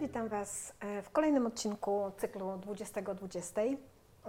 [0.00, 3.60] witam Was e, w kolejnym odcinku cyklu 2020,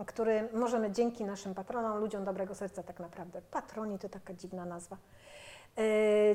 [0.06, 4.98] który możemy dzięki naszym patronom, ludziom dobrego serca tak naprawdę, patroni to taka dziwna nazwa,
[5.78, 5.82] e,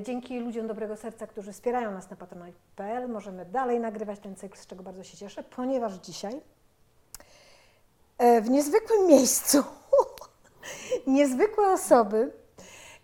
[0.03, 4.67] dzięki ludziom dobrego serca, którzy wspierają nas na patronite.pl możemy dalej nagrywać ten cykl, z
[4.67, 6.41] czego bardzo się cieszę, ponieważ dzisiaj
[8.19, 9.65] e, w niezwykłym miejscu
[11.07, 12.33] niezwykłe osoby,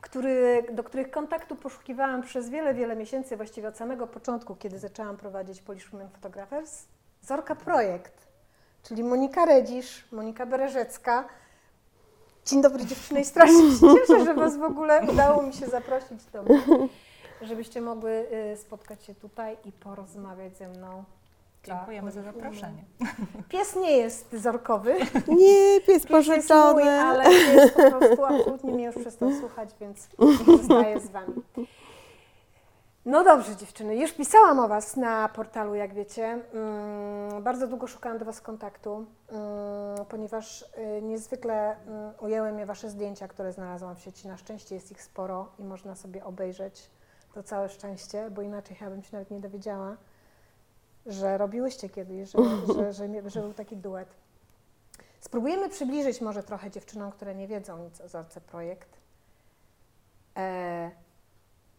[0.03, 5.17] który, do których kontaktu poszukiwałam przez wiele, wiele miesięcy, właściwie od samego początku, kiedy zaczęłam
[5.17, 6.85] prowadzić Polish Women Photographers,
[7.23, 8.27] Zorka Projekt,
[8.83, 11.25] czyli Monika Redzisz, Monika Bereżecka.
[12.47, 16.25] Dzień dobry dziewczyny i strasznie się cieszę, że Was w ogóle udało mi się zaprosić
[16.33, 16.63] do mnie,
[17.43, 21.05] żebyście mogły y, spotkać się tutaj i porozmawiać ze mną.
[21.65, 22.85] Dziękujemy za zaproszenie.
[23.49, 24.95] Pies nie jest zorkowy.
[25.43, 26.91] Nie, pies Pies jest mój, pożyczony.
[26.91, 30.09] ale pies po prostu absolutnie mnie już przestał słuchać, więc
[30.47, 31.35] zostaję z Wami.
[33.05, 36.39] No dobrze dziewczyny, już pisałam o Was na portalu, jak wiecie.
[36.55, 42.91] Mm, bardzo długo szukałam do Was kontaktu, mm, ponieważ y, niezwykle mm, ujęły mnie Wasze
[42.91, 44.29] zdjęcia, które znalazłam w sieci.
[44.29, 46.91] Na szczęście jest ich sporo i można sobie obejrzeć.
[47.35, 49.97] To całe szczęście, bo inaczej chyba bym się nawet nie dowiedziała,
[51.07, 54.09] że robiłyście kiedyś, że, że, że, że, że był taki duet.
[55.21, 58.89] Spróbujemy przybliżyć może trochę dziewczynom, które nie wiedzą nic o Zorce Projekt.
[60.37, 60.91] E,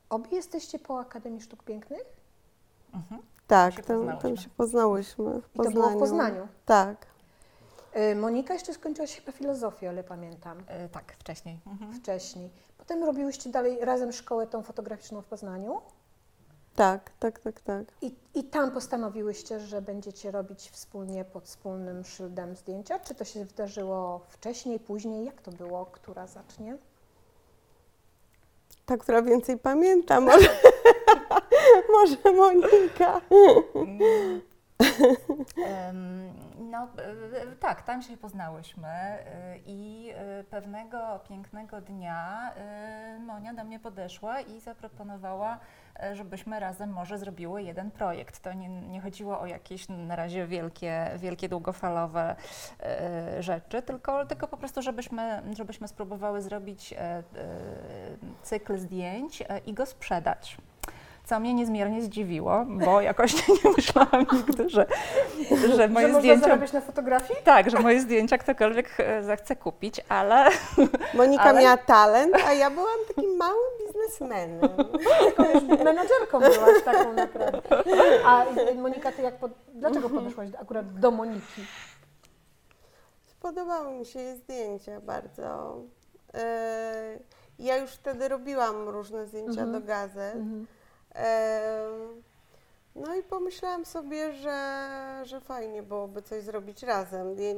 [0.09, 2.03] obie jesteście po Akademii Sztuk Pięknych?
[2.93, 3.21] Mhm.
[3.47, 5.73] Tak, się tam, tam się poznałyśmy w I to Poznaniu.
[5.73, 6.47] było w Poznaniu.
[6.65, 7.05] Tak.
[7.93, 11.59] E, Monika jeszcze skończyłaś chyba filozofię, ale pamiętam, E, tak, wcześniej.
[11.67, 11.93] Mhm.
[11.93, 12.49] wcześniej.
[12.77, 15.81] Potem robiłyście dalej razem szkołę tą fotograficzną w Poznaniu
[16.75, 17.85] Tak, tak, tak, tak.
[18.01, 22.99] i, i tam postanowiłyście, że będziecie robić wspólnie pod wspólnym szyldem zdjęcia.
[22.99, 25.25] Czy to się wydarzyło wcześniej, później?
[25.25, 25.85] Jak to było?
[25.85, 26.77] Która zacznie?
[28.85, 30.49] Ta, która więcej pamięta, może,
[31.93, 33.21] może Monika.
[36.73, 36.87] No
[37.59, 44.41] tak, tam się poznałyśmy e, i e, pewnego pięknego dnia e, Monia do mnie podeszła
[44.41, 45.59] i zaproponowała,
[45.99, 48.39] e, żebyśmy razem może zrobiły jeden projekt.
[48.39, 52.35] To nie, nie chodziło o jakieś na razie wielkie, wielkie długofalowe
[52.79, 57.23] e, rzeczy, tylko, tylko po prostu, żebyśmy, żebyśmy spróbowały zrobić e,
[58.43, 60.57] cykl zdjęć i go sprzedać.
[61.25, 64.85] Co mnie niezmiernie zdziwiło, bo jakoś nie myślałam nigdy, że,
[65.75, 66.41] że moje że można zdjęcia.
[66.45, 67.39] zarabiać na fotografii?
[67.43, 70.49] Tak, że moje zdjęcia ktokolwiek e, zechce kupić, ale
[71.13, 74.59] Monika Ale- miała talent, a ja byłam takim małym biznesmenem.
[75.35, 77.83] Taką już menadżerką byłaś taką naprawdę.
[78.25, 78.45] A
[78.75, 79.51] Monika, ty jak pod...
[79.73, 80.23] dlaczego Mhm.
[80.23, 81.61] podeszłaś akurat do Moniki?
[83.41, 85.75] Podobały mi się jej zdjęcia bardzo.
[86.33, 87.19] E,
[87.59, 89.71] Ja już wtedy robiłam różne zdjęcia Mhm.
[89.71, 90.35] do gazet.
[90.35, 90.67] Mhm.
[92.95, 97.35] No i pomyślałam sobie, że, że fajnie byłoby coś zrobić razem.
[97.39, 97.53] Ja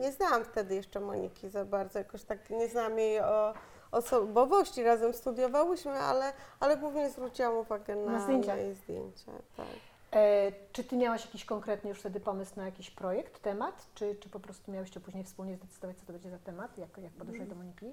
[0.00, 3.54] nie, znałam wtedy jeszcze Moniki za bardzo, jakoś tak nie znałam jej o
[3.92, 4.82] osobowości.
[4.82, 8.56] Razem studiowałyśmy, ale, ale głównie zwróciłam uwagę na, Na zdjęcia.
[8.56, 9.32] jej zdjęcia.
[9.56, 9.66] Tak.
[10.12, 13.86] E, czy ty miałaś jakiś konkretny już wtedy pomysł na jakiś projekt, temat?
[13.94, 17.12] Czy, czy po prostu miałyście później wspólnie zdecydować, co to będzie za temat, jak, jak
[17.12, 17.92] podeszłaś do Moniki?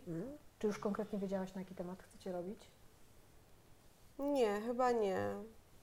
[0.59, 2.67] Czy już konkretnie wiedziałaś, na jaki temat chcecie robić?
[4.19, 5.17] Nie, chyba nie.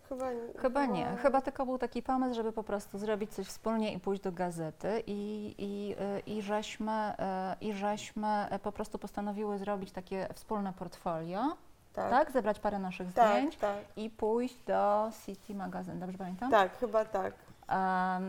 [0.08, 0.26] Chyba,
[0.58, 1.16] chyba nie.
[1.22, 5.02] Chyba tylko był taki pomysł, żeby po prostu zrobić coś wspólnie i pójść do gazety
[5.06, 10.72] i, i, e, i, żeśmy, e, i żeśmy e, po prostu postanowiły zrobić takie wspólne
[10.72, 11.56] portfolio,
[11.92, 12.10] tak?
[12.10, 16.50] Tak, Zebrać parę naszych tak, zdjęć tak, i pójść do City Magazine, dobrze pamiętam?
[16.50, 17.34] tak, chyba tak.
[17.68, 18.20] E,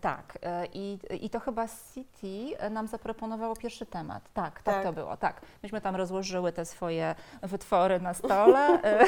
[0.00, 4.22] tak, e, i, i to chyba City e, nam zaproponowało pierwszy temat.
[4.34, 4.84] Tak, tak, Tak.
[4.84, 5.40] to było, tak.
[5.62, 9.04] Myśmy tam rozłożyły te swoje wytwory na stole, e,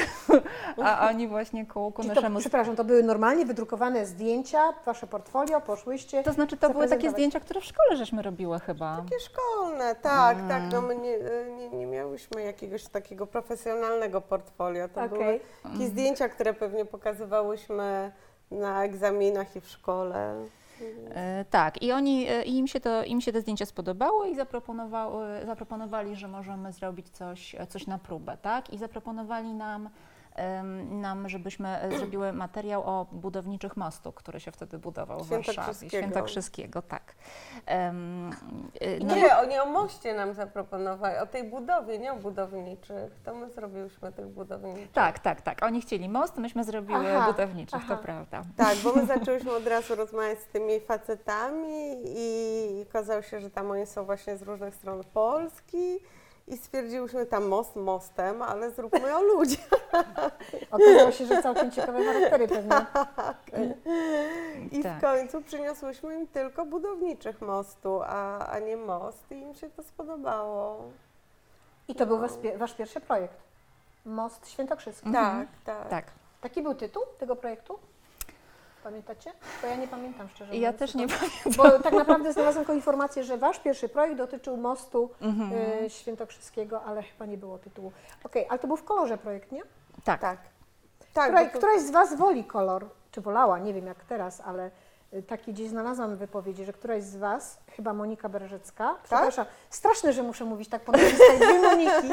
[0.83, 2.39] a oni właśnie ku, ku Czyli to, naszemu...
[2.39, 6.23] przepraszam, to były normalnie wydrukowane zdjęcia, wasze portfolio, poszłyście.
[6.23, 8.97] To znaczy, to były takie zdjęcia, które w szkole żeśmy robiły chyba.
[8.97, 10.49] Takie szkolne, tak, Mm.
[10.49, 10.63] tak.
[10.71, 11.17] No my nie,
[11.57, 14.87] nie, nie miałyśmy jakiegoś takiego profesjonalnego portfolio.
[14.89, 15.41] To były Okej.
[15.63, 18.11] takie zdjęcia, które pewnie pokazywałyśmy
[18.51, 20.45] na egzaminach i w szkole.
[21.15, 25.27] E, tak, i oni, e, im, się to, im się te zdjęcia spodobały i zaproponowały,
[25.45, 28.73] zaproponowali, że możemy zrobić coś, coś na próbę, tak?
[28.73, 29.89] I zaproponowali nam,
[30.89, 35.89] nam żebyśmy e, zrobiły materiał o budowniczych mostu, który się wtedy budował w Warszawie.
[35.89, 36.81] Świętokrzyskiego.
[36.81, 37.15] Tak.
[37.65, 37.93] E,
[39.03, 43.19] no, Nie, oni o moście nam zaproponowali, o tej budowie, nie o budowniczych.
[43.25, 44.91] To my zrobiłyśmy tych budowniczych.
[44.91, 45.63] tak, tak, tak.
[45.63, 47.95] Oni chcieli most, myśmy zrobiły Aha, budowniczych, aha.
[47.95, 48.43] to prawda.
[48.57, 53.71] Tak, bo my zaczęłyśmy od razu rozmawiać z tymi facetami i okazało się, że tam
[53.71, 55.99] oni są właśnie z różnych stron Polski
[56.47, 59.69] i stwierdziłyśmy tam most mostem, ale zróbmy o ludziach.
[60.71, 62.85] Okazało się, że całkiem ciekawe charaktery pewnie.
[64.71, 64.97] I Tak.
[64.97, 69.83] w końcu przyniosłyśmy im tylko budowniczych mostu, a, a nie most i im się to
[69.83, 70.83] spodobało.
[71.87, 73.37] I to był was, wasz pierwszy projekt.
[74.05, 75.07] Most Świętokrzyski.
[75.07, 75.47] Mhm.
[75.65, 75.89] Tak, tak.
[75.89, 76.05] Tak.
[76.41, 77.79] Taki był tytuł tego projektu?
[78.87, 79.31] Pamiętacie?
[79.61, 80.77] Bo ja nie pamiętam szczerze Ja mówiąc.
[80.79, 81.07] też nie
[81.57, 85.53] Bo tak naprawdę znalazłam tylko informację, że wasz pierwszy projekt dotyczył mostu Mhm.
[85.85, 87.91] y, Świętokrzyskiego, ale chyba nie było tytułu.
[88.23, 89.61] Okej, ale to był w kolorze projekt, nie?
[90.03, 90.21] Tak.
[90.21, 90.37] Tak.
[91.13, 94.71] Tak, Której, to- któraś z was woli kolor, czy wolała, nie wiem jak teraz, ale
[95.27, 100.45] taki gdzieś znalazłam wypowiedzi, że któraś z was, chyba Monika Berżecka, przepraszam, straszne, że muszę
[100.45, 102.07] mówić tak po nazwisku, dwie Moniki.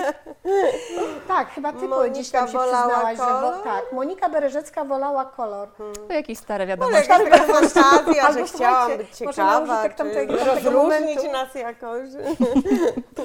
[1.28, 3.62] tak, chyba ty Monika gdzieś tam się przyznałaś, że wo, kolor?
[3.64, 5.68] tak, Monika Bereżecka wolała kolor.
[6.08, 7.10] To jakieś stare Może wiadomości.
[7.10, 11.32] jakaś taka fantazja, Albo że chciałam być może ciekawa, użytek czy tamtego- tamtego rozróżnić momentu.
[11.32, 12.08] nas jakoś.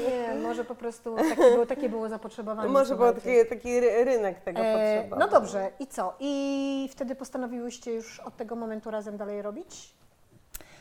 [0.10, 2.70] Nie, może po prostu takie było, takie było zapotrzebowanie.
[2.70, 5.20] Może był taki, taki ry- rynek tego E, potrzebował.
[5.20, 6.14] no dobrze, i co?
[6.20, 9.59] I wtedy postanowiłyście już od tego momentu razem dalej robić?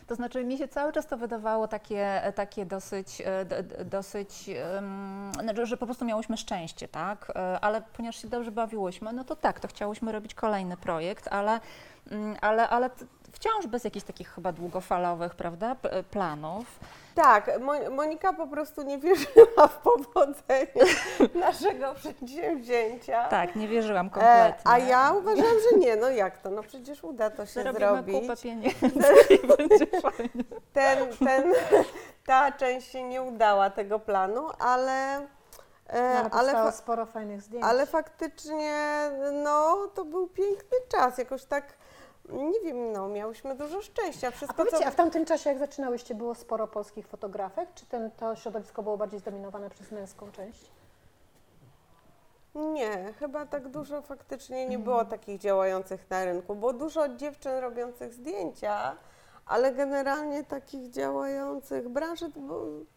[0.06, 3.44] To znaczy mi się cały czas to wydawało takie, takie dosyć, e,
[3.84, 4.50] dosyć,
[5.42, 7.32] znaczy, że po prostu miałyśmy szczęście, tak?
[7.36, 11.60] E, Ale ponieważ się dobrze bawiłyśmy, no to tak, to chciałyśmy robić kolejny projekt, ale,
[12.10, 12.90] mm, ale, ale
[13.32, 16.66] wciąż bez jakichś takich chyba długofalowych, prawda, p- planów.
[17.14, 20.94] Tak, Mo- Monika po prostu nie wierzyła w powodzenie
[21.46, 23.28] naszego przedsięwzięcia.
[23.28, 24.72] Tak, nie wierzyłam E, kompletnie.
[24.72, 28.20] a ja uważam, że nie, no jak to, no przecież uda to się zrobić.
[28.20, 28.78] kupę pieniędzy
[29.30, 30.44] i będzie fajnie.
[30.72, 31.52] Ten, ten,
[32.26, 35.20] ta część się nie udała tego planu, ale,
[35.92, 37.64] No, e, ale ale, sporo fajnych zdjęć.
[37.64, 38.82] ale faktycznie,
[39.44, 41.64] no to był piękny czas, jakoś tak,
[42.32, 44.28] nie wiem, no miałyśmy dużo szczęścia.
[44.28, 44.86] A Wszystko, powiedzcie, co...
[44.86, 47.69] a w tamtym czasie, jak zaczynałyście, było sporo polskich fotografek?
[47.75, 50.70] Czy ten, to środowisko było bardziej zdominowane przez męską część?
[52.54, 56.54] Nie, chyba tak dużo faktycznie nie było takich działających na rynku.
[56.54, 58.96] Było dużo dziewczyn robiących zdjęcia,
[59.46, 62.40] ale generalnie takich działających branży to,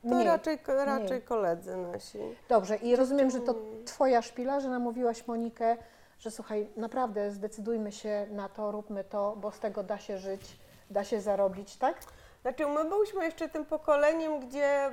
[0.03, 1.21] Mniej, raczej, raczej mniej.
[1.21, 2.19] koledzy nasi.
[2.49, 3.55] Dobrze, i rozumiem, że to.
[3.85, 5.77] Twoja szpila, że namówiłaś Monikę,
[6.21, 10.59] że słuchaj, naprawdę zdecydujmy się na to, róbmy to, bo z tego da się żyć,
[10.89, 11.95] da się zarobić, tak?
[12.41, 14.91] Znaczy, my byliśmy jeszcze tym pokoleniem, gdzie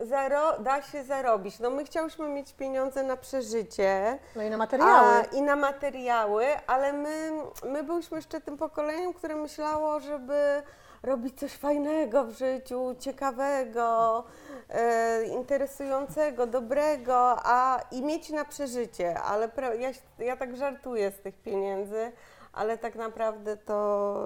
[0.00, 1.58] zaro, da się zarobić.
[1.58, 4.18] No my chciałyśmy mieć pieniądze na przeżycie.
[4.36, 5.08] No i na materiały.
[5.08, 7.32] A, I na materiały, ale my,
[7.64, 10.62] my byliśmy jeszcze tym pokoleniem, które myślało, żeby
[11.02, 14.24] robić coś fajnego w życiu, ciekawego,
[14.68, 19.20] e, interesującego, dobrego, a i mieć na przeżycie.
[19.20, 22.12] Ale pra, ja, ja tak żartuję z tych pieniędzy,
[22.52, 24.22] ale tak naprawdę to.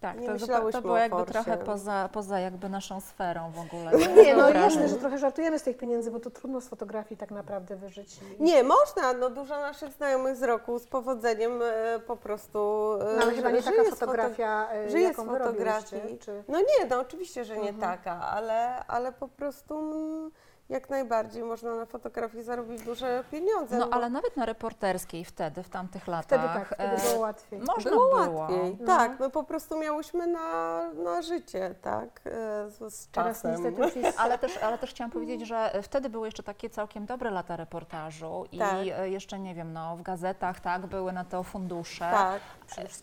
[0.00, 1.32] Tak, Nie to, myślałyśmy to było jakby Forsie.
[1.32, 3.92] trochę poza, poza jakby naszą sferą w ogóle.
[4.24, 7.30] Nie, no jasne, że trochę żartujemy z tych pieniędzy, bo to trudno z fotografii tak
[7.30, 8.20] naprawdę wyżyć.
[8.40, 9.12] Nie, można.
[9.12, 12.58] No, dużo naszych znajomych z roku z powodzeniem e, po prostu.
[13.00, 16.18] e, No, ale chyba nie taka foto- fotografia, żyje z jaką wy fotografii.
[16.18, 16.44] czy...
[16.48, 17.80] No nie, no oczywiście, że nie Mhm.
[17.98, 20.30] taka, ale, ale po prostu mm,
[20.68, 23.78] jak najbardziej można na fotografii zarobić duże pieniądze.
[23.78, 26.24] No bo ale nawet na reporterskiej wtedy, w tamtych latach.
[26.24, 27.58] Wtedy tak, wtedy e, było łatwiej.
[27.60, 28.40] Można było było.
[28.40, 28.76] łatwiej.
[28.80, 28.86] No.
[28.86, 32.30] Tak, my po prostu miałyśmy na, na życie, tak, e,
[32.70, 33.64] z, z Teraz czasem.
[33.64, 34.12] niestety.
[34.18, 38.44] Ale też, ale też chciałam powiedzieć, że wtedy były jeszcze takie całkiem dobre lata reportażu
[38.52, 38.74] i Tak.
[38.98, 42.10] e, jeszcze nie wiem, no w gazetach tak były na to fundusze.
[42.10, 42.40] Tak,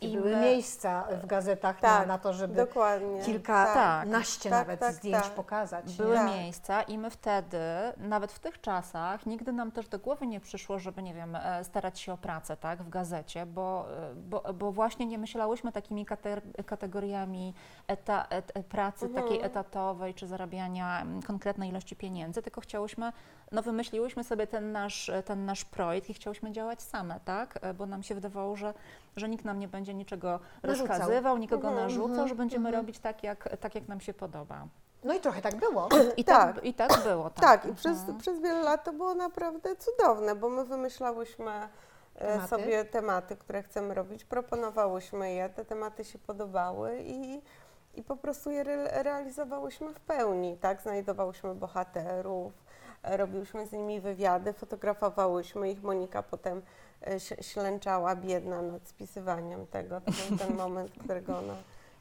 [0.01, 3.21] I były my- miejsca w gazetach na, Tak, na to, żeby dokładnie.
[3.21, 5.33] kilkanaście Tak, nawet tak, zdjęć tak.
[5.33, 5.97] pokazać.
[5.97, 6.27] Były Tak.
[6.27, 7.52] miejsca i my wtedy,
[7.97, 11.63] nawet w tych czasach, nigdy nam też do głowy nie przyszło, żeby, nie wiem, e,
[11.63, 16.05] starać się o pracę, tak, w gazecie, bo, e, bo, bo właśnie nie myślałyśmy takimi
[16.05, 17.53] kate- kategoriami
[17.87, 19.23] eta, et, e, pracy Mhm.
[19.23, 23.11] takiej etatowej, czy zarabiania konkretnej ilości pieniędzy, tylko chciałyśmy,
[23.51, 28.03] no wymyśliłyśmy sobie ten nasz, ten nasz projekt i chciałyśmy działać same, tak, bo nam
[28.03, 28.73] się wydawało, że,
[29.15, 30.87] że nikt nam nie będzie niczego Narzucał.
[30.87, 32.83] rozkazywał, nikogo Mhm, narzucał, że będziemy mhm.
[32.85, 34.67] robić tak jak, tak, jak nam się podoba.
[35.03, 35.89] No i trochę tak było.
[36.17, 36.65] I tak, Tak.
[36.65, 37.29] i tak było.
[37.29, 38.17] Tak, Tak, i przez, Mhm.
[38.17, 41.51] przez wiele lat to było naprawdę cudowne, bo my wymyślałyśmy
[42.15, 42.47] e, Tematy.
[42.47, 47.41] sobie tematy, które chcemy robić, proponowałyśmy je, te tematy się podobały i,
[47.95, 50.81] i po prostu je re, realizowałyśmy w pełni, tak?
[50.81, 52.53] Znajdowałyśmy bohaterów,
[53.03, 55.83] e, robiłyśmy z nimi wywiady, fotografowałyśmy ich.
[55.83, 56.61] Monika potem
[57.07, 60.01] e, ślęczała biedna nad spisywaniem tego.
[60.01, 61.53] To był ten moment, którego ona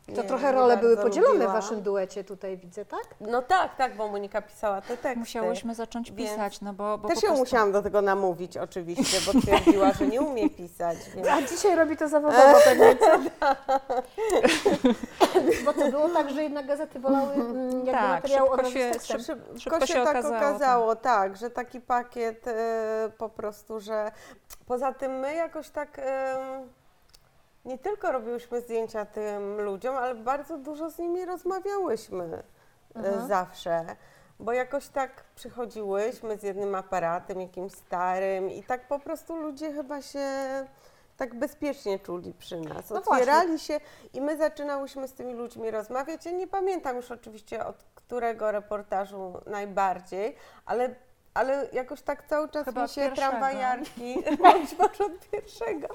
[0.07, 1.53] To Nie, trochę nie role były bardzo podzielone w lubiła.
[1.53, 3.05] waszym duecie tutaj, widzę, tak?
[3.21, 5.19] No tak, tak, bo Monika pisała te teksty.
[5.19, 7.45] Musiałyśmy zacząć Więc pisać, no bo, bo Też po ją prostu...
[7.45, 10.99] musiałam do tego namówić oczywiście, bo twierdziła, że nie umie pisać.
[11.17, 11.29] Więc...
[11.29, 13.19] A dzisiaj robi to zawodowo pewnie, co?
[15.65, 18.73] Bo to było tak, że jednak gazety wolały mm, jakby Tak, materiał szybko od razu
[18.73, 19.21] się- z tekstem.
[19.21, 21.37] Szybko, Szybko się, się tak okazało, okazało, tak.
[21.37, 24.11] że taki pakiet e, po prostu, że
[24.67, 26.63] poza tym my jakoś tak e,
[27.65, 32.43] nie tylko robiłyśmy zdjęcia tym ludziom, ale bardzo dużo z nimi rozmawiałyśmy e,
[32.99, 33.29] Mhm.
[33.29, 33.97] zawsze.
[34.41, 40.03] Bo jakoś tak przychodziłyśmy z jednym aparatem, jakimś starym i tak po prostu ludzie chyba
[40.03, 40.27] się
[41.17, 42.91] tak bezpiecznie czuli przy nas.
[42.91, 43.81] No Otwierali się
[44.15, 46.27] i my zaczynałyśmy z tymi ludźmi rozmawiać.
[46.27, 50.95] Ja nie pamiętam już oczywiście od którego reportażu najbardziej, ale,
[51.35, 53.29] ale jakoś tak cały czas Chyba mi się pierwszego.
[53.31, 55.89] tramwajarki, być może od pierwszego,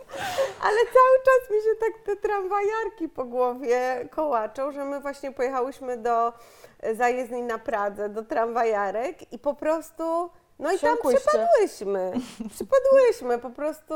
[0.62, 5.98] ale cały czas mi się tak te tramwajarki po głowie kołaczą, że my właśnie pojechałyśmy
[5.98, 6.34] do
[6.79, 10.29] e, zajezdni na Pradze, do tramwajarek i po prostu
[10.60, 12.12] no i tam przypadłyśmy.
[12.56, 13.94] Przypadłyśmy, po prostu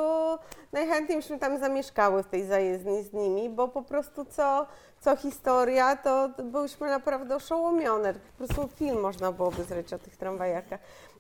[0.71, 4.67] najchętniej byśmy tam zamieszkały w tej zajezdni z nimi, bo po prostu co,
[4.99, 8.13] co historia, to byłyśmy naprawdę oszołomione.
[8.13, 10.79] Po prostu film można byłoby zrobić o tych tramwajarkach.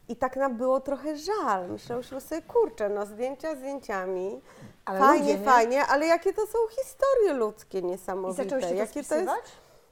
[0.09, 1.69] I tak nam było trochę żal.
[1.69, 4.41] Myślałyśmy sobie, kurczę, no zdjęcia zdjęciami,
[4.85, 5.45] Ale fajnie, ludzie, nie?
[5.45, 8.43] fajnie, ale jakie to są historie ludzkie I niesamowite.
[8.43, 9.51] zaczęłyście to jakie to jest spisywać?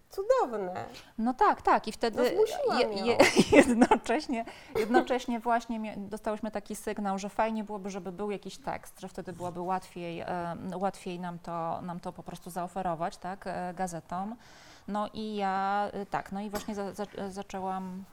[0.09, 0.85] cudowne.
[1.17, 1.87] No tak, tak.
[1.87, 3.17] I wtedy No zmusiłam ją.
[3.67, 9.33] jednocześnie, jednocześnie właśnie dostałyśmy taki sygnał, że fajnie byłoby, żeby był jakiś tekst, że wtedy
[9.33, 14.35] byłoby łatwiej, e, łatwiej nam, to, nam to po prostu zaoferować, tak, e, gazetom.
[14.87, 18.03] No i ja, e, tak, no i właśnie za, za, zaczęłam,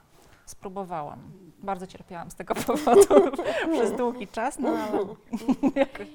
[0.49, 1.19] spróbowałam.
[1.57, 3.37] Bardzo cierpiałam z tego powodu
[3.71, 4.99] przez długi czas, no ale
[5.75, 6.07] jakoś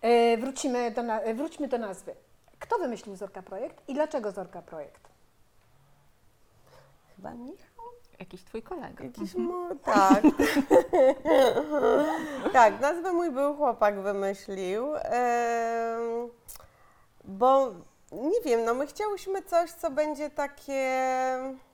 [0.00, 2.14] E, wrócimy do na, e, wróćmy do nazwy.
[2.58, 5.08] Kto wymyślił Zorka Projekt i dlaczego Zorka Projekt?
[7.16, 7.84] Chyba Michał?
[8.18, 9.04] jakiś twój kolega.
[9.04, 9.76] Jakiś mu...
[9.76, 10.22] Tak.
[12.52, 14.94] tak, nazwę mój był chłopak wymyślił.
[14.96, 16.28] em,
[17.24, 17.72] bo
[18.12, 21.00] nie wiem, no my chciałyśmy coś, co będzie takie.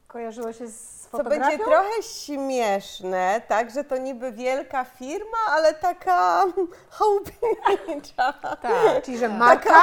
[0.09, 1.41] Kojarzyło się z Co fotografią?
[1.51, 6.45] będzie trochę śmieszne, tak, że to niby wielka firma, ale taka
[6.99, 8.33] chałupnicza.
[8.63, 9.03] Tak.
[9.05, 9.75] Czyli, że marka,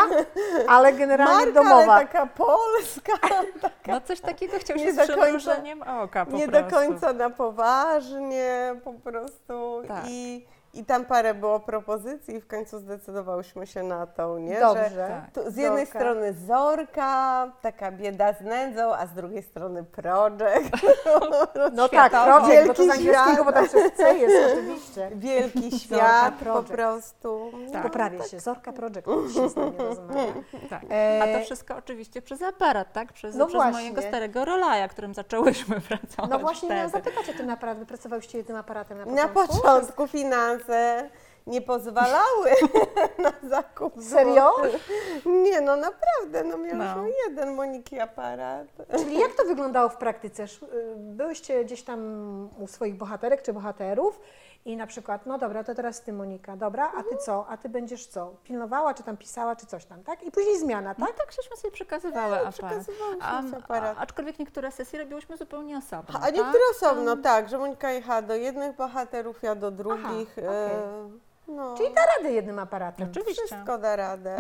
[0.67, 1.93] ale generalnie Marka, domowa.
[1.93, 3.13] ale taka polska,
[3.87, 6.69] No coś takiego chciał się Nie z do końca- przymrużeniem oka po nie prostu.
[6.69, 9.81] do końca na poważnie, po prostu.
[9.87, 10.03] Tak.
[10.07, 14.53] I, I tam parę było propozycji i w końcu zdecydowałyśmy się na tą, nie?
[14.55, 15.21] Że Dobrze.
[15.33, 15.43] Tak.
[15.45, 15.99] tu z jednej Zorka.
[15.99, 20.69] strony Zorka, taka bieda z nędzą, a z drugiej strony Project.
[21.73, 22.39] No tak, Światowo.
[22.45, 23.45] projekt, bo to z Wielki angielskiego, świat.
[23.45, 25.09] bo tam przez C jest oczywiście.
[25.15, 26.71] Wielki Zorka świat po Project.
[26.71, 27.51] prostu.
[27.73, 27.83] Tak.
[27.83, 30.23] Poprawię się, Zorka Project, się z nami rozmawia.
[30.69, 30.81] Tak.
[30.91, 33.13] E, A to wszystko oczywiście przez aparat, tak?
[33.13, 33.73] Przez, No przez właśnie.
[33.81, 37.03] mojego starego Rolaja, którym zaczęłyśmy pracować No właśnie miałam wtedy.
[37.05, 37.79] zapytać o ten aparat.
[37.79, 39.55] Wy pracowałyście jednym aparatem na Na początku?
[39.61, 40.07] początku
[40.63, 41.09] finanse
[41.47, 42.49] nie pozwalały
[43.23, 44.03] na zakup.
[44.03, 44.51] Serio?
[45.25, 47.05] Nie, no naprawdę, no miałyśmy No.
[47.29, 48.67] jeden Moniki aparat.
[48.97, 50.43] Czyli jak to wyglądało w praktyce?
[50.43, 50.47] Y,
[50.97, 51.99] Byłyście gdzieś tam
[52.59, 54.19] u swoich bohaterek czy bohaterów
[54.65, 57.45] i na przykład, no dobra, to teraz ty Monika, dobra, a ty co?
[57.47, 58.33] A ty będziesz co?
[58.43, 60.23] Pilnowała, czy tam pisała, czy coś tam, tak?
[60.23, 61.15] I później zmiana, No tak?
[61.15, 62.53] tak, żeśmy sobie przekazywały aparat.
[62.53, 63.97] przekazywałyśmy A, sobie aparat.
[63.99, 66.19] aczkolwiek niektóre sesje robiłyśmy zupełnie osobno.
[66.21, 70.31] A niektóre osobno, tak, że Monika jechała do jednych bohaterów, ja do drugich.
[70.37, 70.45] okej.
[70.45, 71.09] e,
[71.47, 73.07] no, Czyli da radę jednym aparatem.
[73.11, 73.43] Oczywiście.
[73.45, 74.37] wszystko da radę.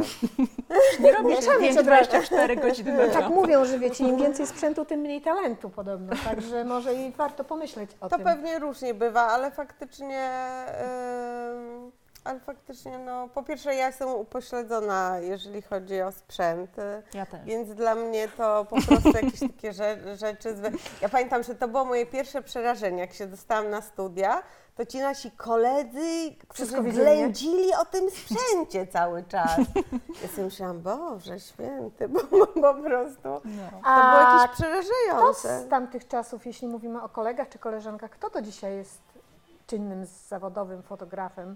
[0.99, 2.09] Nie robi Nie, się trzeba mieć zdjęć od razu.
[2.09, 6.63] 24 godziny na Tak mówią, że wiecie, im więcej sprzętu, tym mniej talentu podobno, także
[6.65, 8.25] może i warto pomyśleć o To tym.
[8.25, 10.29] pewnie różnie bywa, ale faktycznie,
[10.67, 11.91] em,
[12.23, 16.69] ale faktycznie, no, po pierwsze ja jestem upośledzona, jeżeli chodzi o sprzęt.
[17.13, 17.39] Ja też.
[17.45, 20.55] Więc dla mnie to po prostu jakieś takie rze- rzeczy.
[21.01, 24.43] Ja pamiętam, że to było moje pierwsze przerażenie, jak się dostałam na studia,
[24.75, 26.91] to ci nasi koledzy, którzy nie?
[26.91, 29.57] ględzili o tym sprzęcie cały czas.
[30.23, 33.41] Ja sobie myślałam, Boże święty, bo, bo po prostu No.
[33.83, 35.61] to było jakieś kto przerażające.
[35.65, 39.01] z tamtych czasów, jeśli mówimy o kolegach czy koleżankach, kto to dzisiaj jest
[39.67, 41.55] czynnym, zawodowym fotografem?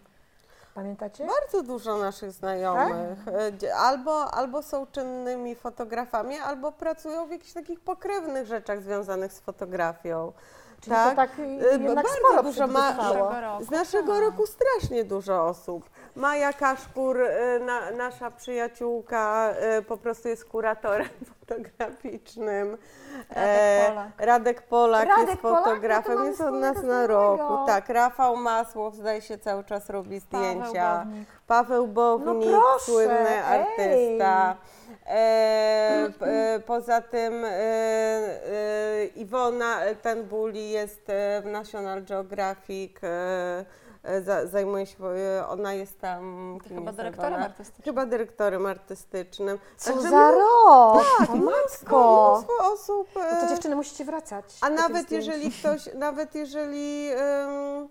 [0.75, 1.27] Pamiętacie?
[1.41, 3.33] Bardzo dużo naszych znajomych Tak?
[3.63, 9.39] e, albo, albo są czynnymi fotografami, albo pracują w jakichś takich pokrewnych rzeczach związanych z
[9.39, 10.31] fotografią.
[10.81, 11.43] Czyli to tak E,
[11.77, 14.21] jednak bardzo sporo dużo ma- roku, Z naszego tak.
[14.21, 15.89] roku strasznie dużo osób.
[16.15, 21.07] Maja Kaszpur, y, na, nasza przyjaciółka, y, po prostu jest kuratorem
[21.39, 22.77] fotograficznym.
[24.17, 25.07] Radek Polak.
[25.07, 25.59] Radek Polak Radek jest Polak?
[25.59, 27.65] No to fotografem, jest od nas na roku.
[27.67, 30.97] Tak, Rafał Masłow zdaje się cały czas robi Paweł zdjęcia.
[31.05, 31.27] Bownik.
[31.47, 33.59] Paweł Bownik, No proszę, słynny ej.
[33.61, 34.55] artysta.
[35.07, 43.65] E, e, poza tym e, e, Iwona Tenbuli jest e, w National Geographic, e,
[44.03, 46.57] e, za, zajmuje się, e, ona jest tam...
[46.67, 47.45] Chyba jest dyrektorem Iwona?
[47.45, 47.83] artystycznym.
[47.85, 49.59] Chyba dyrektorem artystycznym.
[49.77, 51.03] Co Także za rok!
[51.19, 52.31] Tak, mnóstwo, matko!
[52.47, 53.07] mnóstwo osób.
[53.15, 54.45] No e, to dziewczyny musicie wracać.
[54.61, 55.25] a nawet zdjęć.
[55.27, 57.89] jeżeli ktoś, nawet jeżeli em,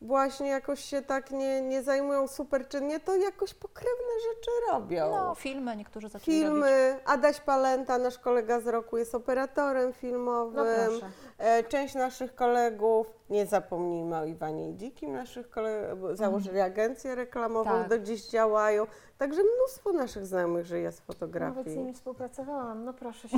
[0.00, 5.10] właśnie jakoś się tak nie, nie zajmują super czynnie, to jakoś pokrewne rzeczy robią.
[5.10, 6.52] No, filmy niektórzy zaczęli robić.
[6.54, 10.66] Filmy, Adaś Palenta, nasz kolega z roku, jest operatorem No filmowym.
[10.86, 11.06] proszę.
[11.38, 17.70] E, Część naszych kolegów, nie zapomnijmy o Iwanie i Dzikim, naszych kolegów, założyli agencję reklamową,
[17.70, 17.88] Tak.
[17.88, 18.86] do dziś działają.
[19.18, 21.78] Także mnóstwo naszych znajomych żyje z Nawet z fotografii.
[21.78, 23.36] nimi współpracowałam, no proszę się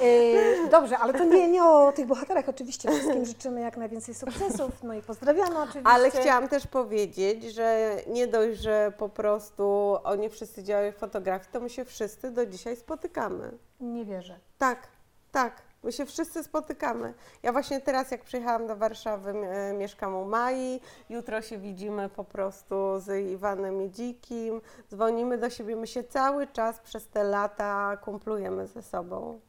[0.00, 2.90] yy, Dobrze, ale to nie, nie o tych bohaterach oczywiście.
[2.90, 5.86] Wszystkim życzymy jak najwięcej sukcesów, no i pozdrawiamy oczywiście.
[5.86, 11.52] Ale chciałam też powiedzieć, że nie dość, że po prostu oni wszyscy działają w fotografii,
[11.52, 13.50] to my się wszyscy do dzisiaj spotykamy.
[13.80, 14.38] Nie wierzę.
[14.58, 14.88] Tak,
[15.32, 15.69] tak.
[15.82, 17.14] My się wszyscy spotykamy.
[17.42, 20.80] Ja właśnie teraz, jak przyjechałam do Warszawy, e, mieszkam u Mai.
[21.08, 24.60] Jutro się widzimy po prostu z Iwanem i Dzikim.
[24.90, 25.76] Dzwonimy do siebie.
[25.76, 29.40] My się cały czas przez te lata kumplujemy ze sobą.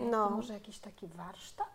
[0.00, 0.06] No.
[0.10, 0.28] No.
[0.28, 1.66] To może jakiś taki warsztat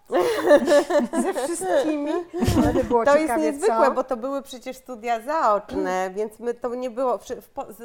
[1.23, 2.11] ze wszystkimi?
[2.57, 3.91] Ale by było To jest ciekawie, niezwykłe, co?
[3.91, 7.19] bo to były przecież studia zaoczne, więc my to nie było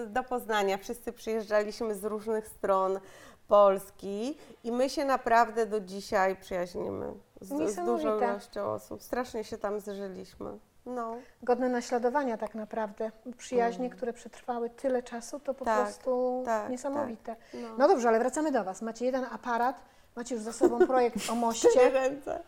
[0.06, 0.78] do Poznania.
[0.78, 3.00] Wszyscy przyjeżdżaliśmy z różnych stron
[3.48, 9.02] Polski i my się naprawdę do dzisiaj przyjaźnimy z, z dużą ilością osób.
[9.02, 10.50] Strasznie się tam zżyliśmy.
[10.86, 13.10] No, Godne naśladowania tak naprawdę.
[13.38, 15.76] Przyjaźnie, które przetrwały tyle czasu, to po Mm.
[15.76, 17.36] Tak, prostu tak, niesamowite.
[17.54, 17.68] no.
[17.78, 18.82] No dobrze, ale wracamy do Was.
[18.82, 19.76] Macie jeden aparat,
[20.16, 21.68] macie już za sobą projekt o moście.
[21.68, 22.40] Cztery ręce.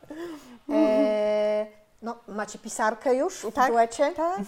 [0.73, 1.67] E,
[2.03, 4.12] no, macie pisarkę już w Tak, duecie.
[4.12, 4.47] Tak, mm,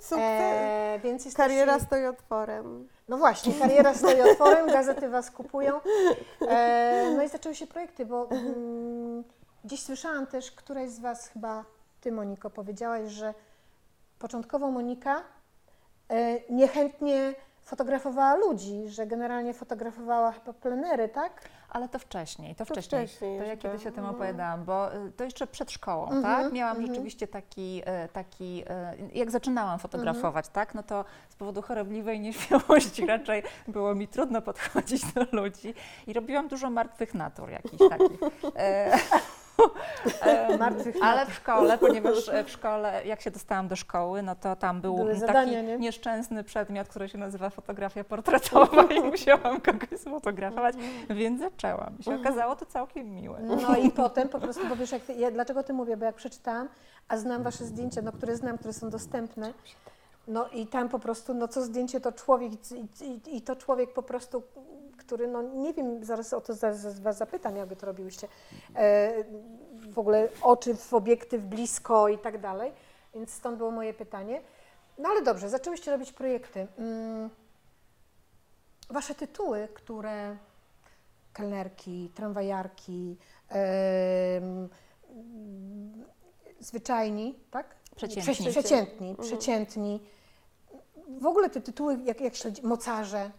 [0.00, 0.18] sukces.
[0.18, 1.48] E, więc jesteście...
[1.48, 2.88] Kariera stoi otworem.
[3.08, 5.80] No właśnie, kariera stoi otworem, gazety Was kupują.
[6.48, 9.24] E, no i zaczęły się projekty, bo mm,
[9.64, 11.64] gdzieś słyszałam też, któraś z Was, chyba
[12.00, 13.34] Ty Moniko, powiedziałaś, że
[14.18, 15.22] początkowo Monika
[16.08, 21.32] e, niechętnie fotografowała ludzi, że generalnie fotografowała chyba plenery, tak?
[21.70, 23.06] Ale to wcześniej, to To wcześniej.
[23.06, 24.14] wcześniej to ja kiedyś o tym Mhm.
[24.14, 26.52] opowiadałam, bo y, to jeszcze przed szkołą, Mhm, tak?
[26.52, 26.86] Miałam mhm.
[26.94, 28.62] rzeczywiście taki, y, taki
[29.12, 30.74] y, jak zaczynałam fotografować, tak?
[30.74, 35.74] No to z powodu chorobliwej nieśmiałości raczej było mi trudno podchodzić do ludzi
[36.06, 38.20] i robiłam dużo martwych natur jakichś takich.
[41.02, 44.80] Ale w szkole, ponieważ e, w szkole, jak się dostałam do szkoły, no to tam
[44.80, 45.78] był Były taki zadania, nie?
[45.78, 50.74] nieszczęsny przedmiot, który się nazywa fotografia portretowa i musiałam kogoś sfotografować,
[51.10, 51.96] więc zaczęłam.
[51.98, 53.40] I się okazało to całkiem miłe.
[53.40, 56.68] No i potem po prostu, bo wiesz, jak, ja, dlaczego Ty mówię, bo jak przeczytałam,
[57.08, 59.52] a znam Wasze zdjęcia, no, które znam, które są dostępne,
[60.28, 63.92] no i tam po prostu, no co zdjęcie to człowiek i, i, i to człowiek
[63.92, 64.42] po prostu,
[65.10, 68.28] który, no nie wiem, zaraz o to za, za, Was zapytam, jakby to robiłyście,
[68.76, 69.24] e,
[69.90, 72.72] w ogóle oczy w obiektyw blisko i tak dalej,
[73.14, 74.42] więc stąd było moje pytanie.
[74.98, 76.66] No ale dobrze, zaczęłyście robić projekty.
[76.78, 77.30] Mm,
[78.90, 80.36] wasze tytuły, które
[81.32, 83.16] kelnerki, tramwajarki,
[86.60, 87.74] zwyczajni, tak?
[87.96, 88.34] Przeciętni.
[88.34, 90.00] Prze- przeciętni, przeciętni.
[91.20, 93.30] W ogóle te tytuły, jak, jak śledzi, mocarze,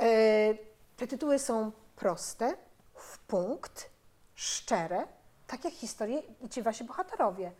[0.00, 0.71] e,
[1.02, 2.54] te tytuły są proste,
[2.94, 3.90] w punkt,
[4.34, 5.04] szczere,
[5.46, 7.52] tak jak historie i ci wasi bohaterowie.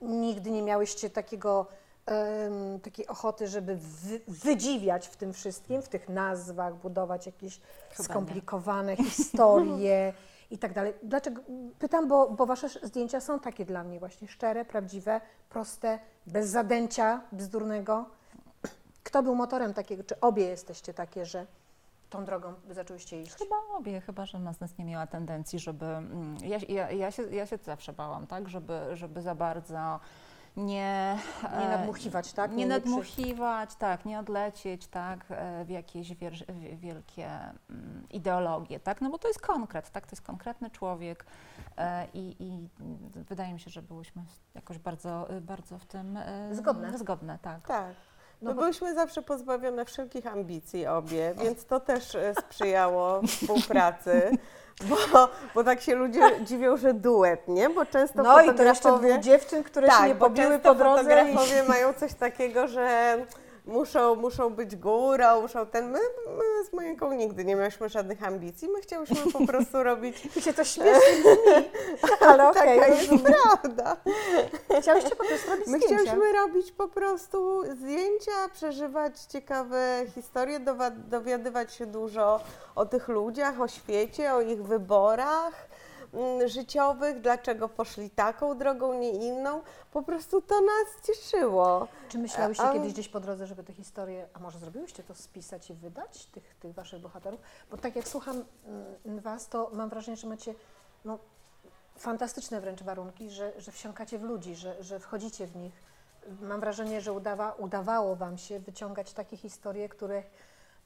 [0.00, 1.66] Nigdy nie miałyście takiego,
[2.06, 7.98] em, takiej ochoty, żeby wy, wydziwiać w tym wszystkim, w tych nazwach, budować jakieś Chyba
[7.98, 8.04] nie.
[8.04, 10.12] skomplikowane historie
[10.50, 10.94] i tak dalej.
[11.02, 11.42] Dlaczego?
[11.78, 16.48] Pytam, bo, bo wasze sz- zdjęcia są takie dla mnie właśnie szczere, prawdziwe, proste, bez
[16.48, 18.04] zadęcia bzdurnego.
[19.02, 21.46] Kto był motorem takiego, czy obie jesteście takie, że
[22.12, 23.32] tą drogą zaczęłyście iść?
[23.34, 25.86] Chyba obie, chyba że nas nie miała tendencji, żeby.
[25.86, 30.00] mm, Ja, ja, ja, się, ja się zawsze bałam, tak, żeby, żeby za bardzo
[30.56, 31.16] nie.
[31.56, 32.50] Nie e, nadmuchiwać, tak?
[32.52, 37.28] Nie, przy- nadmuchiwać, tak, nie odlecieć, tak, e, w jakieś wier- wielkie
[37.70, 41.24] mm, ideologie, tak, no bo to jest konkret, tak, to jest konkretny człowiek
[41.76, 42.68] e, i, i
[43.14, 44.22] wydaje mi się, że byłyśmy
[44.54, 46.18] jakoś bardzo, bardzo w tym
[46.50, 46.98] Zgodne.
[46.98, 47.66] zgodne, tak.
[47.66, 47.94] Tak.
[48.42, 54.30] No bo- byłyśmy zawsze pozbawione wszelkich ambicji obie, więc to też e, sprzyjało współpracy,
[54.84, 57.70] bo, bo tak się ludzie dziwią, że duet, nie?
[57.70, 61.02] Bo często No i to jeszcze dwóch dziewczyn, które się nie tak, pobiły po drodze.
[61.02, 63.16] i- fotografowie mają coś takiego, że
[63.64, 65.90] muszą, muszą być górą, muszą ten.
[65.90, 68.68] My, my z Moniką nigdy nie miałyśmy żadnych ambicji.
[68.68, 70.36] My chciałyśmy po prostu robić.
[70.36, 71.68] Mi się to śmiesznie brzmi,
[72.28, 73.96] ale okej, Taka jest prawda.
[74.80, 75.96] Chciałyście po prostu robić My zdjęcia.
[75.96, 80.60] chciałyśmy robić po prostu zdjęcia, przeżywać ciekawe historie,
[81.08, 82.40] dowiadywać się dużo
[82.74, 85.71] o tych ludziach, o świecie, o ich wyborach
[86.46, 89.62] życiowych, dlaczego poszli taką drogą, nie inną.
[89.92, 91.88] Po prostu to nas cieszyło.
[92.08, 95.70] Czy myślałyście A- kiedyś gdzieś po drodze, żeby te historie, a może zrobiłyście to spisać
[95.70, 97.40] i wydać, tych, tych waszych bohaterów?
[97.70, 98.44] Bo tak jak słucham
[99.04, 100.54] mm, was, to mam wrażenie, że macie
[101.04, 101.18] no,
[101.98, 105.82] fantastyczne wręcz warunki, że, że wsiąkacie w ludzi, że, że wchodzicie w nich.
[106.40, 110.22] Mam wrażenie, że udawa, udawało wam się wyciągać takie historie, które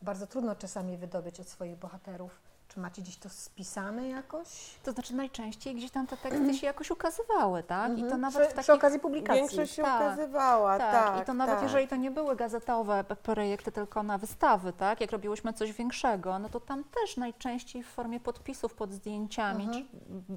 [0.02, 2.40] bardzo trudno czasami wydobyć od swoich bohaterów.
[2.68, 4.48] Czy macie gdzieś to spisane jakoś?
[4.82, 7.92] To znaczy najczęściej gdzieś tam te teksty się jakoś ukazywały, tak?
[7.92, 8.20] I to Mhm.
[8.20, 8.62] nawet przy, w takich...
[8.62, 9.40] przy okazji publikacji.
[9.40, 10.92] Większość się Tak, ukazywała, tak.
[10.92, 11.62] Tak, i to nawet tak.
[11.62, 15.00] jeżeli to nie były gazetowe projekty, tylko na wystawy, tak?
[15.00, 19.86] Jak robiłyśmy coś większego, no to tam też najczęściej w formie podpisów pod zdjęciami Mhm.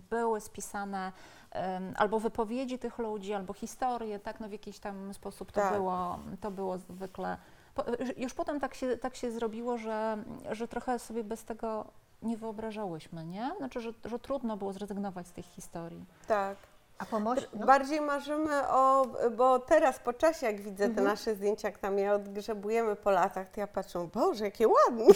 [0.09, 1.11] były spisane
[1.51, 4.39] em, albo wypowiedzi tych ludzi, albo historie, tak?
[4.39, 5.73] No w jakiś tam sposób to Tak.
[5.73, 7.37] było, to było zwykle.
[7.75, 7.83] Po,
[8.17, 10.17] już potem tak się, tak się zrobiło, że,
[10.51, 11.85] że trochę sobie bez tego
[12.21, 13.51] nie wyobrażałyśmy, nie?
[13.57, 16.05] Znaczy, że, że trudno było zrezygnować z tych historii.
[16.27, 16.57] tak.
[17.01, 17.41] A pomoże?
[17.53, 20.95] No, Bardziej marzymy o, bo teraz po czasie, jak widzę Mhm.
[20.95, 25.05] te nasze zdjęcia, jak tam je odgrzebujemy po latach, to ja patrzę, Boże, jakie ładne,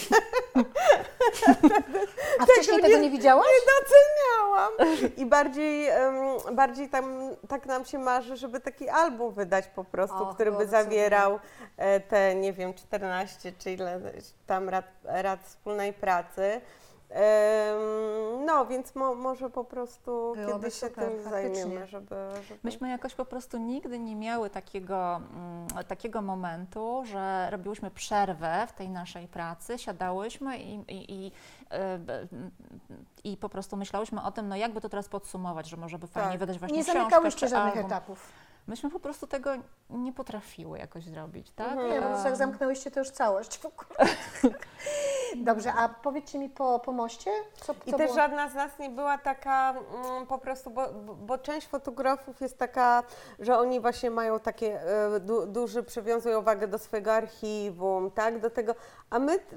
[2.40, 3.46] a wcześniej tego nie- nie widziałaś?
[3.80, 4.72] doceniałam.
[5.18, 6.16] I bardziej, em,
[6.56, 10.68] bardziej tam, tak nam się marzy, żeby taki album wydać po prostu, Och, który by
[10.68, 11.40] zawierał
[11.78, 14.02] e, te, nie wiem, 14 czy ile
[14.48, 16.62] tam rad, rad wspólnej pracy.
[18.46, 21.56] No, więc mo, może po prostu Byłoby kiedyś się super, tym faktycznie.
[21.56, 22.16] zajmiemy, żeby,
[22.48, 22.60] żeby...
[22.64, 28.72] Myśmy jakoś po prostu nigdy nie miały takiego, mm, takiego momentu, że robiłyśmy przerwę w
[28.74, 31.32] tej naszej pracy, siadałyśmy i, i, i,
[32.00, 32.28] b-
[33.24, 36.30] i po prostu myślałyśmy o tym, no jakby to teraz podsumować, że może by fajnie
[36.32, 36.40] Tak.
[36.40, 37.86] wydać właśnie Nie książkę zamykałyście żadnych album.
[37.92, 38.30] etapów.
[38.68, 39.50] Myśmy po prostu tego
[39.90, 41.68] nie potrafiły jakoś zrobić, tak?
[41.72, 41.90] Mhm.
[41.90, 44.10] Nie, no to Em, jak zamknęłyście to już całość w ogóle.
[45.38, 48.16] Dobrze, a powiedzcie mi po, po moście, co, I co też było?
[48.16, 49.74] żadna z nas nie była taka
[50.06, 53.04] mm, po prostu, bo, bo- bo część fotografów jest taka,
[53.40, 54.82] że oni właśnie mają takie
[55.16, 58.76] e, du, duży, przywiązują wagę do swojego archiwum, tak, do tego,
[59.10, 59.56] a my t-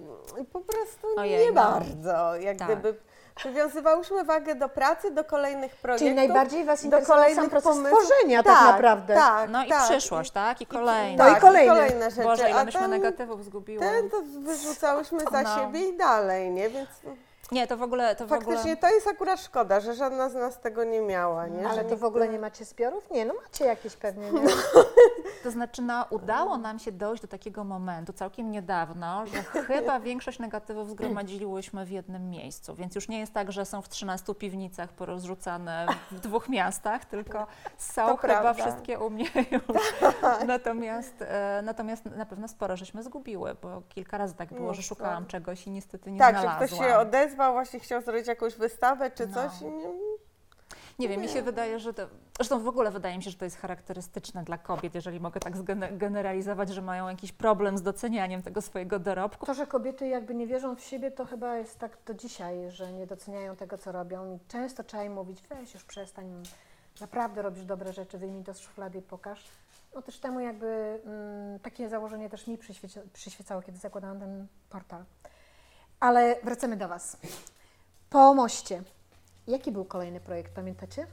[0.52, 1.62] po prostu Ojej, nie no.
[1.62, 2.66] bardzo, jak Tak.
[2.68, 2.98] gdyby
[3.36, 6.04] przywiązywałyśmy wagę do pracy, do kolejnych projektów.
[6.06, 8.02] Czyli najbardziej Was do interesował sam kolejnych proces pomysłów.
[8.04, 9.14] tworzenia tak, naprawdę.
[9.14, 9.82] Tak, No i tak.
[9.90, 10.60] przyszłość, tak?
[10.60, 11.24] I kolejne.
[11.24, 12.10] No i tak, kolejne.
[12.10, 12.22] rzeczy.
[12.22, 13.80] Boże, ile a myśmy ten, negatywów zgubiły.
[13.80, 15.56] ten to wyrzucałyśmy za No.
[15.56, 16.88] siebie i dalej, nie, więc
[17.52, 18.16] Nie, to w ogóle...
[18.16, 18.46] To w ogóle...
[18.56, 21.68] faktycznie to jest akurat szkoda, że żadna z nas tego nie miała, nie?
[21.68, 23.10] Ale że to w ogóle nie macie zbiorów?
[23.10, 24.40] Nie, no macie jakieś pewnie, nie?
[25.42, 30.38] To znaczy, no, udało nam się dojść do takiego momentu całkiem niedawno, że chyba większość
[30.38, 32.74] negatywów zgromadziłyśmy w jednym miejscu.
[32.74, 37.46] Więc już nie jest tak, że są w 13 piwnicach porozrzucane w dwóch miastach, tylko
[37.78, 38.54] są To chyba prawda.
[38.64, 39.94] wszystkie u mnie już.
[40.46, 45.26] Natomiast, e, natomiast na pewno sporo żeśmy zgubiły, bo kilka razy tak było, że szukałam
[45.26, 46.68] czegoś i niestety nie tak, że znalazłam.
[46.68, 49.34] ktoś się odezwał, właśnie chciał zrobić jakąś wystawę czy No.
[49.34, 49.62] coś.
[49.62, 49.92] i Nie,
[50.98, 52.08] Nie wiem, mi się wydaje, że to.
[52.36, 55.54] Zresztą w ogóle wydaje mi się, że to jest charakterystyczne dla kobiet, jeżeli mogę tak
[55.98, 59.46] generalizować, że mają jakiś problem z docenianiem tego swojego dorobku.
[59.46, 62.92] To, że kobiety jakby nie wierzą w siebie, to chyba jest tak do dzisiaj, że
[62.92, 64.36] nie doceniają tego, co robią.
[64.36, 66.42] I często trzeba im mówić, weź już przestań,
[67.00, 69.44] naprawdę robisz dobre rzeczy, wyjmij to z szuflady i pokaż.
[69.94, 75.04] No też temu jakby mm, takie założenie też mi przyświeci, przyświecało, kiedy zakładałam ten portal.
[76.00, 77.16] Ale wracamy do Was.
[78.10, 78.82] Po moście.
[79.46, 81.06] Jaki był kolejny projekt, pamiętacie?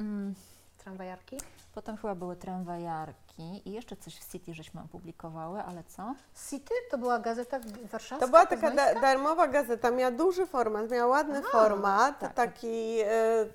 [0.00, 0.34] Mm,
[0.78, 1.36] Tramwajarki?
[1.74, 6.14] potem chyba były tramwajarki i jeszcze coś w City żeśmy opublikowały, ale co?
[6.50, 7.60] City to była gazeta
[7.92, 8.26] warszawska?
[8.26, 12.34] to była taka da, darmowa gazeta, miała duży format, miała ładny A, format, tak.
[12.34, 13.46] taki, e, e,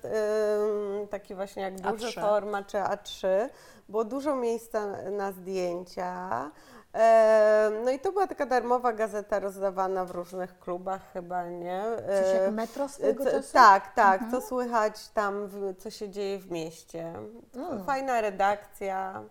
[1.10, 2.20] taki właśnie jak duży A3.
[2.20, 3.26] format czy A3.
[3.88, 6.50] Było dużo miejsca na zdjęcia.
[6.96, 11.82] E, no i to była taka darmowa gazeta rozdawana w różnych klubach chyba, nie?
[11.84, 13.52] E, Coś jak metro swojego Co- czasu?
[13.52, 14.30] Tak, tak, Mhm.
[14.42, 17.14] co słychać tam, co się dzieje w mieście.
[17.56, 17.84] Mm.
[17.84, 19.22] Fajna redakcja,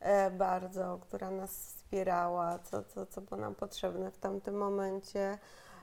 [0.00, 5.38] e, bardzo, która nas wspierała, co, co, co było nam potrzebne w tamtym momencie.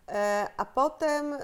[0.08, 1.40] E, a potem, e,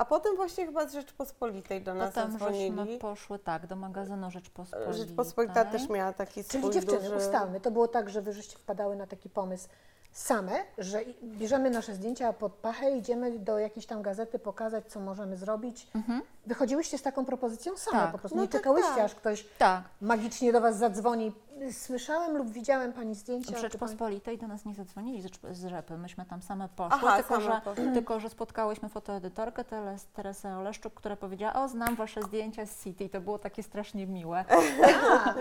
[0.00, 2.98] a potem właśnie chyba z Rzeczpospolitej do nas Potem żeśmy zadzwonili.
[2.98, 4.94] poszły tak do magazynu Rzeczpospolitej.
[4.94, 7.16] Rzeczpospolita też miała taki swój Czyli dziewczyny, duży...
[7.16, 9.68] ustalmy, to było tak, że wy żeście wpadały na taki pomysł
[10.12, 15.36] same, że bierzemy nasze zdjęcia pod pachę, idziemy do jakiejś tam gazety pokazać, co możemy
[15.36, 15.86] zrobić.
[15.94, 16.22] Mhm.
[16.46, 18.12] Wychodziłyście z taką propozycją same Tak.
[18.12, 19.04] po prostu, No nie tak, czekałyście, tak.
[19.04, 19.82] aż ktoś Tak.
[20.00, 21.32] magicznie do was zadzwoni,
[21.72, 23.50] słyszałem lub widziałem Pani zdjęcia.
[23.52, 27.44] pani- Rzeczpospolitej do nas nie zadzwonili z, Rzepy, myśmy tam same poszły, Aha, tylko, same
[27.44, 27.92] że, poszły.
[27.94, 33.08] tylko że spotkałyśmy fotoedytorkę Teres, Teresę Oleszczuk, która powiedziała, o znam Wasze zdjęcia z City,
[33.08, 34.44] to było takie strasznie miłe.
[35.24, 35.34] A,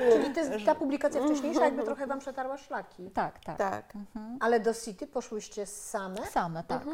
[0.51, 3.11] czyli ta publikacja wcześniejsza jakby trochę Wam przetarła szlaki.
[3.11, 3.57] Tak, tak.
[3.57, 3.95] Tak.
[3.95, 4.37] Mhm.
[4.41, 6.25] Ale do City poszłyście same?
[6.27, 6.85] Same, tak.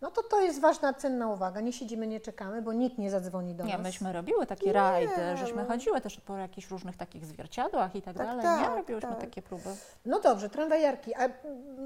[0.00, 1.60] No to to jest ważna, cenna uwaga.
[1.60, 3.82] Nie siedzimy, nie czekamy, bo nikt nie zadzwoni do Nie, nas.
[3.82, 8.26] myśmy robiły takie rajdy, żeśmy chodziły też po jakichś różnych takich zwierciadłach i tak, Tak,
[8.26, 8.42] dalej.
[8.42, 9.20] tak, nie, robiłyśmy tak.
[9.20, 9.70] takie próby.
[10.04, 11.14] No dobrze, tramwajarki.
[11.14, 11.28] A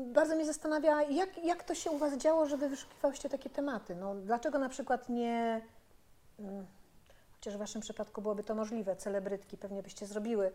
[0.07, 3.95] bardzo mnie zastanawia, jak, jak to się u Was działo, że Wy wyszukiwałyście takie tematy?
[3.95, 5.61] No, dlaczego na przykład nie,
[6.39, 6.67] mm,
[7.35, 10.53] chociaż w Waszym przypadku byłoby to możliwe, celebrytki pewnie byście zrobiły,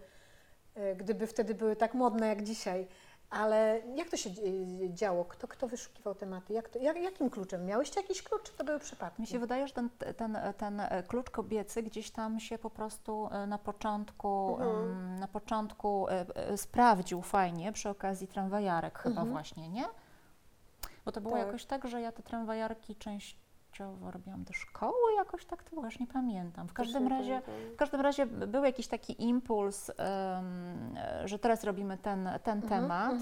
[0.78, 2.88] y, gdyby wtedy były tak modne jak dzisiaj.
[3.29, 5.25] Ale jak to się y, działo?
[5.25, 6.53] Kto, kto wyszukiwał tematy?
[6.53, 7.65] Jak to, jak, jakim kluczem?
[7.65, 9.21] Miałyście jakiś klucz, czy to były przypadki?
[9.21, 13.29] Mi się wydaje, że ten, ten, ten e, klucz kobiecy gdzieś tam się po prostu
[13.31, 19.69] e, na początku, em, na początku e, e, sprawdził fajnie przy okazji tramwajarek chyba właśnie,
[19.69, 19.85] nie?
[21.05, 21.45] Bo to było Tak.
[21.45, 22.95] jakoś tak, że ja te tramwajarki
[24.11, 26.67] robiłam do szkoły, jakoś tak to było, już nie pamiętam.
[26.67, 27.41] W każdym razie,
[27.73, 30.41] w każdym razie był jakiś taki impuls, e,
[31.25, 33.15] że teraz robimy ten, ten temat.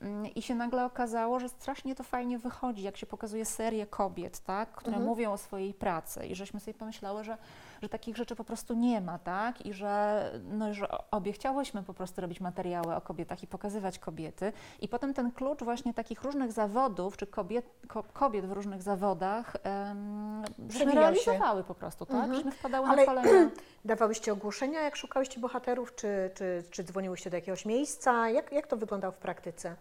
[0.00, 4.40] Mm, I się nagle okazało, że strasznie to fajnie wychodzi, jak się pokazuje serię kobiet,
[4.40, 6.26] tak, które mówią o swojej pracy.
[6.26, 7.38] I żeśmy sobie pomyślały, że,
[7.82, 9.66] że takich rzeczy po prostu nie ma, tak?
[9.66, 14.52] I że, no, że obie chciałyśmy po prostu robić materiały o kobietach i pokazywać kobiety.
[14.80, 19.56] I potem ten klucz właśnie takich różnych zawodów, czy kobiet, ko, kobiet w różnych zawodach,
[19.64, 21.00] um, żeśmy Przewijał się.
[21.00, 22.34] realizowały po prostu, tak?
[22.34, 23.50] Żeśmy wpadały Ale- na kolana.
[23.84, 28.30] Dawałyście ogłoszenia, jak szukałyście bohaterów, czy, czy, czy dzwoniłyście do jakiegoś miejsca?
[28.30, 29.76] Jak, jak to wyglądało w praktyce?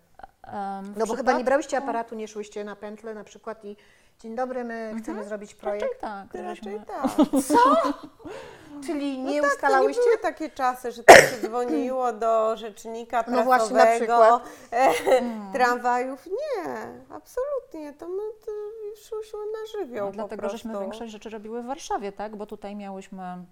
[0.83, 3.77] W No bo chyba nie brałyście aparatu, nie szłyście na pętlę na przykład i
[4.19, 6.01] dzień dobry, my chcemy zrobić Raczej projekt.
[6.01, 6.33] tak.
[6.33, 7.11] Raczej żeśmy- tak.
[8.85, 10.01] Czyli No nie tak, to ustalałyście?
[10.01, 14.43] nie były takie czasy, że tak się dzwoniło do rzecznika No właśnie, na prasowego, przykład.
[14.71, 15.21] e,
[15.53, 16.25] tramwajów.
[16.27, 16.73] Nie,
[17.15, 17.93] absolutnie.
[17.93, 18.51] To my to
[18.95, 20.57] szłyśmy na żywioł No, dlatego prostu.
[20.57, 22.35] żeśmy większość rzeczy robiły w Warszawie, tak?
[22.35, 23.45] Bo tutaj miałyśmy,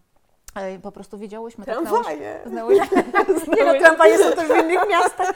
[0.81, 2.39] po prostu wiedziałyśmy, tak Tramwaje.
[2.45, 3.03] znałyśmy,
[3.57, 5.33] Nie no, tramwaje są też w innych miastach,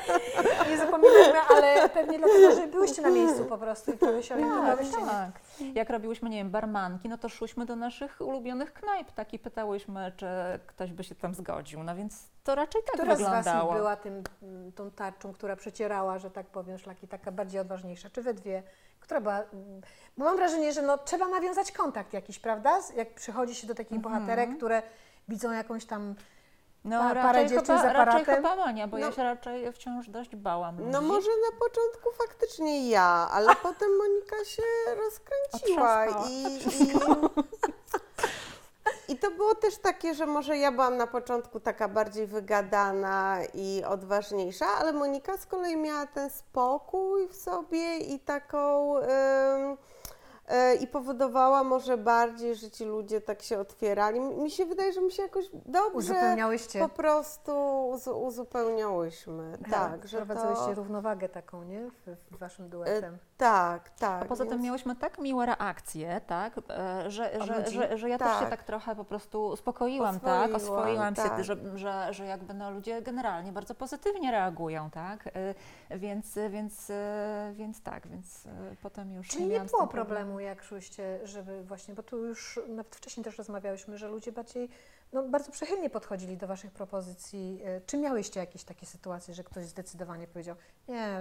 [0.70, 4.98] nie zapominajmy, ale pewnie dlatego, że byłyście na miejscu po prostu i się orientowałyście.
[4.98, 5.32] tak.
[5.74, 9.34] Jak robiłyśmy, nie wiem, barmanki, no to szłyśmy do naszych ulubionych knajp, tak?
[9.34, 10.28] I pytałyśmy, czy
[10.68, 11.84] ktoś by się tam zgodził.
[11.84, 13.74] No więc to raczej tak Która z Was wyglądało.
[13.74, 18.10] była tym, mm, tą tarczą, która przecierała, że tak powiem, szlaki, taka bardziej odważniejsza?
[18.10, 18.64] Czy we dwie?
[19.00, 19.36] Która była...
[19.54, 19.82] mm,
[20.18, 22.80] Bo mam wrażenie, że no, trzeba nawiązać kontakt jakiś, prawda?
[22.96, 24.82] Jak przychodzi się do takich bohaterek, które
[25.28, 26.16] widzą jakąś tam...
[26.86, 28.36] No pa- parę raczej dziewczyn chyba, z raczej aparatem.
[28.36, 29.12] chyba Monia, bo ja No.
[29.12, 31.12] się raczej wciąż dość bałam No ludzi.
[31.12, 34.64] może na początku faktycznie ja, ale potem Monika się
[34.98, 36.94] rozkręciła i, i,
[39.14, 43.84] i to było też takie, że może ja byłam na początku taka bardziej wygadana i
[43.88, 48.96] odważniejsza, ale Monika z kolei miała ten spokój w sobie i taką...
[48.98, 49.78] ym,
[50.82, 54.20] I powodowała może bardziej, że ci ludzie tak się otwierali.
[54.20, 56.80] Mi się wydaje, że my się jakoś dobrze Uzupełniałyście.
[56.80, 57.52] po prostu
[57.94, 59.58] uzu- uzupełniałyśmy.
[59.72, 60.74] Tak, że Prowadzałyście to...
[60.74, 61.90] równowagę taką, nie?
[61.90, 63.18] W, w Waszym duetem.
[63.38, 64.22] Tak, tak.
[64.22, 68.18] A poza tym więc- miałyśmy tak miłe reakcje, tak, e, że, że, że, że ja
[68.18, 68.50] też się Tak.
[68.50, 71.44] tak trochę po prostu uspokoiłam, tak, Oswoiłam, oswoiłam się, tak.
[71.44, 75.32] że, że, że jakby no, ludzie generalnie bardzo pozytywnie reagują, tak, E,
[75.90, 76.92] więc, więc,
[77.54, 82.04] więc tak, więc e, potem już Czyli nie było problemu, jak szłyście, żeby właśnie, bo
[82.04, 84.70] tu już nawet wcześniej też rozmawiałyśmy, że ludzie bardziej,
[85.14, 87.62] no bardzo przychylnie podchodzili do Waszych propozycji.
[87.64, 90.56] E, Czy miałyście jakieś takie sytuacje, że ktoś zdecydowanie powiedział,
[90.88, 91.18] nie,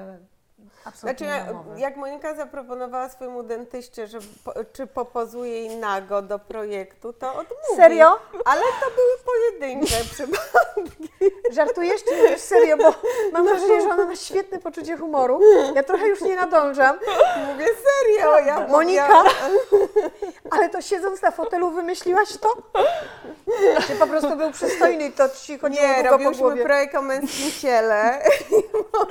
[0.84, 6.38] absolutnie Znaczy, nie jak Monika zaproponowała swojemu dentyście, że po, czy popozuje jej nago do
[6.38, 7.76] projektu, to odmówił.
[7.76, 8.18] Serio?
[8.44, 11.06] Ale to były pojedyncze przypadki.
[11.52, 12.94] Żartujesz czy mówisz serio, bo
[13.32, 15.40] mam wrażenie, że ona ma świetne poczucie humoru.
[15.74, 16.98] Ja trochę już nie nadążam,
[17.52, 18.38] Mówię serio.
[18.38, 19.22] Ja, Monika?
[20.50, 22.54] Ale to siedząc na fotelu wymyśliłaś to?
[23.86, 26.64] Czy po prostu był przystojny i to Ci chodziło nie, długo po robiłyśmy głowie?
[26.64, 28.22] projekt o męskim ciele.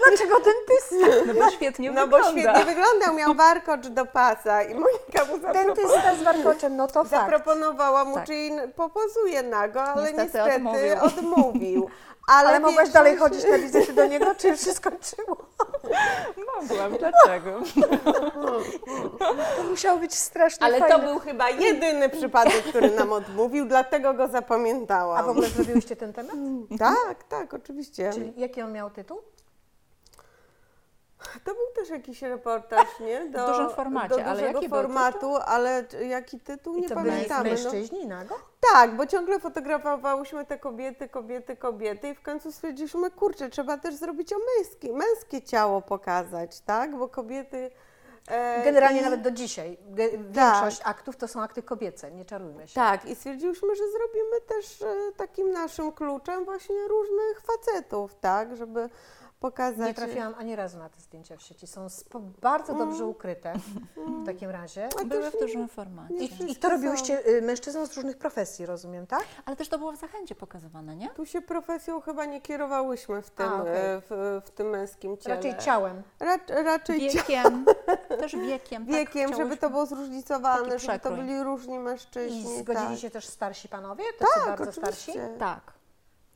[0.08, 1.34] Dlaczego dentysta?
[1.40, 2.42] No bo świetnie No bo wygląda.
[2.42, 5.54] świetnie wyglądał, miał warkocz do pasa i Monika mu zaproponowała.
[5.76, 7.12] Dentysta z warkoczem, no to fakt.
[7.32, 8.26] Zaproponowała mu, Tak.
[8.26, 10.96] czy jej popozuje nago, ale Niestety niestety, odmówił.
[11.04, 11.90] odmówił.
[12.28, 15.38] Ale, Ale mogłaś dalej chodzić na wizyty do niego, czy już się skończyło?
[16.62, 17.60] Mogłam, dlaczego?
[19.58, 20.96] To musiało być strasznie Ale fajne.
[20.96, 25.18] to był chyba jedyny przypadek, który nam odmówił, dlatego go zapamiętałam.
[25.18, 26.36] A w ogóle zrobiłyście ten temat?
[26.80, 28.10] Tak, tak, oczywiście.
[28.14, 29.22] Czyli jaki on miał tytuł?
[31.46, 33.26] To był też jakiś reportaż, nie?
[33.26, 36.96] W dużym formacie, do ale dużego jaki był formatu, ale jaki tytuł I nie to
[36.96, 37.50] pamiętamy.
[37.50, 37.56] No.
[37.64, 38.36] mężczyźni nago?
[38.74, 43.96] Tak, bo ciągle fotografowałyśmy te kobiety, kobiety, kobiety i w końcu stwierdziliśmy, kurczę, trzeba też
[43.96, 46.96] zrobić o męskie, męskie ciało pokazać, tak?
[46.98, 47.72] Bo kobiety...
[48.28, 49.78] e, Generalnie i- nawet do dzisiaj.
[49.94, 52.74] Ge- Większość aktów to są akty kobiece, nie czarujmy się.
[52.76, 58.56] Tak, i stwierdziłyśmy, że zrobimy też e, takim naszym kluczem właśnie różnych facetów, tak?
[58.56, 58.90] Żeby
[59.50, 59.88] pokazać...
[59.88, 61.68] Nie trafiłam ani razu na te zdjęcia w sieci.
[61.68, 61.88] Są
[62.42, 63.54] bardzo dobrze ukryte
[63.96, 64.90] w takim razie.
[65.06, 66.14] Były w dużym formacie.
[66.16, 69.24] I, I to robiłyście y, mężczyznom z różnych profesji, rozumiem, tak?
[69.46, 71.10] Ale też to było w zachęcie pokazywane, nie?
[71.10, 75.36] Tu się profesją chyba nie kierowałyśmy w tym, A, e, w, w tym męskim ciele.
[75.36, 76.04] Raczej ciałem.
[76.20, 77.66] Rac- raczej Wiekiem,
[78.22, 78.86] też wiekiem.
[78.86, 79.58] tak, wiekiem, żeby chciałyśmy.
[79.58, 82.58] to było zróżnicowane, żeby to byli różni I mężczyźni.
[82.60, 83.00] zgodzili tak.
[83.00, 85.12] się też starsi panowie, tacy Tak, bardzo starsi?
[85.12, 85.38] oczywiście.
[85.40, 85.62] Tak.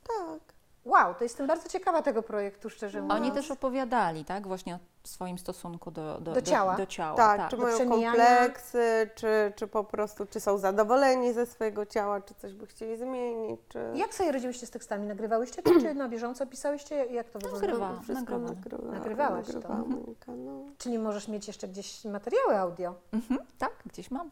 [0.07, 0.48] Tak.
[0.89, 3.21] Wow, to jestem bardzo ciekawa tego projektu, szczerze mówiąc.
[3.21, 6.75] Oni też opowiadali, tak, właśnie o swoim stosunku do, do, Do ciała.
[6.75, 11.45] Do, ciała Tak, czy do mają kompleksy, czy, czy po prostu, czy są zadowoleni ze
[11.45, 13.91] swojego ciała, czy coś by chcieli zmienić, czy...
[13.95, 15.07] Jak sobie radziłyście z tekstami?
[15.07, 17.05] Nagrywałyście to, czy na bieżąco pisałyście?
[17.05, 17.67] Jak to wygląda?
[17.67, 17.91] Nagrywa.
[17.91, 19.53] No, wszystko nagrywa, Nagrywałaś to.
[19.53, 20.63] nagrywała Monika, no.
[20.77, 22.95] Czyli możesz mieć jeszcze gdzieś materiały audio?
[23.13, 24.31] Mhm, tak, gdzieś mam.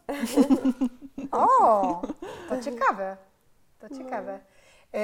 [1.32, 2.02] O,
[2.48, 3.16] to ciekawe.
[3.78, 4.40] To ciekawe.
[4.94, 4.98] E,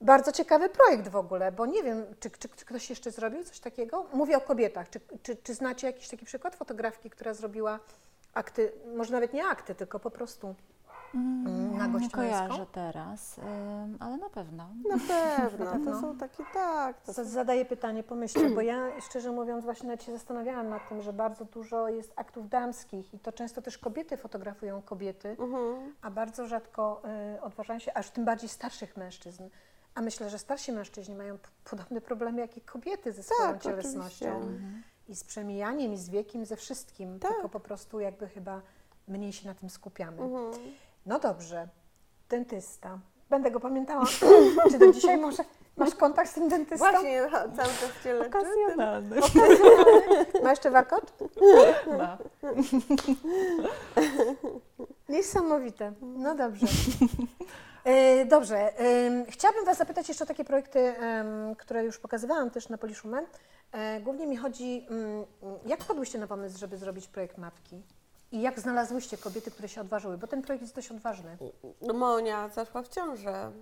[0.00, 3.60] bardzo ciekawy projekt w ogóle, bo nie wiem, czy, czy, czy ktoś jeszcze zrobił coś
[3.60, 4.06] takiego?
[4.12, 4.90] Mówię o kobietach.
[4.90, 7.78] Czy, czy, czy znacie jakiś taki przykład fotografki, która zrobiła
[8.34, 10.54] akty, może nawet nie akty, tylko po prostu
[11.14, 14.68] Mm, nagość nie kojarzę teraz, ym, ale na pewno.
[14.88, 15.92] Na pewno, Na pewno.
[15.92, 20.02] to są takie, tak, to są Zadaję pytanie, pomyślcie, bo ja szczerze mówiąc właśnie nawet
[20.02, 24.16] się zastanawiałam nad tym, że bardzo dużo jest aktów damskich i to często też kobiety
[24.16, 25.94] fotografują kobiety, Mhm.
[26.02, 27.02] a bardzo rzadko
[27.36, 29.42] y, odważają się, aż tym bardziej starszych mężczyzn.
[29.98, 31.38] A myślę, że starsi mężczyźni mają
[31.70, 34.82] podobne problemy jak i kobiety ze swoją Tak, cielesnością oczywiście.
[35.08, 37.32] i z przemijaniem, i z wiekiem, ze wszystkim, Tak.
[37.32, 38.62] tylko po prostu jakby chyba
[39.08, 40.22] mniej się na tym skupiamy.
[40.22, 40.52] Mhm.
[41.06, 41.68] No dobrze,
[42.28, 42.98] dentysta.
[43.30, 44.04] Będę go pamiętała.
[44.70, 45.44] Czy do dzisiaj może
[45.78, 46.90] masz kontakt z tym dentystą?
[46.90, 48.28] Właśnie cały czas cię leczy.
[48.28, 49.16] Okazjonalny.
[50.42, 51.12] Ma jeszcze warkot?
[51.98, 52.18] Ma.
[55.08, 55.92] Niesamowite.
[56.00, 56.66] No dobrze.
[57.84, 58.72] E, dobrze.
[59.28, 60.94] chciałabym Was zapytać jeszcze o takie projekty,
[61.58, 63.26] które już pokazywałam też na Poliszumen.
[63.72, 65.24] E, głównie mi chodzi, mm,
[65.66, 67.82] jak wpadłyście na pomysł, żeby zrobić projekt matki?
[68.32, 70.18] I jak znalazłyście kobiety, które się odważyły?
[70.18, 71.38] Bo ten projekt jest dość odważny.
[71.82, 73.52] No, Monia zaszła w ciążę.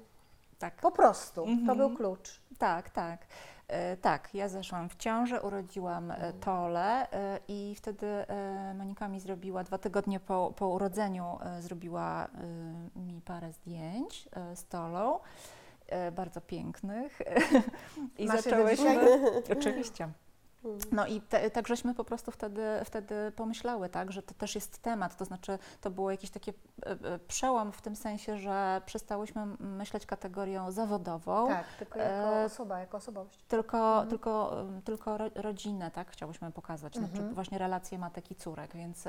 [0.59, 0.77] Tak.
[0.81, 1.43] Po prostu.
[1.45, 1.79] To Mhm.
[1.79, 2.41] był klucz.
[2.59, 3.27] Tak, tak.
[3.69, 9.21] E, tak, ja zeszłam w ciążę, urodziłam e, Tolę e, i wtedy e, Monika mi
[9.21, 12.29] zrobiła, dwa tygodnie po, po urodzeniu zrobiła
[12.97, 15.19] mi parę zdjęć z Tolą,
[16.13, 17.19] bardzo pięknych.
[18.19, 18.99] I Masz zaczęłyśmy...
[19.53, 20.09] Oczywiście.
[20.93, 24.79] No i te, tak żeśmy po prostu wtedy, wtedy pomyślały, tak, że to też jest
[24.83, 26.55] temat, to znaczy to było jakiś taki e,
[26.91, 32.79] e, przełom w tym sensie, że przestałyśmy myśleć kategorią zawodową, Tak, tylko jako E, osoba,
[32.79, 33.39] jako osobowość.
[33.49, 37.35] tylko, tylko, em, tylko ro, rodzinę, tak, chciałyśmy pokazać, znaczy Mhm.
[37.35, 39.05] właśnie relacje matek i córek, więc,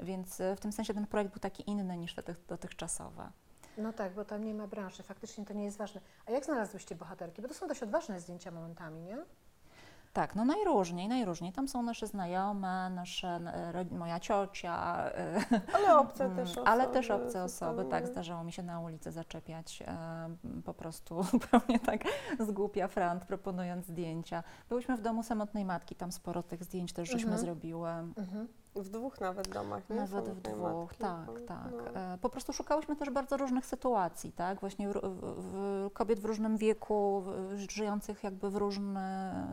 [0.00, 3.30] więc w tym sensie ten projekt był taki inny niż te dotychczasowe.
[3.78, 6.00] No tak, bo tam nie ma branży, faktycznie to nie jest ważne.
[6.26, 7.42] A jak znalazłyście bohaterki?
[7.42, 9.18] Bo to są dość odważne zdjęcia momentami, nie?
[10.12, 11.52] Tak, no najróżniej, najróżniej.
[11.52, 15.40] Tam są nasze znajome, nasze, e, moja ciocia, e,
[15.74, 16.68] Ale obce też osoby.
[16.68, 19.96] Ale też obce osoby, tak, zdarzało mi się na ulicy zaczepiać e,
[20.64, 22.04] po prostu zupełnie tak
[22.40, 24.42] z głupia frant, proponując zdjęcia.
[24.68, 27.38] Byłyśmy w domu samotnej matki, tam sporo tych zdjęć też żeśmy Mhm.
[27.40, 27.90] zrobiły.
[27.90, 28.48] Mhm.
[28.76, 29.96] W dwóch nawet domach, nie?
[29.96, 30.98] Nawet w dwóch, matki.
[30.98, 31.72] tak, No, tak.
[31.94, 32.00] no.
[32.00, 36.24] E, Po prostu szukałyśmy też bardzo różnych sytuacji, tak, właśnie w, w, w, kobiet w
[36.24, 39.00] różnym wieku, w, żyjących jakby w różny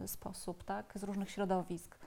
[0.06, 1.98] sposób, tak, z różnych środowisk.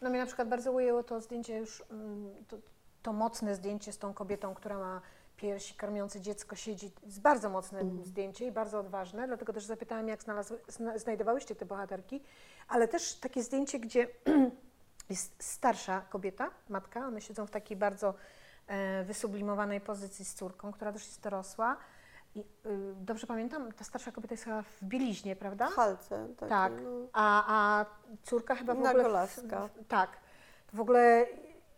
[0.00, 2.56] No mnie na przykład bardzo ujęło to zdjęcie już, mm, to,
[3.02, 5.00] to mocne zdjęcie z tą kobietą, która ma
[5.36, 6.90] piersi, karmiące dziecko, siedzi.
[7.06, 11.66] Jest bardzo mocne zdjęcie i bardzo odważne, dlatego też zapytałam, jak znalazły, zna, znajdowałyście te
[11.66, 12.22] bohaterki,
[12.68, 14.08] ale też takie zdjęcie, gdzie
[15.10, 18.14] jest starsza kobieta, matka, one siedzą w takiej bardzo
[18.66, 21.76] e, wysublimowanej pozycji z córką, która też jest dorosła.
[22.34, 22.44] I, y,
[22.96, 25.70] dobrze pamiętam, ta starsza kobieta jest chyba w bieliźnie, prawda?
[25.70, 26.28] W halce.
[26.36, 26.72] Takie, Tak.
[26.82, 26.90] No.
[27.12, 27.84] A, a
[28.22, 28.94] córka chyba w ogóle...
[28.94, 29.68] Nagolaska.
[29.68, 30.10] W, w, tak.
[30.72, 31.26] W ogóle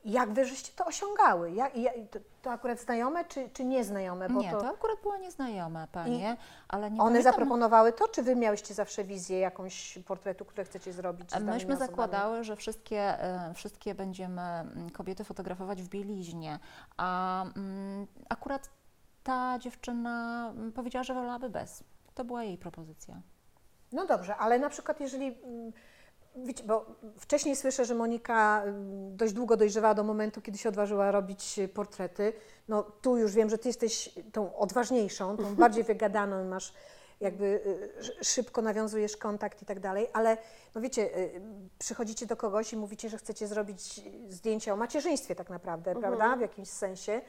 [0.04, 1.52] jak wy żeście to osiągały?
[1.52, 4.28] Jak, jak, to, to akurat znajome czy, czy nieznajome?
[4.28, 6.36] Bo Nie, to, to akurat były nieznajome panie,
[6.68, 10.92] ale nie one pamiętam, zaproponowały to, czy wy miałyście zawsze wizję jakąś portretu, które chcecie
[10.92, 11.30] zrobić?
[11.30, 16.58] z danymi Myśmy zakładały, że wszystkie, e, wszystkie będziemy mm, kobiety fotografować w bieliźnie,
[16.96, 18.70] a mm, akurat
[19.22, 21.84] ta dziewczyna mm, powiedziała, że wolałaby bez.
[22.14, 23.20] To była jej propozycja.
[23.92, 25.72] No dobrze, ale na przykład jeżeli mm,
[26.36, 26.86] wiecie, bo
[27.18, 31.68] wcześniej słyszę, że Monika ym, dość długo dojrzewała do momentu, kiedy się odważyła robić y,
[31.68, 32.33] portrety.
[32.68, 36.74] No tu już wiem, że ty jesteś tą odważniejszą, tą bardziej wygadaną, masz
[37.20, 40.37] jakby y, sz- szybko nawiązujesz kontakt i tak dalej, ale
[40.74, 41.40] no wiecie, y,
[41.78, 46.40] przychodzicie do kogoś i mówicie, że chcecie zrobić zdjęcia o macierzyństwie tak naprawdę, prawda, w
[46.40, 47.20] jakimś sensie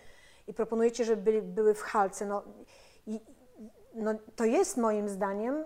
[0.48, 2.44] i proponujecie, żeby były w halce, no,
[3.08, 3.20] i,
[3.94, 5.64] no to jest moim zdaniem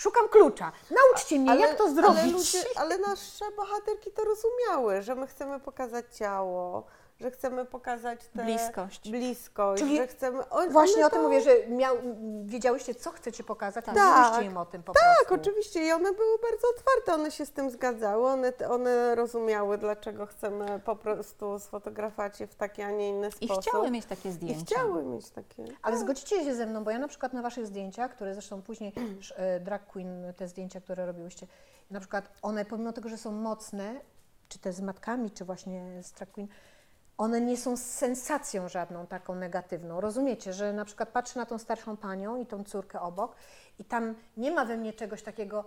[0.00, 0.72] szukam klucza.
[0.90, 2.22] Nauczcie mnie, jak to zrobić.
[2.22, 6.86] Ale, ludzie, ale nasze bohaterki to rozumiały, że my chcemy pokazać ciało,
[7.20, 9.10] że chcemy pokazać tę Bliskość.
[9.10, 10.48] bliskość Czyli że chcemy...
[10.48, 11.96] On, Właśnie o tym to- mówię, że miał,
[12.44, 13.94] wiedziałyście, co chcecie pokazać, tak.
[13.94, 14.18] Tak.
[14.18, 15.34] mówiliście im o tym po Tak, prostu.
[15.34, 20.26] oczywiście i one były bardzo otwarte, one się z tym zgadzały, one, one rozumiały, dlaczego
[20.26, 23.64] chcemy po prostu sfotografować je w taki, a nie inny I sposób.
[23.64, 24.64] chciały mieć takie I zdjęcia.
[24.76, 25.64] chciały mieć takie.
[25.82, 28.92] Ale zgodzicie się ze mną, bo ja na przykład na waszych zdjęciach, które zresztą później
[29.36, 31.46] e, drag queen, te zdjęcia, które robiłyście,
[31.90, 33.94] na przykład one pomimo tego, że są mocne,
[34.48, 36.48] czy te z matkami, czy właśnie z drag queen,
[37.20, 40.00] one nie są sensacją żadną taką negatywną.
[40.00, 43.36] Rozumiecie, że na przykład patrzę na tą starszą panią i tą córkę obok
[43.78, 45.64] i tam nie ma we mnie czegoś takiego,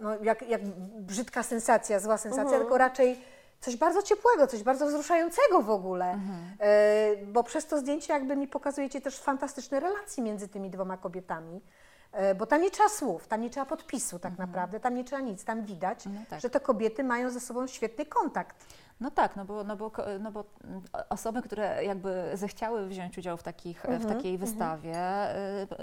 [0.00, 0.64] no, jak, jak
[1.00, 3.18] brzydka sensacja, zła sensacja, tylko raczej
[3.60, 6.18] coś bardzo ciepłego, coś bardzo wzruszającego w ogóle.
[6.60, 11.60] E, bo przez to zdjęcie jakby mi pokazujecie też fantastyczne relacje między tymi dwoma kobietami.
[12.12, 15.22] E, bo tam nie trzeba słów, tam nie trzeba podpisu tak naprawdę, tam nie trzeba
[15.22, 16.40] nic, tam widać, No tak.
[16.40, 18.56] że te kobiety mają ze sobą świetny kontakt.
[19.00, 23.36] No tak, no bo, no, bo, no bo mm, osoby, które jakby zechciały wziąć udział
[23.36, 24.96] w, takich, w takiej wystawie,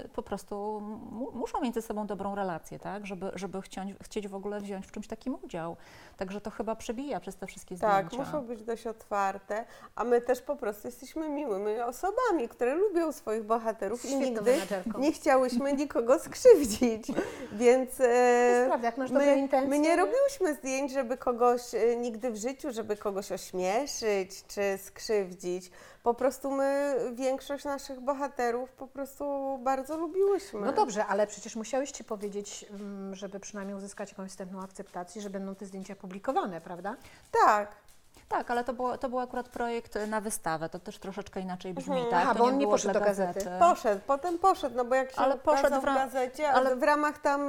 [0.04, 3.06] y, po prostu mu, muszą mieć ze sobą dobrą relację, tak?
[3.06, 5.76] Żeby, żeby chcieć, chcieć w ogóle wziąć w czymś takim udział.
[6.16, 8.24] Także to chyba przebija przez te wszystkie Tak, zdjęcia.
[8.24, 9.64] muszą być dość otwarte,
[9.94, 14.98] a my też po prostu jesteśmy miłymi osobami, które lubią swoich bohaterów i nigdy menadżerką.
[14.98, 17.06] nie chciałyśmy nikogo skrzywdzić,
[17.52, 19.88] więc jest e, prawda, jak masz dobre my, intencje, my nie?
[19.88, 25.70] nie robiłyśmy zdjęć, żeby kogoś e, nigdy w życiu, żeby kogoś ośmieszyć czy skrzywdzić.
[26.02, 29.24] Po prostu my większość naszych bohaterów po prostu
[29.64, 30.60] bardzo lubiłyśmy.
[30.60, 35.54] No dobrze, ale przecież musiałyście powiedzieć, mm, żeby przynajmniej uzyskać jakąś wstępną akceptację, że będą
[35.54, 36.96] te zdjęcia publikowane, prawda?
[37.44, 37.85] Tak.
[38.28, 41.94] Tak, ale to, było, to był akurat projekt na wystawę, to też troszeczkę inaczej brzmi,
[41.94, 42.10] Mhm.
[42.10, 42.22] tak?
[42.22, 43.34] Aha, to bo on nie poszedł do gazety.
[43.44, 43.56] gazety.
[43.60, 46.82] Poszedł, potem poszedł, no bo jak się Ale poszedł w ra- w gazecie, ale- w
[46.82, 47.40] ramach tam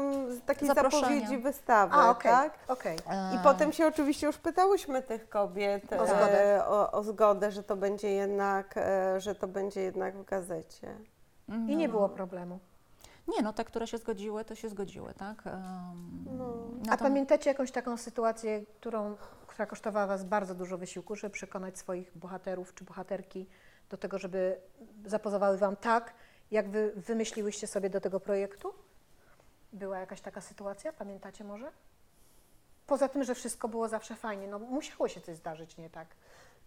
[0.46, 1.02] takiej Zaproszenia.
[1.02, 2.54] zapowiedzi wystawy, A, okej, tak?
[2.68, 2.98] okej.
[3.10, 6.56] E, I potem się oczywiście już pytałyśmy tych kobiet O zgodę.
[6.58, 10.88] e, o, o zgodę, że to będzie jednak, e, że to będzie jednak w gazecie.
[11.50, 11.70] mhm.
[11.70, 12.60] I nie było problemu.
[13.28, 15.48] Nie, no te, które się zgodziły, to się zgodziły, tak?
[15.48, 15.54] Em,
[16.38, 16.54] No.
[16.94, 19.16] A pamiętacie jakąś taką sytuację, którą,
[19.58, 23.48] która kosztowała Was bardzo dużo wysiłku, żeby przekonać swoich bohaterów czy bohaterki
[23.90, 24.58] do tego, żeby
[25.06, 26.14] zapozowały Wam tak,
[26.52, 28.74] jak Wy wymyśliłyście sobie do tego projektu?
[29.74, 31.72] Była jakaś taka sytuacja, pamiętacie może?
[32.88, 36.08] Poza tym, że wszystko było zawsze fajnie, no musiało się coś zdarzyć, nie tak?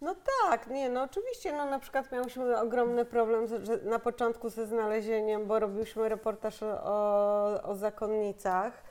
[0.01, 4.65] No tak, nie, no oczywiście, no na przykład miałyśmy ogromny problem z, na początku ze
[4.65, 8.83] znalezieniem, bo robiliśmy reportaż o, o zakonnicach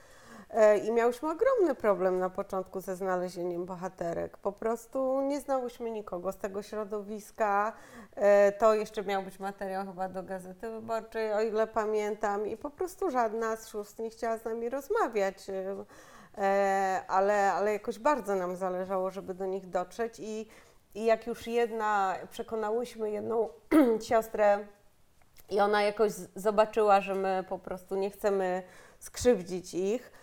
[0.85, 4.37] i miałyśmy ogromny problem na początku ze znalezieniem bohaterek.
[4.37, 7.73] Po prostu nie znałyśmy nikogo z tego środowiska.
[8.15, 12.71] E, to jeszcze miał być materiał chyba do Gazety Wyborczej, o ile pamiętam, i po
[12.71, 15.51] prostu żadna z sióstr nie chciała z nami rozmawiać.
[15.51, 15.85] E,
[16.39, 20.47] e, ale, ale jakoś bardzo nam zależało, żeby do nich dotrzeć i
[20.95, 23.49] i jak już jedna, przekonałyśmy jedną
[24.09, 24.67] siostrę
[25.51, 28.63] i ona jakoś zobaczyła, że my po prostu nie chcemy
[28.99, 30.20] skrzywdzić ich, e,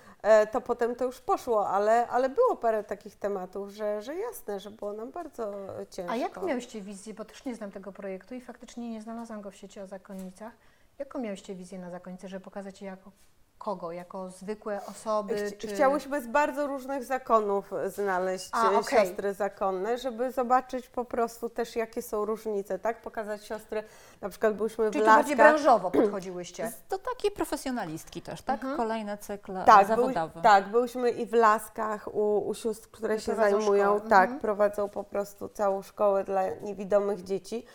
[0.51, 4.71] to potem to już poszło, ale, ale było parę takich tematów, że, że jasne, że
[4.71, 5.53] było nam bardzo
[5.89, 6.11] ciężko.
[6.11, 9.51] A jaką miałyście wizję, bo też nie znam tego projektu i faktycznie nie znalazłam go
[9.51, 10.53] w sieci o zakonnicach.
[10.99, 13.11] Jaką miałyście wizję na zakonnicy, żeby pokazać jako
[13.57, 13.91] kogo?
[13.91, 15.35] Jako zwykłe osoby?
[15.35, 15.67] Chci- czy...
[15.67, 18.99] Chciałyśmy z bardzo różnych zakonów znaleźć A, okej.
[18.99, 23.01] siostry zakonne, żeby zobaczyć po prostu też jakie są różnice, tak?
[23.01, 23.83] Pokazać siostry,
[24.21, 25.53] na przykład byliśmy Czyli w to bardziej Laskach.
[25.53, 26.71] branżowo podchodziłyście.
[26.89, 28.55] To takie profesjonalistki też, tak?
[28.55, 28.77] Mhm.
[28.77, 30.29] Kolejny cykl Tak, zawodowy.
[30.33, 34.39] Były, tak, byłyśmy i w Laskach u, u sióstr, które się zajmują, szkołę, tak, mhm.
[34.39, 37.65] prowadzą po prostu całą szkołę dla niewidomych dzieci,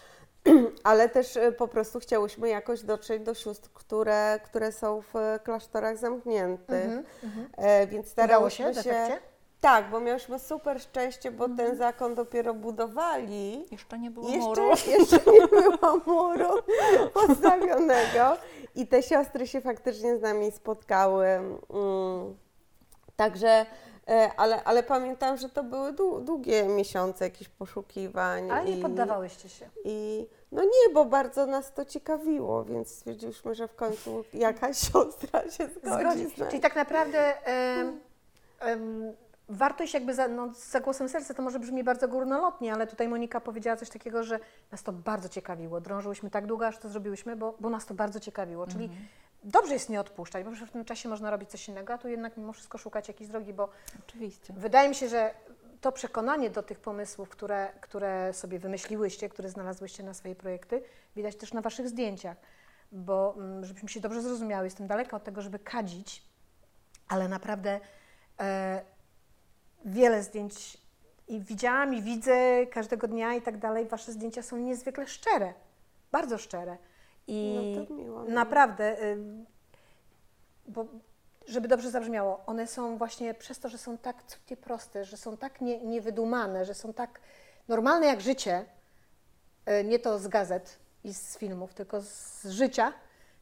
[0.84, 5.38] ale też e, po prostu chciałyśmy jakoś dotrzeć do sióstr, które, które są w e,
[5.45, 7.49] klasztorach zamkniętych, Mhm, mhm.
[7.57, 8.80] e, więc Udało się starałyśmy się...
[8.80, 9.32] efekcie?
[9.61, 11.68] Tak, bo miałyśmy super szczęście, bo Mhm.
[11.68, 13.66] ten zakon dopiero budowali.
[13.70, 14.68] Jeszcze nie było Jeszcze, muru.
[14.99, 16.49] jeszcze nie było muru
[17.26, 18.36] postawionego
[18.74, 21.26] i te siostry się faktycznie z nami spotkały.
[21.26, 22.36] Mm.
[23.16, 23.66] Także
[24.36, 28.50] ale, ale pamiętam, że to były dłu- długie miesiące jakichś poszukiwań.
[28.50, 29.68] Ale nie i- poddawałyście się.
[29.84, 35.50] I no nie, bo bardzo nas to ciekawiło, więc stwierdziliśmy, że w końcu jakaś siostra
[35.50, 36.26] się zgodzi.
[36.28, 36.50] Zgodzi.
[36.50, 38.00] Czyli tak naprawdę em,
[38.61, 39.12] em,
[39.48, 43.40] wartość jakby za, no, za głosem serca to może brzmi bardzo górnolotnie, ale tutaj Monika
[43.40, 44.38] powiedziała coś takiego, że
[44.72, 45.80] nas to bardzo ciekawiło.
[45.80, 48.66] Drążyłyśmy tak długo, aż to zrobiłyśmy, bo, bo nas to bardzo ciekawiło.
[48.66, 48.90] Czyli
[49.45, 52.36] dobrze jest nie odpuszczać, bo w tym czasie można robić coś innego, a tu jednak
[52.36, 53.68] mimo wszystko szukać jakiejś drogi, bo
[54.09, 54.53] Oczywiście.
[54.57, 55.34] Wydaje mi się, że
[55.80, 60.82] to przekonanie do tych pomysłów, które, które sobie wymyśliłyście, które znalazłyście na swoje projekty,
[61.16, 62.36] widać też na Waszych zdjęciach.
[62.93, 66.22] Bo mm, żebyśmy się dobrze zrozumiały, jestem daleka od tego, żeby kadzić,
[67.09, 67.80] ale naprawdę
[68.40, 68.82] e,
[69.84, 70.78] wiele zdjęć
[71.28, 73.86] i widziałam i widzę każdego dnia i tak dalej.
[73.86, 75.55] Wasze zdjęcia są niezwykle szczere,
[76.12, 76.76] bardzo szczere.
[77.26, 78.24] I No to miło.
[78.24, 79.16] naprawdę, y,
[80.68, 80.86] bo
[81.46, 85.36] żeby dobrze zabrzmiało, one są właśnie przez to, że są tak cudnie proste, że są
[85.36, 87.20] tak nie, niewydumane, że są tak
[87.68, 88.64] normalne jak życie,
[89.80, 92.92] y, nie to z gazet i z filmów, tylko z życia,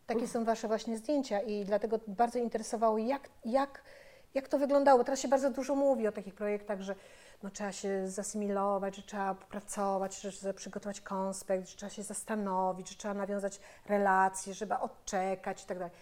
[0.06, 3.82] takie są Wasze właśnie zdjęcia i dlatego bardzo interesowało, jak, jak,
[4.34, 5.04] jak to wyglądało.
[5.04, 6.94] Teraz się bardzo dużo mówi o takich projektach, że
[7.42, 12.88] no, trzeba się zasymilować, że trzeba popracować, że trzeba przygotować konspekt, że trzeba się zastanowić,
[12.88, 15.94] że trzeba nawiązać relacje, żeby odczekać i tak dalej.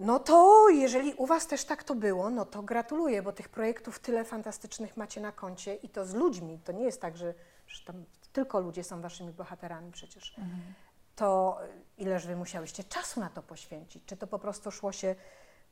[0.00, 3.98] No to jeżeli u Was też tak to było, no to gratuluję, bo tych projektów
[3.98, 6.58] tyle fantastycznych macie na koncie i to z ludźmi.
[6.64, 7.34] To nie jest tak, że,
[7.66, 10.34] że tam tylko ludzie są Waszymi bohaterami przecież.
[11.16, 11.58] To
[11.98, 14.04] ileż Wy musiałyście czasu na to poświęcić?
[14.06, 15.14] Czy to po prostu szło się,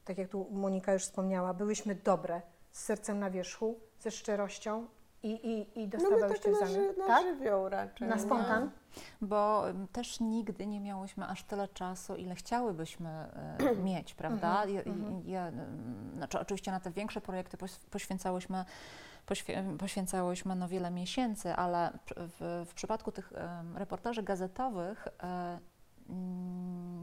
[0.04, 2.42] tak jak tu Monika już wspomniała, byłyśmy dobre,
[2.78, 4.86] z sercem na wierzchu, ze szczerością
[5.22, 7.22] i, i, i no my tak na, ży, na tak?
[7.26, 8.08] żywioł raczej.
[8.08, 8.20] Na nie?
[8.20, 8.70] spontan?
[9.20, 13.26] Bo ym, też nigdy nie miałyśmy aż tyle czasu, ile chciałybyśmy
[13.72, 14.64] y, mieć, prawda?
[14.64, 14.82] Ja,
[15.24, 18.64] ja, ym, znaczy, oczywiście na te większe projekty poś- poświęcałyśmy,
[19.26, 23.32] poświę, poświęcałyśmy no wiele miesięcy, ale w, w przypadku tych
[23.74, 25.58] reportaży gazetowych mm,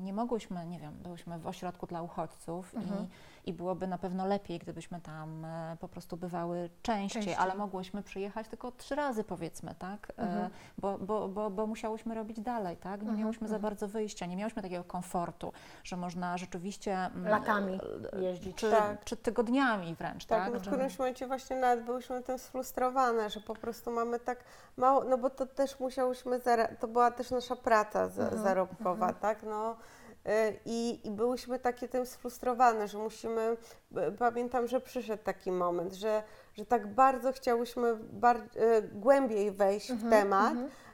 [0.02, 4.60] nie mogłyśmy, nie wiem, byłyśmy w ośrodku dla uchodźców i, i byłoby na pewno lepiej,
[4.60, 7.36] gdybyśmy tam e, po prostu bywały częściej, Częściej.
[7.44, 10.12] ale mogłyśmy przyjechać tylko trzy razy powiedzmy, tak?
[10.18, 13.02] E, bo, bo, bo, bo musiałyśmy robić dalej, tak?
[13.02, 15.54] Nie miałyśmy za bardzo wyjścia, nie miałyśmy takiego komfortu,
[15.84, 17.80] że można rzeczywiście mm, Latami
[18.14, 18.58] e, jeździć.
[18.58, 19.04] czy, Tak.
[19.04, 20.62] czy tygodniami wręcz, Tak, tak?
[20.62, 24.44] w którymś momencie właśnie nawet byłyśmy tym sfrustrowane, że po prostu mamy tak
[24.78, 26.40] mało, no bo to też musiałyśmy,
[26.80, 28.10] to była też nasza praca
[28.96, 29.76] za, Mhm, tak, no
[30.28, 33.58] y, i, i byłyśmy takie tym sfrustrowane, że musimy,
[34.20, 36.24] pamiętam, że przyszedł taki moment, że,
[36.54, 38.38] że tak bardzo chciałyśmy bar-
[38.78, 40.54] y, głębiej wejść Mhm, w temat,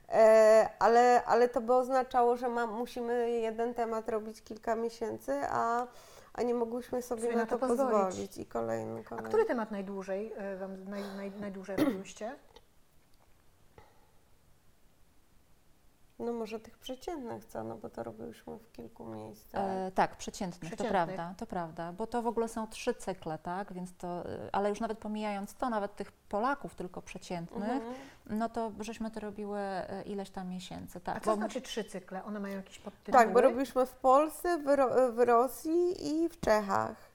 [0.09, 5.87] e, ale, ale to by oznaczało, że ma, musimy jeden temat robić kilka miesięcy, a,
[6.33, 8.05] a nie mogłyśmy sobie na, to pozwolić.
[8.05, 8.37] pozwolić.
[8.37, 9.29] I kolejny, A kolejny.
[9.29, 12.35] który temat najdłużej e, Wam naj, naj, najdłużej robiłyście?
[16.21, 19.61] No może tych przeciętnych co, no bo to robiłyśmy w kilku miejscach.
[19.65, 21.05] E, tak, przeciętnych, to Przeciętnych.
[21.15, 24.69] prawda, to prawda, bo to w ogóle są trzy cykle, tak, więc to, e, ale
[24.69, 27.93] już nawet pomijając to, nawet tych Polaków tylko przeciętnych, Mhm.
[28.29, 31.17] no to żeśmy to robiły e, ileś tam miesięcy, tak.
[31.17, 32.23] A co bo- znaczy trzy cykle?
[32.23, 33.13] One mają jakieś podtytuły?
[33.23, 37.10] Tak, bo robiliśmy w Polsce, w, Ro- w Rosji i w Czechach.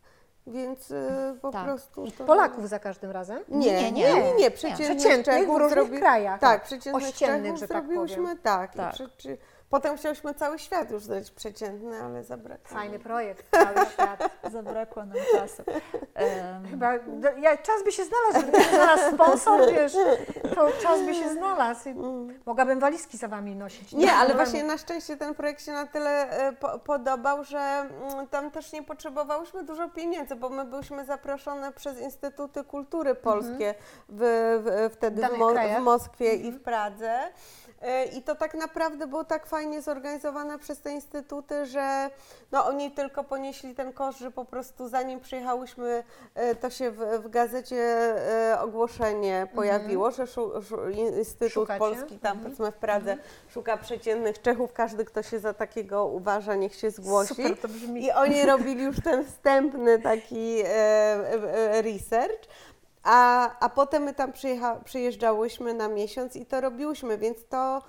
[0.47, 1.05] Więc y,
[1.43, 1.65] po Tak.
[1.65, 2.11] prostu.
[2.19, 3.39] To- Polaków za każdym razem?
[3.49, 4.35] Nie, nie, Nie, nie, nie.
[4.35, 4.51] nie.
[4.51, 6.41] Przeciętnych, Przeciętnych w różnych zrobi- krajach.
[6.41, 8.39] Tak, przeciętnych Ościennych, Czechów że tak zrobiłyśmy powiem.
[8.39, 8.75] tak.
[8.75, 8.91] Tak.
[8.91, 9.39] I przy, czy,
[9.71, 12.77] potem chciałyśmy cały świat już znaleźć przeciętny, ale zabrakło.
[12.77, 14.31] Fajny projekt, cały świat.
[14.53, 15.63] Zabrakło nam czasu.
[16.15, 19.93] Em, Chyba do, ja, czas by się znalazł, gdyby znalazł sponsor, wiesz,
[20.55, 21.89] to czas by się znalazł.
[21.89, 21.95] I
[22.47, 23.93] Mogłabym walizki za Wami nosić.
[23.93, 24.37] Nie, ale problemu.
[24.51, 28.73] właśnie na szczęście ten projekt się na tyle e, po, podobał, że mm, tam też
[28.73, 33.75] nie potrzebowałyśmy dużo pieniędzy, bo my byliśmy zaproszone przez Instytuty Kultury Polskie
[34.09, 34.21] w,
[34.65, 37.33] w, wtedy w, Mo, w Moskwie i w Pradze.
[37.87, 42.11] E, I to tak naprawdę było tak fajnie zorganizowane przez te instytuty, że
[42.53, 46.97] no, oni tylko ponieśli ten koszt, że po prostu zanim przyjechałyśmy, e, to się w,
[46.99, 47.77] w gazecie
[48.53, 51.79] e, ogłoszenie pojawiło, że szu, szu, Instytut Szukacie?
[51.79, 53.17] Polski tam powiedzmy w Pradze
[53.49, 57.35] szuka przeciętnych Czechów, każdy kto się za takiego uważa, niech się zgłosi.
[57.35, 58.05] Super to brzmi.
[58.05, 62.49] I oni robili już ten wstępny taki e, e, research.
[63.09, 64.33] A, a potem my tam
[64.85, 67.83] przyjeżdżałyśmy na miesiąc i to robiłyśmy, więc to,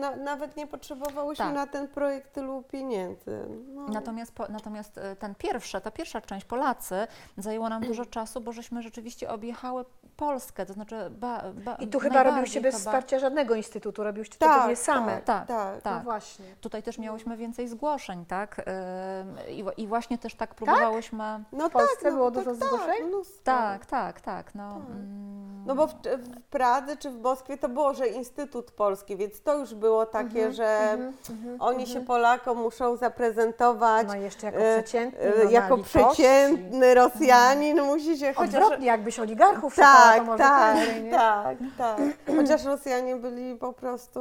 [0.00, 1.54] na, nawet nie potrzebowałyśmy Tak.
[1.54, 3.46] na ten projekt tylu pieniędzy.
[3.74, 3.88] No.
[3.88, 7.06] Natomiast, po, natomiast e, ten pierwszy, ta pierwsza część, Polacy,
[7.38, 9.84] zajęło nam dużo czasu, bo żeśmy rzeczywiście objechały
[10.16, 14.38] Polskę, to znaczy ba, ba, I tu chyba robiłyście bez chyba- wsparcia żadnego instytutu, robiłyście
[14.38, 15.12] to tak, pewnie same.
[15.12, 15.82] Tak, Tak, tak.
[15.82, 15.94] tak.
[15.94, 16.44] No właśnie.
[16.60, 18.58] Tutaj też miałyśmy więcej zgłoszeń, tak?
[18.58, 19.36] Ym,
[19.76, 21.44] I, I właśnie też tak próbowałyśmy.
[21.52, 23.10] No W Polsce tak, no, było tak, dużo tak, zgłoszeń?
[23.44, 24.54] Tak, tak, tak.
[24.54, 24.90] No, Tak.
[24.90, 29.40] mm, No bo w, w Pradze czy w Moskwie to było, że Instytut Polski, więc
[29.48, 31.86] to już było takie, Mhm, że mhm, mhm, oni mhm.
[31.86, 37.82] się Polakom muszą zaprezentować No jeszcze jako e, przeciętny, e, no, na jako przeciętny Rosjanin
[37.82, 38.54] musi się chociaż...
[38.54, 41.10] Odwrotnie, jakbyś oligarchów szukała, to Tak, może tak, nie?
[41.10, 42.00] tak, tak.
[42.36, 44.20] Chociaż Rosjanie byli po prostu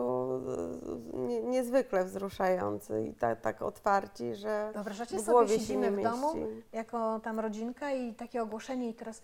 [1.14, 6.64] e, nie, niezwykle wzruszający i tak, tak otwarci, że Wyobrażacie sobie, siedzimy w domu mieści.
[6.74, 9.22] jako tam rodzinka i takie ogłoszenie i teraz,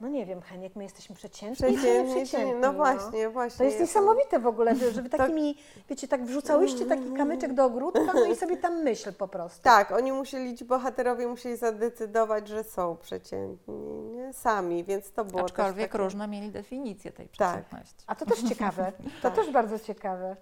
[0.00, 3.58] no nie wiem, Heniek, my jesteśmy przeciętni, przeciętni, no właśnie, właśnie.
[3.58, 5.20] To jest niesamowite w ogóle, że wy Tak.
[5.20, 5.56] takimi,
[5.88, 9.62] wiecie, tak wrzucałyście taki kamyczek do ogródka, no i sobie tam myśl po prostu.
[9.62, 13.74] Tak, oni musieli, ci bohaterowie musieli zadecydować, że są przeciętni,
[14.14, 14.32] nie?
[14.32, 16.04] Sami, więc to było aczkolwiek takie...
[16.04, 17.34] różne mieli definicję tej Tak.
[17.62, 18.04] przeciętności.
[18.06, 19.34] A to też ciekawe, to Tak.
[19.34, 20.36] też bardzo ciekawe.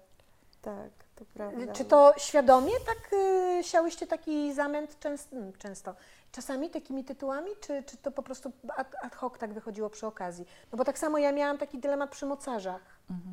[0.61, 1.73] Tak, to prawda.
[1.73, 3.13] Czy to świadomie tak
[3.59, 5.95] y, siałyście taki zamęt często, mm, często,
[6.31, 10.45] czasami takimi tytułami, czy, czy to po prostu ad, ad hoc tak wychodziło przy okazji?
[10.71, 12.81] No bo tak samo ja miałam taki dylemat przy mocarzach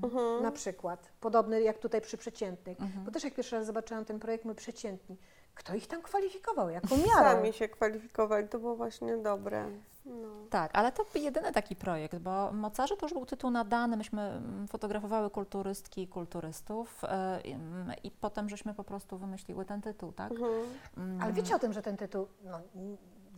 [0.02, 0.42] Mhm.
[0.42, 3.04] na przykład, podobny jak tutaj przy przeciętnych, Mhm.
[3.04, 5.16] bo też jak pierwszy raz zobaczyłam ten projekt, my przeciętni,
[5.54, 7.30] kto ich tam kwalifikował, jaką miarą?
[7.30, 9.64] Sami się kwalifikowali, to było właśnie dobre.
[10.04, 10.28] No.
[10.50, 14.68] Tak, ale to jedyny taki projekt, bo Mocarze to już był tytuł nadany, myśmy mm,
[14.68, 17.02] fotografowały kulturystki i kulturystów
[17.44, 20.30] ym, i potem żeśmy po prostu wymyśliły ten tytuł, tak?
[20.32, 20.52] Mhm.
[20.96, 22.60] Mm, Ale wiecie o tym, że ten tytuł, no,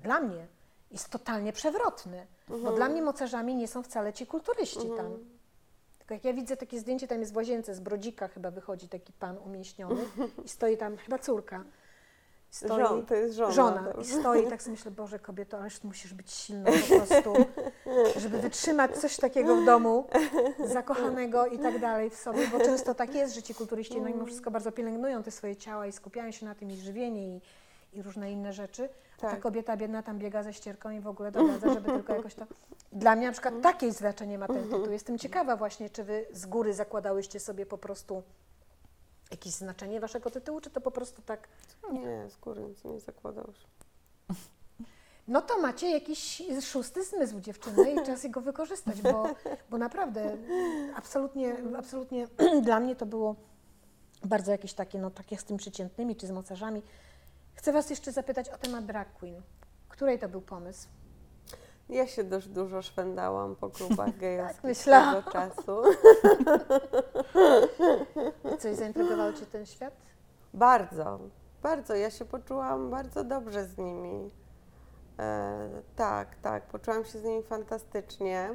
[0.02, 0.46] dla mnie
[0.90, 2.76] jest totalnie przewrotny, bo Mhm.
[2.76, 5.06] dla mnie mocarzami nie są wcale ci kulturyści tam.
[5.98, 9.12] Tylko jak ja widzę takie zdjęcie, tam jest w łazience, z Brodzika chyba wychodzi taki
[9.12, 10.04] pan umieśniony
[10.44, 11.64] i stoi tam, chyba córka,
[12.54, 13.50] stoi, Żon, to jest żona.
[13.52, 17.32] żona to- i stoi tak sobie myślę, Boże kobieto, ależ musisz być silna po prostu,
[18.16, 20.06] żeby wytrzymać coś takiego w domu,
[20.64, 24.24] zakochanego i tak dalej w sobie, bo często tak jest, że ci kulturyści no mimo
[24.26, 27.40] wszystko bardzo pielęgnują te swoje ciała i skupiają się na tym i żywienie i,
[27.92, 28.88] i różne inne rzeczy.
[29.18, 29.40] A ta Tak.
[29.40, 32.46] kobieta biedna tam biega ze ścierką i w ogóle dogadza, żeby tylko jakoś to...
[32.92, 34.90] Dla mnie na przykład takie znaczenie ma ten tytuł.
[34.90, 38.22] Jestem ciekawa właśnie, czy wy z góry zakładałyście sobie po prostu
[39.30, 41.48] jakieś znaczenie waszego tytułu, czy to po prostu tak
[41.92, 43.56] Nie, z góry nic nie zakładałeś.
[45.28, 49.28] No to macie jakiś szósty zmysł dziewczyny i czas go wykorzystać, bo,
[49.70, 50.36] bo naprawdę
[50.96, 52.28] absolutnie, absolutnie
[52.62, 53.36] dla mnie to było
[54.24, 56.82] bardzo jakieś takie, no takie z tym przeciętnymi czy z mocarzami.
[57.54, 59.42] Chcę Was jeszcze zapytać o temat drag queen.
[59.88, 60.88] Której to był pomysł?
[61.88, 65.14] Ja się dość dużo szwendałam po klubach gejowskich Tak myślałam.
[65.14, 65.82] tego czasu.
[68.58, 69.94] Coś zaintrygował Cię ten świat?
[70.54, 71.18] Bardzo,
[71.62, 71.94] bardzo.
[71.94, 74.30] Ja się poczułam bardzo dobrze z nimi.
[75.18, 78.50] E, tak, tak, poczułam się z nimi fantastycznie.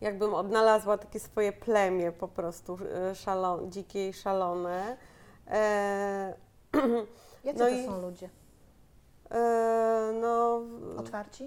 [0.00, 2.78] Jakbym odnalazła takie swoje plemię po prostu
[3.10, 4.96] e, szalon, dzikie i szalone.
[5.50, 6.34] E,
[7.44, 8.28] Jacy No to i- są ludzie?
[9.30, 10.62] E, no,
[10.96, 11.44] Otwarci?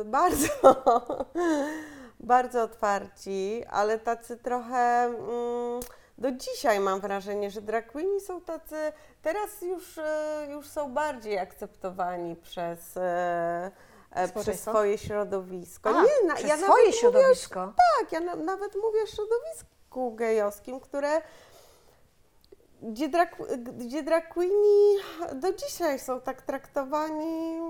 [0.00, 0.48] y, bardzo,
[2.20, 5.80] bardzo otwarci, ale tacy trochę mm,
[6.20, 8.92] do dzisiaj mam wrażenie, że drag queeni są tacy,
[9.22, 13.70] teraz już, e, już są bardziej akceptowani przez, e,
[14.10, 15.90] e, przez swoje środowisko.
[15.90, 17.72] A, Nie, na, przez ja swoje nawet mówię, środowisko.
[18.00, 21.22] tak, ja na, nawet mówię o środowisku gejowskim, które
[22.82, 23.36] gdzie drag,
[23.78, 24.96] gdzie drag queeni
[25.34, 27.60] do dzisiaj są tak traktowani,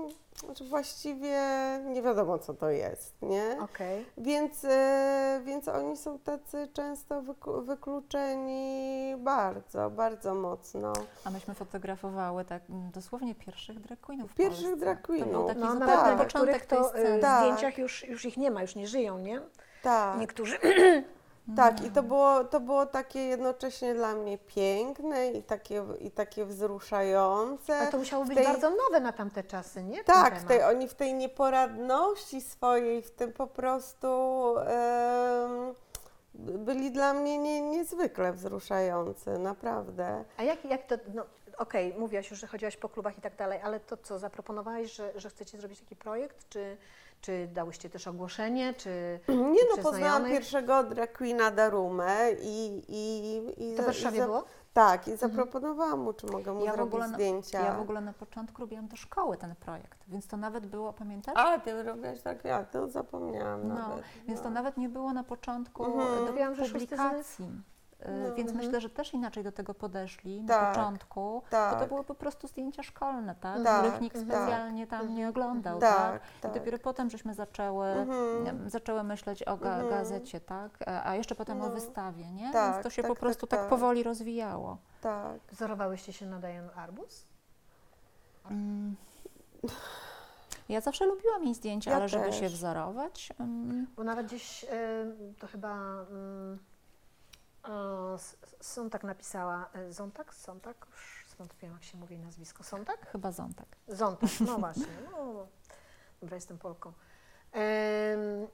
[0.59, 1.41] że właściwie
[1.85, 3.57] nie wiadomo co to jest, nie?
[3.61, 4.05] Okej.
[4.17, 7.21] Więc, e, więc oni są tacy często
[7.61, 10.93] wykluczeni bardzo, bardzo mocno.
[11.25, 14.79] A myśmy fotografowały tak mm, dosłownie pierwszych drag queenów w Pierwszych Polsce.
[14.79, 15.47] drag To był queenów.
[15.47, 16.17] taki No zupełnie nawet tak.
[16.17, 17.17] na początek tej to sceny.
[17.17, 17.39] y, Tak.
[17.43, 19.41] zdjęciach już, już ich nie ma, już nie żyją, nie?
[19.83, 20.19] Tak.
[20.19, 20.57] Niektórzy
[21.55, 26.45] Tak, i to było, to było takie jednocześnie dla mnie piękne i takie, i takie
[26.45, 27.75] wzruszające.
[27.77, 30.03] Ale to musiało być tej- bardzo nowe na tamte czasy, nie?
[30.03, 34.07] Tak, w tej, oni w tej nieporadności swojej, w tym po prostu
[34.57, 35.73] em,
[36.35, 40.23] byli dla mnie nie, niezwykle wzruszający, naprawdę.
[40.37, 41.23] A jak, jak to, no
[41.57, 45.11] okej, mówiłaś już, że chodziłaś po klubach i tak dalej, ale to co, zaproponowałaś, że,
[45.15, 46.77] że chcecie zrobić taki projekt, czy,
[47.21, 49.35] czy dałyście też ogłoszenie, czy Nie
[49.69, 52.83] no, przez poznałam pierwszego drag queena Darumę i...
[52.87, 54.43] i, i To w za- Warszawie i za- było?
[54.73, 57.59] Tak, i zaproponowałam mu, czy mogę mu Ja zrobić na, zdjęcia.
[57.65, 61.33] ja w ogóle na początku robiłam do szkoły ten projekt, więc to nawet było, pamiętasz?
[61.37, 64.03] A, ty robiłaś tak, ja to zapomniałam no, nawet.
[64.27, 64.53] więc to no.
[64.53, 66.23] nawet nie było na początku Mhm.
[66.27, 67.45] e, Mówiłam, że publikacji.
[67.45, 68.35] Y, No.
[68.35, 68.57] Więc Mhm.
[68.65, 71.41] myślę, że też inaczej do tego podeszli na Tak, początku, bo
[71.71, 73.63] to Tak, były po prostu zdjęcia szkolne, tak?
[73.63, 74.41] Tak, których nikt mhm.
[74.41, 75.79] specjalnie tam nie oglądał.
[75.79, 76.21] tak, Tak?
[76.41, 76.51] tak.
[76.51, 78.69] I dopiero potem żeśmy zaczęły, Mhm.
[78.69, 79.89] zaczęły myśleć o ga- Mhm.
[79.89, 80.71] gazecie, tak?
[80.87, 81.73] A a jeszcze potem o No.
[81.73, 82.51] wystawie, nie?
[82.53, 83.69] Tak, Więc to się tak, po tak, prostu tak, tak.
[83.69, 84.77] powoli rozwijało.
[85.01, 85.39] Tak.
[85.51, 87.25] Wzorowałyście się na Diane Arbus?
[88.51, 88.95] Mm.
[90.69, 92.39] Ja zawsze lubiłam jej zdjęcia, Ja ale żeby też.
[92.39, 94.67] się wzorować, mm, Bo nawet gdzieś y,
[95.39, 95.71] to chyba
[96.11, 96.59] mm,
[97.63, 100.33] o, S- Sontak napisała, y, Zontak?
[100.35, 100.87] Sontak?
[100.91, 102.63] Już zwątpiłam jak się mówi nazwisko.
[102.63, 103.11] Sontak?
[103.11, 103.67] chyba Zontak.
[103.87, 104.85] Zontak, no właśnie.
[105.11, 105.47] No,
[106.21, 106.93] dobra, jestem Polką.
[107.51, 108.47] Mm,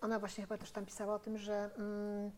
[0.00, 2.30] ona właśnie chyba też tam pisała o tym, że mm,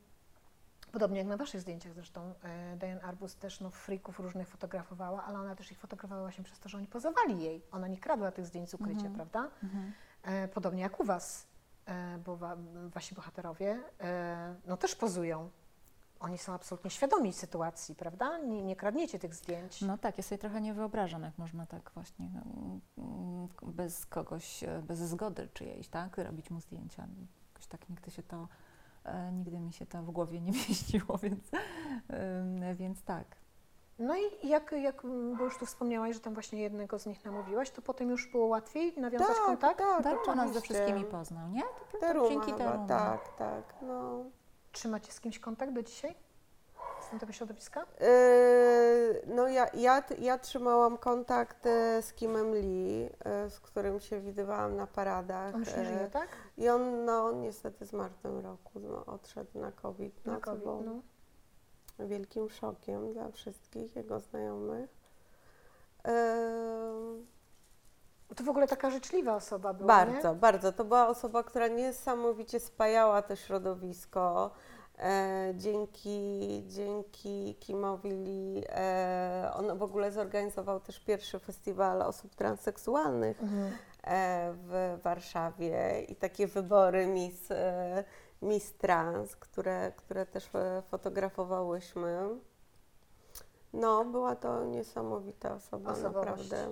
[0.93, 5.39] podobnie jak na waszych zdjęciach zresztą, e, Diane Arbus też no, frików różnych fotografowała, ale
[5.39, 7.63] ona też ich fotografowała właśnie przez to, że oni pozowali jej.
[7.73, 9.15] Ona nie kradła tych zdjęć z ukrycia, Mhm.
[9.15, 9.51] prawda?
[9.63, 9.93] Mhm.
[10.23, 11.47] E, podobnie jak u was, e,
[12.25, 12.57] bo wa,
[12.89, 15.51] wasi bohaterowie e, no też pozują.
[16.21, 18.39] Oni są absolutnie świadomi sytuacji, prawda?
[18.39, 19.81] Nie, nie kradniecie tych zdjęć.
[19.81, 24.65] No tak, ja sobie trochę nie wyobrażam, jak można tak właśnie mm, mm, bez kogoś,
[24.65, 27.09] e, bez zgody czyjejś, tak, robić mu zdjęcia.
[27.53, 28.49] Jakoś tak nigdy się to,
[29.05, 31.51] e, nigdy mi się to w głowie nie mieściło, więc,
[32.77, 33.37] więc tak.
[33.99, 35.03] No i jak, jak,
[35.39, 38.47] bo już tu wspomniałaś, że tam właśnie jednego z nich namówiłaś, to potem już było
[38.47, 39.79] łatwiej nawiązać Tak, kontakt?
[39.79, 41.63] tak, Daruma nas ze wszystkimi poznał, nie?
[41.63, 42.89] To, to Daruma dzięki Darumie.
[42.89, 44.25] tak, tak, no.
[44.73, 46.15] Trzymacie z kimś kontakt do dzisiaj?
[47.01, 47.87] Z tamtego środowiska?
[48.01, 48.07] Yy,
[49.27, 54.77] No ja, ja, ja trzymałam kontakt e, z Kimem Lee, e, z którym się widywałam
[54.77, 55.55] na paradach.
[55.55, 56.29] On już nie żyje, tak?
[56.59, 60.45] I on no, niestety zmarł w tym roku, no, odszedł na COVID, Na no, co
[60.45, 60.93] COVID, było no.
[61.99, 64.91] Wielkim szokiem dla wszystkich jego znajomych.
[68.37, 70.39] To w ogóle taka życzliwa osoba była, Bardzo, nie?
[70.41, 70.73] bardzo.
[70.73, 74.51] To była osoba, która niesamowicie spajała to środowisko.
[74.99, 83.43] E, dzięki, dzięki Kimowi Lee, e, on w ogóle zorganizował też pierwszy festiwal osób transseksualnych
[83.43, 83.73] Mhm.
[84.05, 88.05] e, w Warszawie i takie wybory Miss, e,
[88.43, 92.29] Miss Trans, które, które też e, fotografowałyśmy.
[93.73, 96.69] No, była to niesamowita osoba, naprawdę.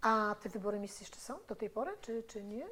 [0.00, 2.66] A te wybory miejsc jeszcze są do tej pory, czy, czy nie?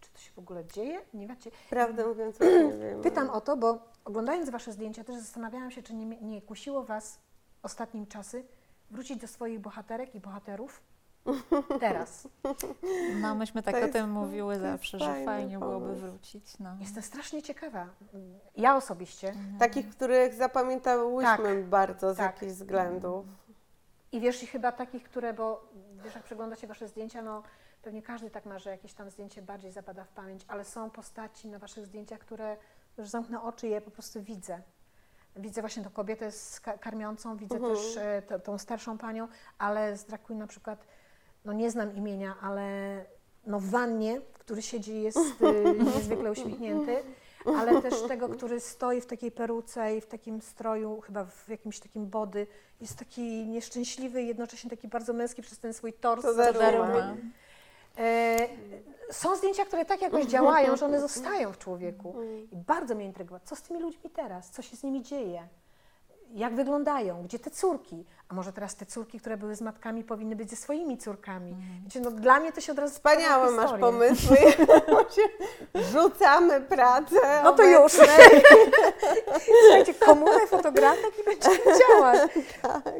[0.00, 1.00] Czy to się w ogóle dzieje?
[1.14, 1.50] Nie wiecie?
[1.70, 3.02] Prawdę mówiąc, nie wiem.
[3.02, 7.18] Pytam o to, bo oglądając Wasze zdjęcia też zastanawiałam się, czy nie, nie kusiło Was
[7.62, 8.44] ostatnim czasy
[8.90, 10.82] wrócić do swoich bohaterek i bohaterów
[11.80, 12.28] teraz.
[13.20, 16.06] No myśmy tak o tym mówiły zawsze, że fajnie byłoby pomysł.
[16.06, 16.58] wrócić.
[16.58, 16.70] No.
[16.80, 17.86] Jestem strasznie ciekawa.
[18.56, 19.28] Ja osobiście.
[19.28, 19.58] Mhm.
[19.58, 22.34] Takich, których zapamiętałyśmy bardzo z tak.
[22.34, 23.26] jakichś względów.
[24.12, 25.68] I wiesz, i chyba takich, które, bo
[26.04, 27.42] wiesz, jak przeglądacie Wasze zdjęcia, no
[27.82, 31.48] pewnie każdy tak ma, że jakieś tam zdjęcie bardziej zapada w pamięć, ale są postaci
[31.48, 32.56] na Waszych zdjęciach, które
[32.98, 34.60] już zamknę oczy i je po prostu widzę.
[35.36, 37.74] Widzę właśnie tą kobietę z ka- karmiącą, widzę Mhm.
[37.74, 40.86] też e, tą starszą panią, ale z drag queen na przykład,
[41.46, 43.04] no nie znam imienia, ale
[43.46, 46.96] no w wannie, który siedzi jest e, niezwykle uśmiechnięty,
[47.56, 51.80] ale też tego, który stoi w takiej peruce i w takim stroju, chyba w jakimś
[51.80, 52.46] takim body,
[52.80, 56.22] jest taki nieszczęśliwy i jednocześnie taki bardzo męski przez ten swój tors.
[56.22, 56.34] To.
[56.34, 57.16] Daruma.
[57.98, 58.36] E,
[59.10, 62.14] są zdjęcia, które tak jakoś działają, że one zostają w człowieku.
[62.16, 62.50] Mm.
[62.50, 65.48] I bardzo mnie intrygowało, co z tymi ludźmi teraz, co się z nimi dzieje,
[66.34, 70.36] jak wyglądają, gdzie te córki, a może teraz te córki, które były z matkami, powinny
[70.36, 71.56] być ze swoimi córkami.
[71.84, 74.36] Wiecie, no, dla mnie to się od razu Wspaniałe masz pomysły.
[75.92, 77.16] Rzucamy pracę.
[77.44, 77.94] No to już.
[77.94, 78.40] obecnie.
[79.64, 82.30] Słuchajcie, komórę fotografek i będziemy działać.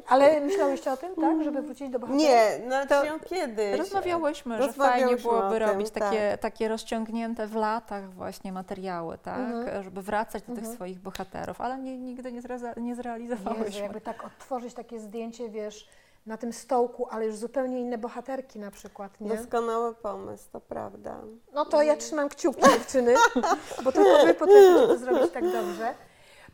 [0.08, 2.18] Ale myślałyście o tym, tak, żeby wrócić do bohatera?
[2.20, 3.78] Nie, no to kiedyś.
[3.78, 6.40] Rozmawiałyśmy, że Rozmawiałyśmy fajnie byłoby tym, robić takie, tak.
[6.40, 9.38] takie rozciągnięte w latach właśnie materiały, tak?
[9.38, 9.82] Mhm.
[9.84, 10.74] Żeby wracać do tych Mhm.
[10.74, 13.82] swoich bohaterów, ale nie, nigdy nie, zreza- nie Jezu, zrealizowałyśmy.
[13.82, 15.15] jakby tak odtworzyć takie zdjęcie,
[15.50, 15.88] wiesz,
[16.26, 19.36] na tym stołku, ale już zupełnie inne bohaterki na przykład, nie?
[19.36, 21.20] Doskonały pomysł, to prawda.
[21.52, 23.14] No to ja trzymam kciuki dziewczyny,
[23.84, 25.94] bo tylko wy potraficie to zrobić tak dobrze.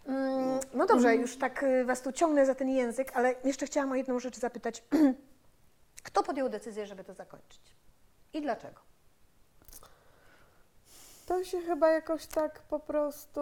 [0.07, 3.93] Mm, No dobrze, już tak y, was tu ciągnę za ten język, ale jeszcze chciałam
[3.93, 4.85] o jedną rzecz zapytać.
[6.07, 7.61] Kto podjął decyzję, żeby to zakończyć?
[8.33, 8.81] I dlaczego?
[11.27, 13.41] To się chyba jakoś tak po prostu.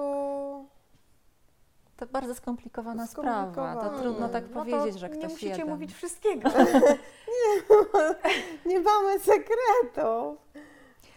[2.01, 3.77] To bardzo skomplikowana sprawa.
[3.77, 5.69] To trudno tak No to powiedzieć, że nie ktoś musicie jeden.
[5.69, 6.49] mówić wszystkiego.
[8.67, 10.39] Nie mamy sekretów.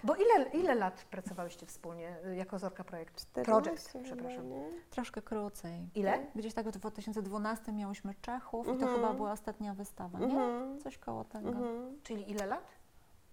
[0.03, 3.15] Bo ile, ile lat pracowałyście wspólnie y, jako Zorka Projekt?
[3.15, 4.49] 14 Project, przepraszam.
[4.49, 4.63] nie?
[4.89, 5.89] Troszkę krócej.
[5.95, 6.25] Ile?
[6.35, 8.95] Gdzieś tak w 2012 miałyśmy Czechów i to Mhm.
[8.95, 10.25] chyba była ostatnia wystawa, nie?
[10.25, 10.81] Mhm.
[10.81, 11.49] Coś koło tego.
[11.49, 11.99] Mhm.
[12.03, 12.67] Czyli ile lat?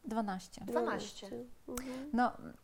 [0.05, 0.65] 12.
[0.65, 1.27] 12.
[1.27, 1.49] Mhm.
[2.13, 2.55] No, mm,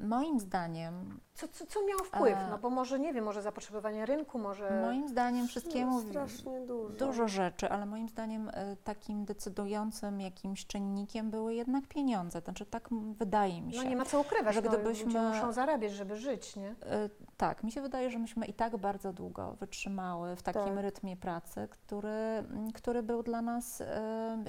[0.00, 2.38] moim zdaniem, Co, co, co miało wpływ?
[2.38, 2.46] E.
[2.50, 4.82] No bo może, nie wiem, może zapotrzebowanie rynku, może...
[4.86, 6.94] moim zdaniem wszystkiemu No, strasznie dużo.
[7.06, 12.40] dużo rzeczy, ale moim zdaniem e, takim decydującym jakimś czynnikiem były jednak pieniądze.
[12.40, 12.88] Znaczy tak
[13.18, 13.78] wydaje mi się.
[13.82, 16.68] No nie ma co ukrywać, że no, gdybyśmy- ludzie muszą zarabiać, żeby żyć, nie?
[16.86, 20.78] E, Tak, mi się wydaje, że myśmy i tak bardzo długo wytrzymały w takim Tak.
[20.84, 22.44] rytmie pracy, który,
[22.74, 23.82] który był dla nas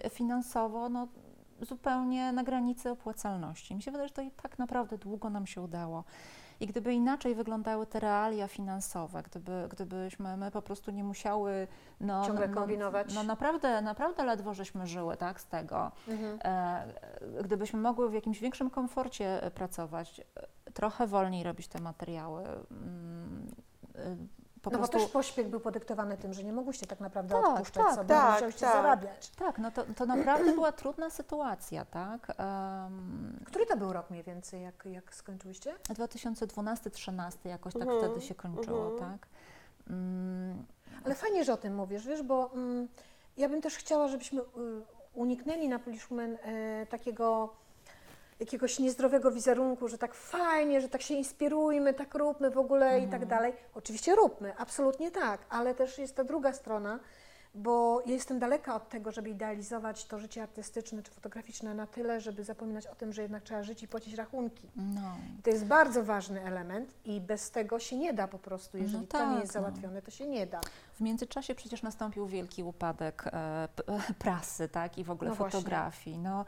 [0.09, 1.07] finansowo no,
[1.61, 3.75] zupełnie na granicy opłacalności.
[3.75, 6.03] Mi się wydaje, że to i tak naprawdę długo nam się udało.
[6.59, 11.67] I gdyby inaczej wyglądały te realia finansowe, gdyby, gdybyśmy my po prostu nie musiały
[12.01, 13.13] no, Ciągle no, kombinować.
[13.13, 15.91] No naprawdę, naprawdę ledwo żeśmy żyły tak, z tego.
[16.07, 16.39] Mhm.
[16.43, 22.43] E, gdybyśmy mogły w jakimś większym komforcie e, pracować, e, trochę wolniej robić te materiały,
[22.71, 23.55] mm,
[23.95, 24.15] e,
[24.65, 24.97] po no prostu...
[24.97, 28.07] bo też pośpiech był podyktowany tym, że nie mogłyście tak naprawdę Tak, odpuszczać tak, sobie,
[28.07, 28.73] tak, musiałyście tak.
[28.73, 29.29] zarabiać.
[29.29, 32.27] Tak, no to, to naprawdę była trudna sytuacja, tak?
[32.39, 35.75] Um, Który to był rok mniej więcej, jak, jak skończyłyście?
[35.89, 39.11] 2012-13 jakoś tak Mhm, wtedy się kończyło, mhm.
[39.11, 39.27] tak?
[39.89, 40.65] Mm,
[41.05, 42.87] Ale fajnie, że o tym mówisz, wiesz, bo mm,
[43.37, 44.45] ja bym też chciała, żebyśmy y,
[45.13, 47.53] uniknęli na Polishman e, takiego
[48.39, 53.07] jakiegoś niezdrowego wizerunku, że tak fajnie, że tak się inspirujmy, tak róbmy w ogóle i
[53.07, 53.53] tak dalej.
[53.73, 56.99] Oczywiście róbmy, absolutnie tak, ale też jest ta druga strona,
[57.55, 62.21] bo ja jestem daleka od tego, żeby idealizować to życie artystyczne czy fotograficzne na tyle,
[62.21, 64.69] żeby zapominać o tym, że jednak trzeba żyć i płacić rachunki.
[64.75, 65.17] no.
[65.43, 68.77] To jest bardzo ważny element i bez tego się nie da po prostu.
[68.77, 69.61] Jeżeli to nie tak, jest no.
[69.61, 70.61] załatwione, to się nie da.
[70.95, 73.67] W międzyczasie przecież nastąpił wielki upadek e,
[74.19, 76.17] prasy, tak, i w ogóle No fotografii.
[76.17, 76.45] No,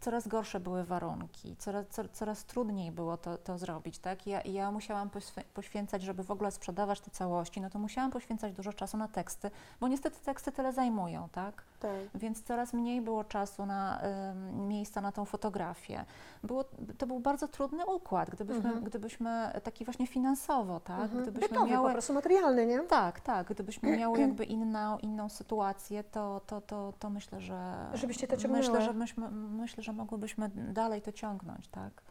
[0.00, 4.26] coraz gorsze były warunki, coraz, co, coraz trudniej było to, to zrobić, tak.
[4.26, 8.52] Ja, ja musiałam poświę- poświęcać, żeby w ogóle sprzedawać te całości, no to musiałam poświęcać
[8.52, 9.50] dużo czasu na teksty,
[9.80, 11.64] bo niestety teksty tyle zajmują, tak.
[11.82, 11.90] Tak.
[12.14, 16.04] Więc coraz mniej było czasu na ym, miejsca na tą fotografię.
[16.44, 16.64] Było,
[16.98, 18.84] to był bardzo trudny układ, gdybyśmy, Mhm.
[18.84, 21.22] gdybyśmy taki właśnie finansowo, tak, Mhm.
[21.22, 22.80] gdybyśmy Bytowy, miały po prostu materialny, nie?
[22.80, 23.46] tak, tak.
[23.46, 27.74] Gdybyśmy miały jakby inną, inną sytuację, to, to, to, to myślę, że.
[27.94, 28.64] Żebyście to ciągnęły.
[28.66, 32.02] myślę, że myśmy, myślę, że mogłybyśmy dalej to ciągnąć, tak.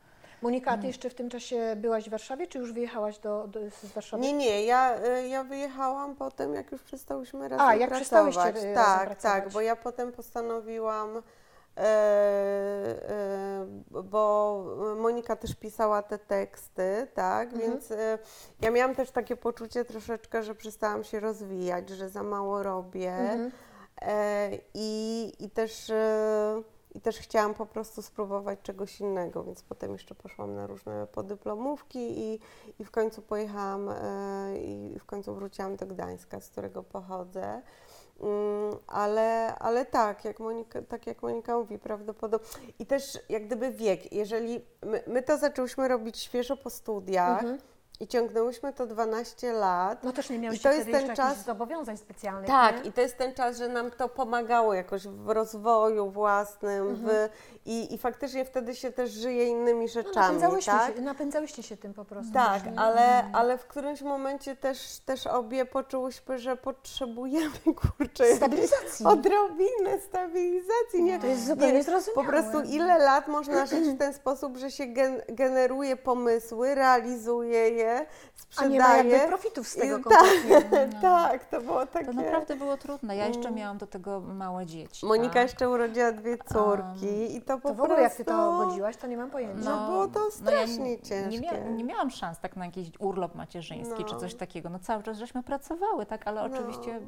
[0.41, 0.81] Monika, a Mm.
[0.81, 4.23] ty jeszcze w tym czasie byłaś w Warszawie, czy już wyjechałaś do, do, z Warszawy?
[4.23, 8.35] Nie, nie, ja, y, ja wyjechałam potem, jak już przestałyśmy razem A, jak pracować.
[8.35, 9.43] y, razem tak, pracować.
[9.43, 11.17] tak, bo ja potem postanowiłam,
[11.77, 13.65] e, e,
[14.03, 14.63] bo
[14.97, 17.71] Monika też pisała te teksty, tak, Mhm.
[17.71, 18.17] więc e,
[18.61, 23.51] ja miałam też takie poczucie troszeczkę, że przestałam się rozwijać, że za mało robię Mhm.
[24.01, 25.91] e, i, i też...
[26.95, 32.19] I też chciałam po prostu spróbować czegoś innego, więc potem jeszcze poszłam na różne podyplomówki
[32.19, 32.39] i,
[32.79, 37.61] i w końcu pojechałam e, i w końcu wróciłam do Gdańska, z którego pochodzę.
[38.21, 42.47] Mm, ale, ale tak, jak Monika, tak jak Monika mówi, prawdopodobnie.
[42.79, 47.70] I też jak gdyby wiek, jeżeli my, my to zaczęłyśmy robić świeżo po studiach Mhm.
[48.01, 50.03] I ciągnęłyśmy to 12 lat.
[50.03, 52.89] No też nie miałeś to jest ten czas- zobowiązań specjalnych, Tak, nie?
[52.89, 57.29] i to jest ten czas, że nam to pomagało jakoś w rozwoju własnym w,
[57.65, 60.95] i, i faktycznie wtedy się też żyje innymi No, rzeczami, napędzałyście, tak?
[60.95, 62.33] się, napędzałyście się tym po prostu.
[62.33, 62.79] Tak, też, nie?
[62.79, 67.55] ale, ale w którymś momencie też, też obie poczułyśmy, że potrzebujemy,
[67.97, 69.05] kurczę, Stabilizacji.
[69.05, 71.03] odrobinę stabilizacji.
[71.03, 72.15] Nie, To jest zupełnie nie, zrozumiałe.
[72.25, 77.69] Po prostu ile lat można żyć w ten sposób, że się gen, generuje pomysły, realizuje
[77.69, 77.90] je,
[78.57, 79.09] A nie ma sprzedaje.
[79.13, 80.61] jakby profitów z tego I- kompletnie.
[80.93, 81.01] No.
[81.01, 82.05] tak, to było takie...
[82.05, 83.15] To naprawdę było trudne.
[83.15, 83.55] Ja jeszcze Mm.
[83.55, 85.05] miałam do tego małe dzieci.
[85.05, 85.43] Monika tak?
[85.43, 88.03] jeszcze urodziła dwie córki i to po To w ogóle prostu...
[88.03, 89.69] jak ty to godziłaś, to nie mam pojęcia.
[89.69, 91.29] No, było to strasznie ja ciężkie.
[91.29, 94.09] Nie, mia, nie miałam szans tak na jakiś urlop macierzyński No.
[94.09, 94.69] czy coś takiego.
[94.69, 96.55] No cały czas żeśmy pracowały, tak, ale No.
[96.55, 96.99] oczywiście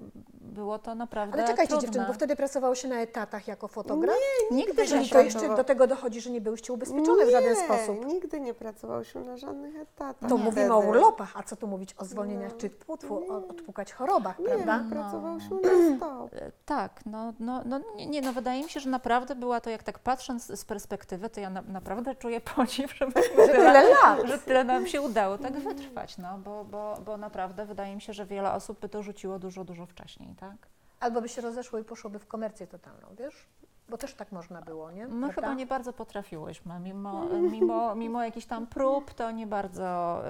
[0.42, 1.86] było to naprawdę Ale czekajcie trudne.
[1.88, 4.16] dziewczyny, bo wtedy pracowało się na etatach jako fotograf.
[4.52, 7.56] Nigdy Jeżeli nie to jeszcze do tego dochodzi, że nie byłyście ubezpieczone w żaden Nie,
[7.56, 8.06] sposób.
[8.06, 10.30] nigdy nie pracowałyśmy na żadnych etatach.
[10.30, 10.44] To Nie.
[10.44, 12.58] mówimy o urlopach, a co tu mówić o zwolnieniach No.
[12.58, 12.70] czy
[13.10, 14.78] o odpukać chorobach, Nie, prawda?
[14.78, 16.34] my pracowałyśmy na stop.
[16.34, 19.70] E, Tak, no, no, no nie, nie, no wydaje mi się, że naprawdę była to,
[19.70, 23.06] jak tak patrząc z perspektywy, to ja na, naprawdę czuję podziw, że,
[23.38, 24.20] Że tyle lat.
[24.26, 28.14] że tyle nam się udało tak wytrwać, no, bo, bo, bo naprawdę wydaje mi się,
[28.14, 30.56] że wiele osób by to rzuciło dużo, dużo wcześniej, tak?
[31.00, 33.48] Albo by się rozeszło i poszłoby w komercję totalną, wiesz?
[33.90, 35.08] Bo też tak można było, nie?
[35.08, 35.42] My Prawda?
[35.42, 40.22] chyba nie bardzo potrafiłyśmy, mimo, mimo, mimo jakichś tam prób, to nie bardzo,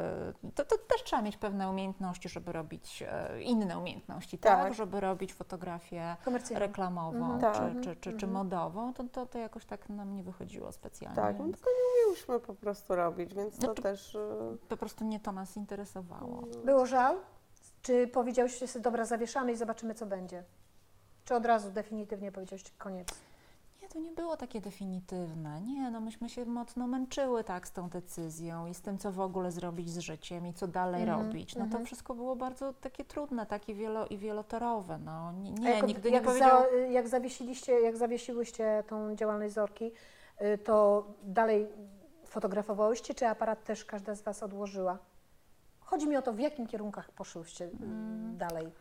[0.45, 4.59] y, to, to też trzeba mieć pewne umiejętności, żeby robić e, inne umiejętności, tak?
[4.59, 4.73] Tak.
[4.73, 6.15] Żeby robić fotografię
[6.55, 7.39] reklamową Mhm.
[7.41, 7.55] Tak.
[7.55, 11.15] czy, czy, czy, czy modową, to, to, to jakoś tak nam nie wychodziło specjalnie.
[11.15, 14.17] Tak, więc tylko nie umiałyśmy po prostu robić, więc to Znaczy- też...
[14.69, 16.43] po prostu nie to nas interesowało.
[16.65, 17.17] Było żal?
[17.81, 20.43] Czy powiedziałyście sobie, dobra, zawieszamy i zobaczymy, co będzie?
[21.25, 23.07] Czy od razu definitywnie powiedziałyście koniec?
[23.83, 25.61] Nie, to nie było takie definitywne.
[25.61, 29.19] Nie, no myśmy się mocno męczyły tak z tą decyzją i z tym, co w
[29.19, 31.55] ogóle zrobić z życiem i co dalej Mhm, robić.
[31.55, 31.81] No mhm.
[31.81, 34.97] to wszystko było bardzo takie trudne, takie wielo, i wielotorowe.
[34.97, 36.61] No nie, nie jak, nigdy jak nie powiedział...
[36.61, 39.91] Za, jak, zawiesiliście, jak zawiesiłyście tą działalność Zorki,
[40.41, 41.67] y, to dalej
[42.25, 44.97] fotografowałyście, czy aparat też każda z Was odłożyła?
[45.79, 48.37] Chodzi mi o to, w jakim kierunkach poszłyście y, Mm.
[48.37, 48.71] dalej.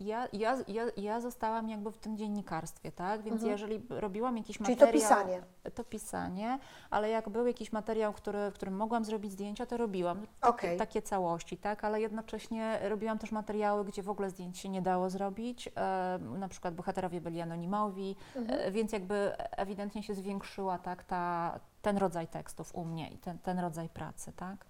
[0.00, 3.22] Ja, ja, ja, ja zostałam jakby w tym dziennikarstwie, tak?
[3.22, 3.52] Więc Mhm.
[3.52, 4.86] jeżeli robiłam jakiś Czyli materiał...
[4.86, 5.42] to pisanie.
[5.74, 6.58] To pisanie,
[6.90, 10.26] ale jak był jakiś materiał, który, w którym mogłam zrobić zdjęcia, to robiłam.
[10.40, 11.84] Takie, takie całości, tak?
[11.84, 15.68] Ale jednocześnie robiłam też materiały, gdzie w ogóle zdjęć się nie dało zrobić.
[15.76, 18.60] E, na przykład bohaterowie byli anonimowi, Mhm.
[18.60, 23.38] e, więc jakby ewidentnie się zwiększyła tak, ta, ten rodzaj tekstów u mnie i ten,
[23.38, 24.64] ten rodzaj pracy, tak?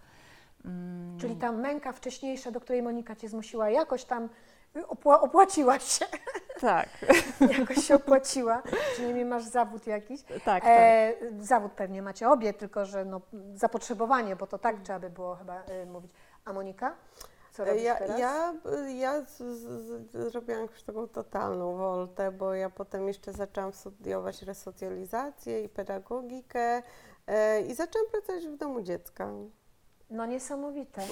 [0.64, 4.28] Mm, Czyli ta męka wcześniejsza, do której Monika Cię zmusiła, jakoś tam
[4.74, 6.06] opła- opłaciła się,
[6.60, 6.88] Tak,
[7.58, 8.62] jakoś się opłaciła,
[8.92, 10.22] przynajmniej masz zawód jakiś.
[10.22, 10.62] tak, tak.
[10.66, 13.20] E, zawód pewnie macie obie, tylko że no,
[13.54, 16.12] zapotrzebowanie, bo to tak trzeba by było chyba y, mówić.
[16.44, 16.94] A Monika?
[17.52, 18.20] Co robisz Ja, teraz?
[18.20, 18.54] ja,
[18.96, 24.42] ja z, z, z, zrobiłam już taką totalną woltę, bo ja potem jeszcze zaczęłam studiować
[24.42, 26.82] resocjalizację i pedagogikę
[27.26, 29.28] e, i zaczęłam pracować w domu dziecka.
[30.10, 31.02] No niesamowite.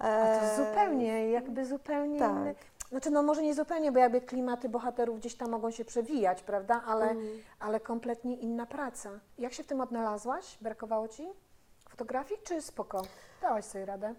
[0.00, 2.30] A to zupełnie, jakby zupełnie tak.
[2.30, 2.54] inny.
[2.90, 6.82] Znaczy, no może nie zupełnie, bo jakby klimaty bohaterów gdzieś tam mogą się przewijać, prawda?
[6.86, 7.28] Ale, Mhm.
[7.60, 9.10] ale kompletnie inna praca.
[9.38, 10.58] Jak się w tym odnalazłaś?
[10.60, 11.28] Brakowało Ci
[11.88, 13.02] fotografii, czy spoko?
[13.42, 14.14] Dałaś sobie radę?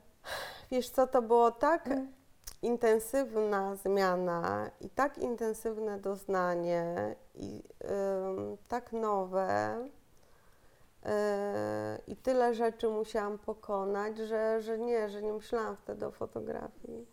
[0.71, 2.13] Wiesz co, to było tak Mm.
[2.61, 7.63] intensywna zmiana i tak intensywne doznanie i
[8.27, 9.91] ym, tak nowe yy,
[12.07, 17.07] i tyle rzeczy musiałam pokonać, że, że nie, że nie myślałam wtedy o fotografii.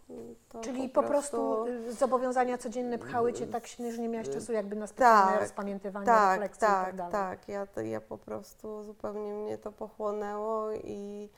[0.49, 4.53] To Czyli po prostu, y, zobowiązania codzienne pchały Cię tak silnie, że nie miałaś czasu
[4.53, 7.49] jakby na specjalne Tak, rozpamiętywanie, tak, refleksje tak tak, tak.
[7.49, 11.31] Ja, to, ja po prostu zupełnie mnie to pochłonęło i,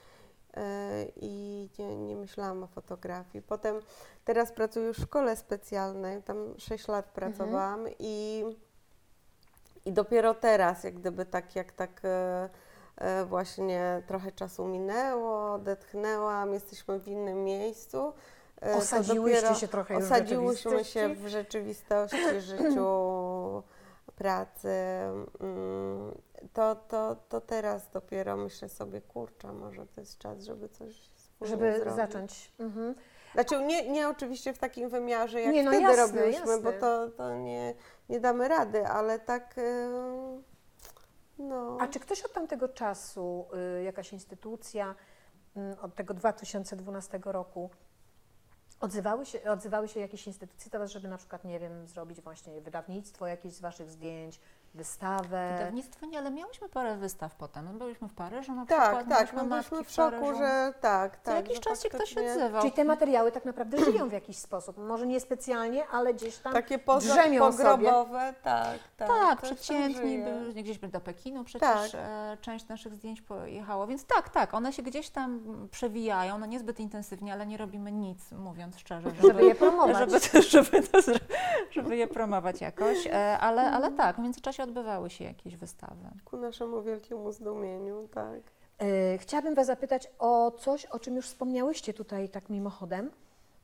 [0.57, 3.43] e, i nie, nie myślałam o fotografii.
[3.43, 3.81] Potem
[4.25, 7.15] teraz pracuję w szkole specjalnej, tam 6 lat Mhm.
[7.33, 8.45] pracowałam i,
[9.85, 12.49] i dopiero teraz, jak gdyby tak jak tak e,
[12.97, 18.13] e, właśnie trochę czasu minęło, odetchnęłam, jesteśmy w innym miejscu.
[18.63, 21.25] e, Osadziłyście się trochę już Osadziłyśmy się rzeczywistości?
[21.25, 22.89] w rzeczywistości, życiu,
[24.17, 24.69] pracy.
[25.41, 26.15] mm,
[26.53, 31.11] To, to, to teraz dopiero myślę sobie, kurczę, może to jest czas, żeby coś
[31.41, 31.95] Żeby zrobić.
[31.95, 32.53] zacząć.
[32.59, 32.95] Mhm.
[33.35, 36.81] Znaczy nie, nie oczywiście w takim wymiarze, jak Nie, no wtedy jasne, robiłyśmy, bo jasne.
[36.81, 37.75] to, to nie,
[38.11, 39.89] nie damy rady, ale tak y,
[41.39, 41.79] no.
[41.81, 43.47] A czy ktoś od tamtego czasu,
[43.79, 44.95] y, jakaś instytucja,
[45.57, 47.71] y, od tego 2012 roku,
[48.81, 52.61] odzywały się, odzywały się jakieś instytucje do Was, żeby na przykład, nie wiem, zrobić właśnie
[52.61, 54.41] wydawnictwo jakieś z Waszych zdjęć,
[54.75, 55.55] wystawę?
[55.59, 57.65] Wydawnictwo nie, ale miałyśmy parę wystaw potem.
[57.73, 59.19] My byliśmy w Paryżu na tak, przykład.
[59.19, 60.39] tak, no byliśmy matki w szoku, Paryżu.
[60.39, 61.35] że tak, Co tak.
[61.37, 62.61] jakiś że czas się ktoś odzywał.
[62.63, 64.79] Czyli te materiały tak naprawdę żyją w jakiś sposób.
[64.79, 67.65] Może nie specjalnie, ale gdzieś tam Takie poza, drzemią sobie.
[67.65, 69.09] pogrobowe, tak, tak.
[69.09, 71.91] Tak, tam przeciętni, by- gdzieś by do Pekinu przecież Tak.
[71.95, 75.41] e, część naszych zdjęć pojechało, więc tak, tak, one się gdzieś tam
[75.71, 80.11] przewijają, no niezbyt intensywnie, ale nie robimy nic, mówiąc szczerze, żeby je promować.
[80.11, 81.21] żeby, żeby, to, zro-
[81.71, 86.09] żeby je promować jakoś, e, ale, ale tak, w międzyczasie odbywały się jakieś wystawy.
[86.25, 88.41] Ku naszemu wielkiemu zdumieniu, tak.
[88.79, 93.11] E, Chciałabym Was zapytać o coś, o czym już wspomniałyście tutaj tak mimochodem.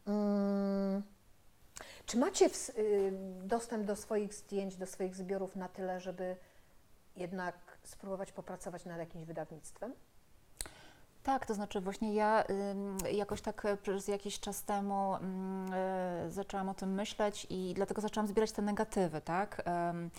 [0.07, 1.03] Mm,
[2.07, 6.37] Czy macie y, dostęp do swoich zdjęć, do swoich zbiorów na tyle, żeby
[7.17, 9.93] jednak spróbować popracować nad jakimś wydawnictwem?
[11.23, 16.69] Tak, to znaczy właśnie ja ym, jakoś tak e, przez jakiś czas temu e, zaczęłam
[16.69, 19.63] o tym myśleć i dlatego zaczęłam zbierać te negatywy, tak?
[19.91, 20.11] Ym,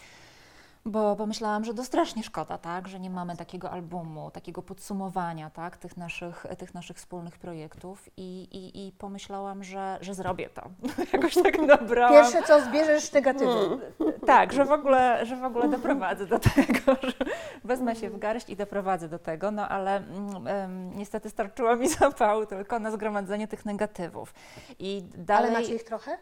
[0.85, 5.77] bo pomyślałam, że to strasznie szkoda, tak, że nie mamy takiego albumu, takiego podsumowania, tak,
[5.77, 10.61] tych naszych, tych naszych wspólnych projektów i, i, i pomyślałam, że, że zrobię to.
[11.13, 12.13] Jakoś tak nabrałam.
[12.13, 13.79] Pierwsze co zbierzesz negatywy.
[14.25, 17.25] Tak, że w ogóle, że w ogóle doprowadzę do tego, że
[17.63, 21.89] wezmę się w garść i doprowadzę do tego, no ale mm, em, niestety starczyło mi
[21.89, 24.33] zapału tylko na zgromadzenie tych negatywów.
[24.79, 26.17] I dalej, Ale macie ich trochę?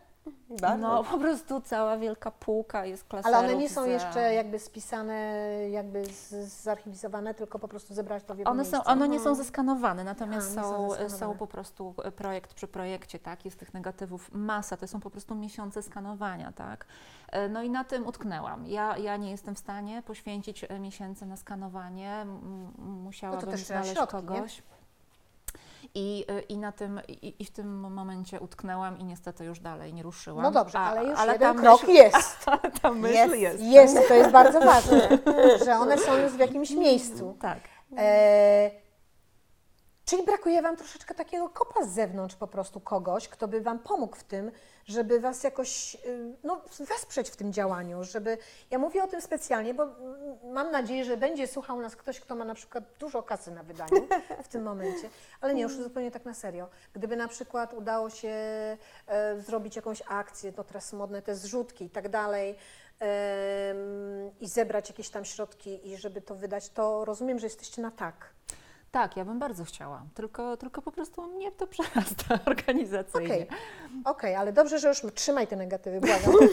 [0.49, 0.77] Bardzo.
[0.77, 3.45] no po prostu cała wielka półka jest Ale klaserów.
[3.49, 5.15] one nie są jeszcze jakby spisane,
[5.69, 6.29] jakby z,
[6.63, 10.63] zarchiwizowane, tylko po prostu zebrać to w One, są, one nie są zeskanowane, natomiast A,
[10.63, 13.45] są są, są po prostu e, projekt przy projekcie, tak?
[13.45, 16.85] Jest tych negatywów masa, to są po prostu miesiące skanowania, tak?
[17.31, 18.65] E, No i na tym utknęłam.
[18.67, 22.29] Ja, ja nie jestem w stanie poświęcić e, miesięcy na skanowanie, M-
[22.79, 24.21] m- musiałabym też znaleźć środki, nie?
[25.95, 29.93] I, y, i na tym, i, i w tym momencie utknęłam i niestety już dalej
[29.93, 30.43] nie ruszyłam.
[30.43, 32.45] No dobrze, A- ale już ale jeden krok myśl, jest.
[32.81, 33.35] ta myśl Jest.
[33.35, 33.63] jest.
[33.63, 35.09] Jest, to jest bardzo ważne,
[35.65, 37.37] że one są już w jakimś miejscu.
[37.41, 37.59] Tak.
[37.97, 38.71] E,
[40.05, 44.15] czyli brakuje Wam troszeczkę takiego kopa z zewnątrz, po prostu kogoś, kto by Wam pomógł
[44.15, 44.51] w tym,
[44.85, 48.37] żeby Was jakoś y, no, wesprzeć w tym działaniu, żeby.
[48.71, 49.87] Ja mówię o tym specjalnie, bo
[50.43, 54.07] mam nadzieję, że będzie słuchał nas ktoś, kto ma na przykład dużo kasy na wydaniu
[54.45, 55.09] w tym momencie,
[55.41, 56.69] ale nie, już zupełnie tak na serio.
[56.93, 58.29] Gdyby na przykład udało się
[59.07, 62.55] e, zrobić jakąś akcję, no teraz modne te zrzutki i tak dalej,
[64.41, 68.29] i zebrać jakieś tam środki i żeby to wydać, to rozumiem, że jesteście na tak.
[68.95, 73.33] Tak, ja bym bardzo chciała, tylko, tylko po prostu mnie to przerasta organizacyjnie.
[73.33, 73.47] Okej,
[74.05, 76.49] okej, ale dobrze, że już trzymaj te negatywy, błagam.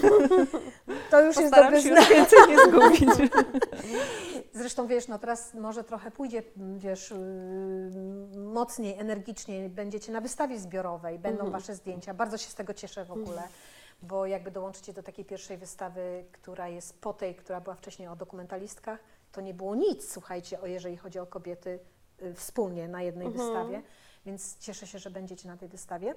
[1.11, 2.11] To już jest dobry się znak.
[2.11, 3.31] już nie zgubić.
[4.53, 6.43] Zresztą wiesz, no teraz może trochę pójdzie,
[6.77, 12.15] wiesz, yy, mocniej, energiczniej, będziecie na wystawie zbiorowej, będą Wasze zdjęcia.
[12.15, 13.43] Bardzo się z tego cieszę w ogóle,
[14.03, 18.17] bo jakby dołączycie do takiej pierwszej wystawy, która jest po tej, która była wcześniej o
[18.17, 18.99] dokumentalistkach,
[19.33, 21.92] to nie było nic, słuchajcie, o jeżeli chodzi o kobiety y,
[22.35, 23.83] wspólnie na jednej wystawie,
[24.27, 26.15] więc cieszę się, że będziecie na tej wystawie.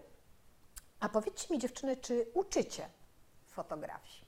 [1.00, 2.90] A powiedzcie mi dziewczyny, czy uczycie
[3.48, 4.26] fotografii?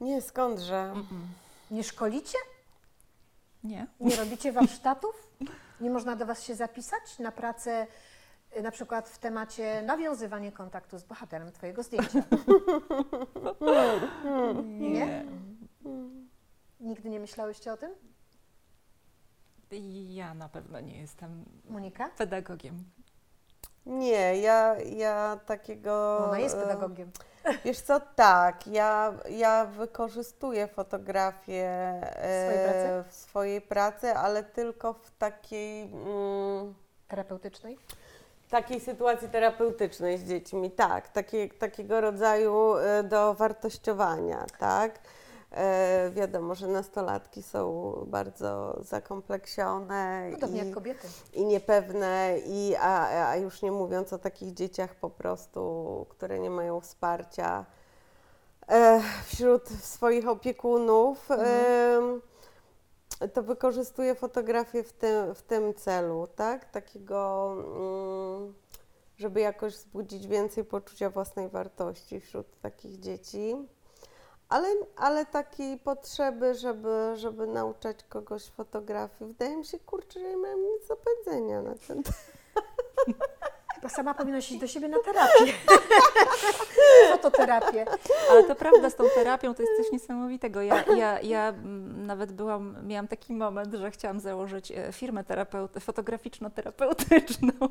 [0.00, 0.94] Nie, skądże?
[1.70, 2.38] Nie szkolicie?
[3.64, 3.86] Nie.
[4.00, 5.30] Nie robicie warsztatów?
[5.80, 7.86] Nie można do Was się zapisać na pracę
[8.56, 12.22] y, na przykład w temacie nawiązywanie kontaktu z bohaterem Twojego zdjęcia?
[14.64, 15.24] Nie?
[16.80, 17.90] Nigdy nie myślałyście o tym?
[20.08, 22.10] Ja na pewno nie jestem Monika?
[22.18, 22.84] pedagogiem.
[23.86, 26.18] Nie, ja, ja takiego...
[26.28, 27.10] Ona jest e, pedagogiem.
[27.64, 33.10] Wiesz co, tak, ja, ja wykorzystuję fotografię e, swojej pracy?
[33.10, 36.74] w swojej pracy, ale tylko w takiej, mm,
[37.08, 37.78] Terapeutycznej?
[38.50, 44.98] takiej sytuacji terapeutycznej z dziećmi, tak, takie, takiego rodzaju e, do wartościowania, tak.
[45.56, 51.08] E, wiadomo, że nastolatki są bardzo zakompleksione Podobnie i, jak kobiety.
[51.32, 56.50] i niepewne, i, a, a już nie mówiąc o takich dzieciach po prostu, które nie
[56.50, 57.64] mają wsparcia
[58.68, 62.22] e, wśród swoich opiekunów, em,
[63.32, 66.70] to wykorzystuję fotografię w tym, w tym celu, tak?
[66.70, 68.54] Takiego, mm,
[69.16, 73.56] żeby jakoś wzbudzić więcej poczucia własnej wartości wśród takich dzieci.
[74.48, 80.36] Ale, ale takiej potrzeby, żeby, żeby nauczać kogoś fotografii, wydaje mi się, kurczę, że nie
[80.36, 82.20] mam nic do powiedzenia na ten temat.
[83.86, 85.52] Chyba sama powinnaś iść do siebie na terapię.
[87.12, 87.84] Fototerapię.
[88.30, 90.62] Ale to prawda, z tą terapią to jest coś niesamowitego.
[90.62, 91.54] Ja, ja, ja
[91.96, 97.68] nawet byłam, miałam taki moment, że chciałam założyć e, firmę terapeut, fotograficzno-terapeutyczną.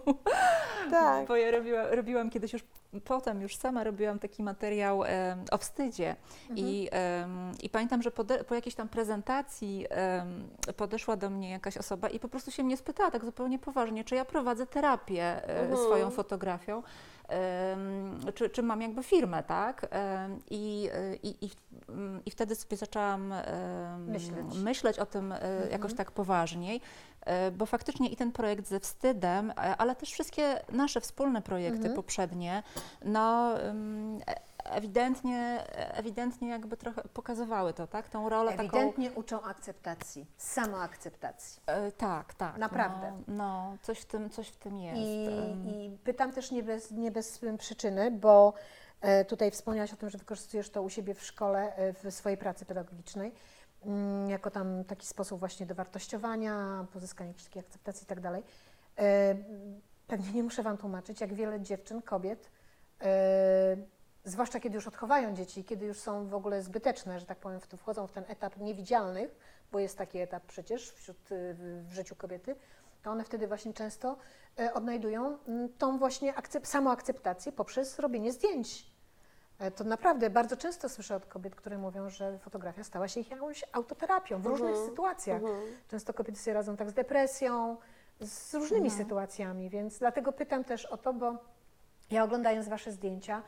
[0.92, 1.28] Tak.
[1.28, 2.64] Bo ja robiła, robiłam kiedyś już,
[3.06, 6.16] potem już sama robiłam taki materiał em, o wstydzie.
[6.56, 10.48] I, em, I pamiętam, że pode, po jakiejś tam prezentacji em,
[10.78, 14.16] podeszła do mnie jakaś osoba i po prostu się mnie spytała tak zupełnie poważnie, czy
[14.16, 15.78] ja prowadzę terapię e, Mhm.
[15.86, 16.84] swoją fotografią.
[17.28, 19.88] em, czy, czy mam jakby firmę, tak?
[20.50, 20.90] I,
[21.24, 21.50] i,
[22.26, 23.34] i, wtedy sobie zaczęłam
[24.08, 24.56] Myśleć.
[24.64, 25.40] myśleć o tym e,
[25.72, 26.82] jakoś tak poważniej,
[27.26, 31.96] e, bo faktycznie i ten projekt ze wstydem, ale też wszystkie nasze wspólne projekty Mhm.
[31.96, 32.64] poprzednie,
[33.06, 33.54] no
[34.66, 38.10] ewidentnie, ewidentnie jakby trochę pokazywały to, tak?
[38.10, 38.64] Tą rolę taką...
[38.64, 41.62] Ewidentnie uczą akceptacji, samoakceptacji.
[41.66, 42.58] E, tak, tak.
[42.58, 43.14] Naprawdę.
[43.28, 45.02] No, no, coś w tym, coś w tym jest.
[45.02, 45.26] I.
[45.86, 48.54] I pytam też nie bez, nie bez przyczyny, bo
[49.02, 52.38] e, tutaj wspomniałaś o tym, że wykorzystujesz to u siebie w szkole, e, w swojej
[52.38, 53.32] pracy pedagogicznej,
[53.86, 58.44] mm, jako tam taki sposób właśnie dowartościowania, pozyskania jakiejś takiej akceptacji i tak dalej.
[58.98, 59.36] E,
[60.08, 62.50] Pewnie nie muszę Wam tłumaczyć, jak wiele dziewczyn, kobiet,
[63.02, 63.78] e,
[64.26, 67.68] zwłaszcza kiedy już odchowają dzieci, kiedy już są w ogóle zbyteczne, że tak powiem, w
[67.68, 69.36] to wchodzą w ten etap niewidzialnych,
[69.72, 72.56] bo jest taki etap przecież wśród, y, w życiu kobiety,
[73.04, 74.18] to one wtedy właśnie często
[74.60, 78.92] e, odnajdują mm, tą właśnie akcep- samoakceptację poprzez robienie zdjęć.
[79.60, 83.32] E, To naprawdę bardzo często słyszę od kobiet, które mówią, że fotografia stała się ich
[83.32, 84.90] jakąś autoterapią w różnych Mhm.
[84.90, 85.42] sytuacjach.
[85.42, 85.62] Mhm.
[85.88, 87.78] Często kobiety sobie radzą tak z depresją,
[88.20, 91.38] z różnymi sytuacjami, więc dlatego pytam też o to, bo
[92.12, 93.44] ja oglądając Wasze zdjęcia,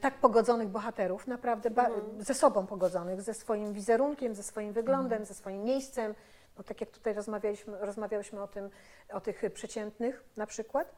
[0.00, 5.34] tak pogodzonych bohaterów, naprawdę ba- ze sobą pogodzonych, ze swoim wizerunkiem, ze swoim wyglądem, ze
[5.34, 6.14] swoim miejscem,
[6.58, 8.70] no tak jak tutaj rozmawialiśmy, rozmawiałyśmy o tym,
[9.12, 10.94] o tych przeciętnych na przykład,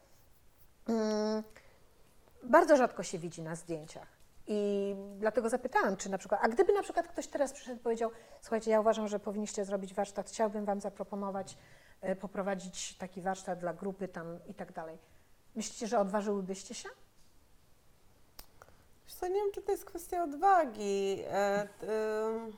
[0.88, 1.42] mm,
[2.42, 4.08] bardzo rzadko się widzi na zdjęciach.
[4.46, 8.10] I dlatego zapytałam, czy na przykład, a gdyby na przykład ktoś teraz przyszedł i powiedział,
[8.40, 11.56] słuchajcie, ja uważam, że powinniście zrobić warsztat, chciałbym Wam zaproponować
[12.00, 14.98] e, poprowadzić taki warsztat dla grupy tam i tak dalej.
[15.54, 16.88] Myślicie, że odważyłybyście się?
[19.10, 21.22] Wiesz co, nie wiem, czy to jest kwestia odwagi.
[21.30, 22.52] E, ym,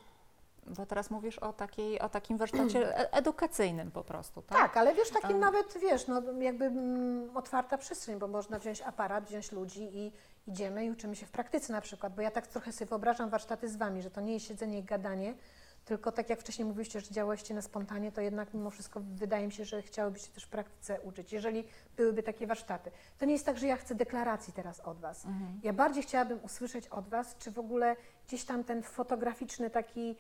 [0.67, 4.59] Bo teraz mówisz o, takiej, o takim warsztacie e- edukacyjnym po prostu, tak?
[4.59, 9.25] Tak, ale wiesz, takim nawet, wiesz, no jakby mm, otwarta przestrzeń, bo można wziąć aparat,
[9.25, 10.13] wziąć ludzi i
[10.47, 13.69] idziemy i uczymy się w praktyce na przykład, bo ja tak trochę sobie wyobrażam warsztaty
[13.69, 15.35] z Wami, że to nie jest siedzenie i gadanie,
[15.85, 19.53] tylko tak jak wcześniej mówiliście, że działaście na spontanie, to jednak mimo wszystko wydaje mi
[19.53, 21.65] się, że chciałybyście też w praktyce uczyć, jeżeli
[21.97, 22.91] byłyby takie warsztaty.
[23.19, 25.25] To nie jest tak, że ja chcę deklaracji teraz od Was.
[25.25, 25.61] Mhm.
[25.63, 27.97] Ja bardziej chciałabym usłyszeć od Was, czy w ogóle
[28.29, 30.17] gdzieś tam ten fotograficzny taki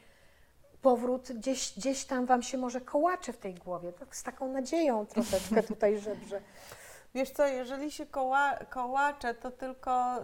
[0.82, 5.06] powrót, gdzieś, gdzieś tam Wam się może kołacze w tej głowie, tak z taką nadzieją
[5.06, 6.40] troszeczkę tutaj żebrze.
[7.14, 10.18] Wiesz co, jeżeli się koła, kołacze, to tylko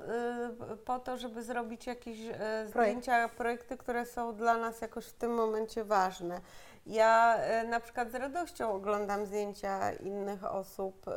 [0.73, 2.35] y, po to, żeby zrobić jakieś y,
[2.69, 6.40] zdjęcia, projekty, które są dla nas jakoś w tym momencie ważne.
[6.86, 11.12] Ja y, na przykład z radością oglądam zdjęcia innych osób y,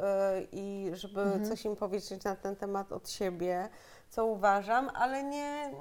[0.51, 1.45] i żeby Mhm.
[1.45, 3.69] coś im powiedzieć na ten temat od siebie,
[4.09, 5.71] co uważam, ale nie,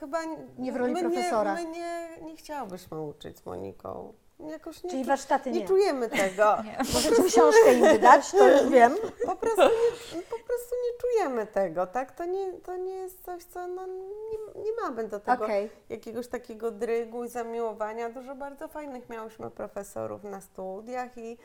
[0.00, 0.18] chyba
[0.58, 1.60] Nie w roli my profesora.
[1.60, 4.12] Nie, my nie, nie chciałybyśmy uczyć z Moniką.
[4.48, 5.66] Jakoś nie, Czyli warsztaty nie nie.
[5.66, 6.56] czujemy tego.
[6.64, 6.78] Nie.
[6.94, 8.96] Możecie książkę im wydać, to już wiem.
[9.26, 9.62] Po prostu
[10.16, 12.12] nie, po prostu nie czujemy tego, tak?
[12.12, 15.70] To nie, to nie jest coś, co no, nie, nie mamy do tego Okej.
[15.88, 18.10] jakiegoś takiego drygu i zamiłowania.
[18.10, 21.38] Dużo bardzo fajnych miałyśmy profesorów na studiach i,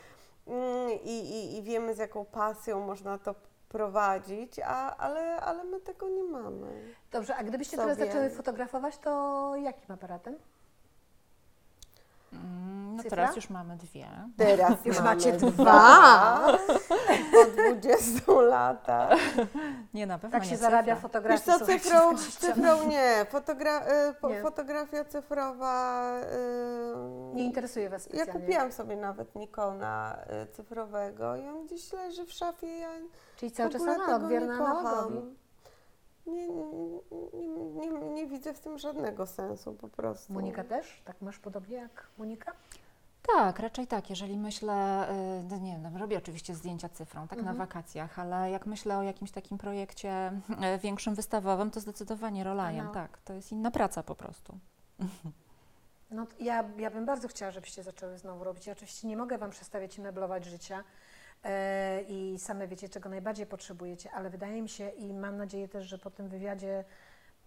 [0.47, 3.35] mm, i, i, i wiemy z jaką pasją można to
[3.69, 6.95] prowadzić, a, ale, ale my tego nie mamy.
[7.11, 7.95] Dobrze, a gdybyście Sobie.
[7.95, 10.37] teraz zaczęły fotografować, to jakim aparatem?
[12.35, 13.09] Mm, No Cyfra?
[13.17, 14.05] teraz już mamy dwie.
[14.37, 16.39] Teraz Już mamy macie dwa
[17.31, 19.19] po 20 latach.
[19.93, 21.09] Nie, na pewno Tak nie się zarabia cyfra.
[21.09, 21.41] fotografii.
[21.47, 23.25] Wiesz co, cyfrą, 20 cyfrą nie.
[23.29, 24.41] Fotogra y, po, Nie.
[24.41, 26.03] Fotografia cyfrowa.
[27.31, 28.33] y, Nie interesuje Was Ja specjalnie.
[28.41, 32.77] kupiłam sobie nawet Nikona y, cyfrowego i on gdzieś leży w szafie.
[32.77, 32.89] Ja
[33.37, 35.35] Czyli cały czas analog, tego wierna analogowi.
[36.27, 40.33] Nie, nie, nie, nie, widzę w tym żadnego sensu po prostu.
[40.33, 41.01] Monika też?
[41.05, 42.51] Tak masz podobnie jak Monika?
[43.35, 44.09] Tak, raczej tak.
[44.09, 45.07] Jeżeli myślę,
[45.39, 47.57] y, no nie wiem, robię oczywiście zdjęcia cyfrą, tak Mhm.
[47.57, 50.31] na wakacjach, ale jak myślę o jakimś takim projekcie
[50.75, 52.93] y, większym wystawowym, to zdecydowanie rolajem, Aha.
[52.93, 53.17] tak.
[53.17, 54.57] To jest inna praca po prostu.
[56.11, 58.67] No, ja, ja bym bardzo chciała, żebyście zaczęły znowu robić.
[58.67, 60.83] Ja oczywiście nie mogę Wam przestawiać i meblować życia e,
[62.07, 65.97] i same wiecie, czego najbardziej potrzebujecie, ale wydaje mi się i mam nadzieję też, że
[65.97, 66.83] po tym wywiadzie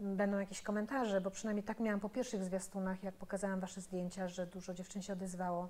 [0.00, 4.46] będą jakieś komentarze, bo przynajmniej tak miałam po pierwszych zwiastunach, jak pokazałam Wasze zdjęcia, że
[4.46, 5.68] dużo dziewczyn się odezwało.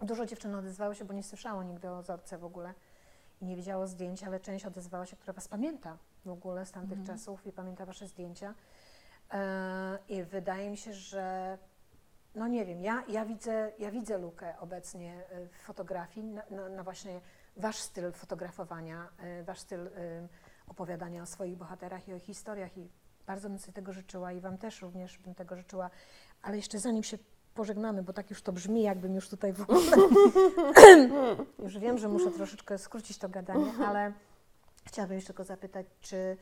[0.00, 2.74] Dużo dziewczyn odezwało się, bo nie słyszało nigdy o Zorce w ogóle
[3.40, 6.98] i nie widziało zdjęć, ale część odezwała się, która Was pamięta w ogóle z tamtych
[6.98, 7.18] Mhm.
[7.18, 8.54] czasów i pamięta Wasze zdjęcia.
[9.32, 11.58] E, I wydaje mi się, że
[12.34, 16.68] no nie wiem, ja, ja, widzę, ja widzę lukę obecnie y, w fotografii, na, na,
[16.68, 17.20] na właśnie
[17.56, 19.08] wasz styl fotografowania,
[19.40, 19.90] y, wasz styl y,
[20.66, 22.88] opowiadania o swoich bohaterach i o ich historiach i
[23.26, 25.90] bardzo bym sobie tego życzyła i wam też również bym tego życzyła,
[26.42, 27.18] ale jeszcze zanim się
[27.54, 29.96] pożegnamy, bo tak już to brzmi, jakbym już tutaj w ogóle,
[31.64, 34.12] już wiem, że muszę troszeczkę skrócić to gadanie, ale
[34.84, 36.36] chciałabym jeszcze tylko zapytać, czy,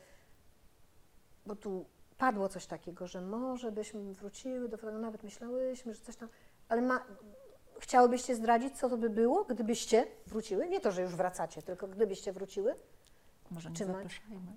[1.45, 1.85] bo tu
[2.17, 6.29] padło coś takiego, że może byśmy wróciły do fotografii, nawet myślałyśmy, że coś tam,
[6.69, 7.05] ale ma,
[7.83, 10.69] chciałybyście zdradzić, co to by było, gdybyście wróciły?
[10.69, 12.75] Nie to, że już wracacie, tylko gdybyście wróciły?
[13.51, 14.51] Może nie zapyszajmy.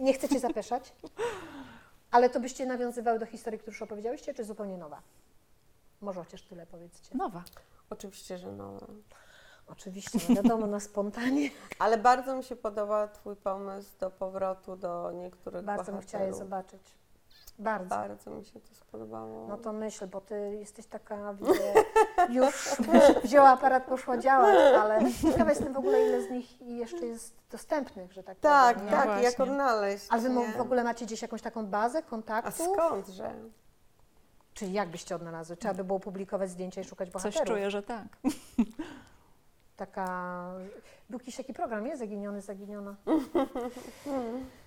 [0.00, 0.92] Nie chcecie zapeszać?
[2.10, 5.02] Ale to byście nawiązywały do historii, którą już opowiedziałyście, czy zupełnie nowa?
[6.00, 7.16] Może chociaż tyle powiedzcie.
[7.16, 7.44] Nowa.
[7.90, 8.78] Oczywiście, że no.
[9.66, 11.50] Oczywiście, no wiadomo, na spontanie.
[11.78, 16.34] Ale bardzo mi się podoba Twój pomysł do powrotu do niektórych Bardzo bym chciała je
[16.34, 16.80] zobaczyć.
[17.58, 17.88] Bardzo.
[17.88, 19.48] Bardzo mi się to spodobało.
[19.48, 21.74] No to myśl, bo ty jesteś taka, widzę,
[22.28, 22.76] już
[23.24, 25.00] wzięła aparat, poszła działać, ale
[25.32, 28.90] ciekawa jestem w ogóle, ile z nich jeszcze jest dostępnych, że tak tak, powiem.
[28.90, 29.24] No tak, właśnie.
[29.24, 30.06] jak odnaleźć.
[30.10, 30.52] Ale wy nie?
[30.52, 32.74] w ogóle macie gdzieś jakąś taką bazę A kontaktu?
[32.74, 33.34] skądże?
[34.54, 35.56] Czyli jak byście odnalazły?
[35.56, 37.48] Trzeba by było publikować zdjęcia i szukać Coś bohaterów.
[37.48, 38.04] czuję, że tak.
[39.76, 40.50] Taka...
[41.10, 41.96] Był jakiś taki program, nie?
[41.96, 42.94] Zaginiony, zaginiona.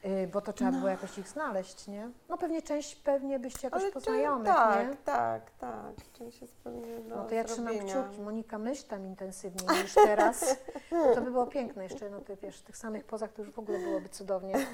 [0.05, 2.09] Y, bo to trzeba było jakoś ich znaleźć, nie?
[2.29, 4.95] No pewnie część pewnie byście jakoś poznajomych, tak, nie?
[4.95, 5.95] tak, tak.
[6.13, 8.03] Część jest pewnie do No to ja trzymam zrobienia.
[8.03, 8.21] kciuki.
[8.21, 10.57] Monika, myśl tam intensywniej niż teraz.
[11.15, 13.59] To by było piękne jeszcze, no ty wiesz, w tych samych pozach to już w
[13.59, 14.55] ogóle byłoby cudownie.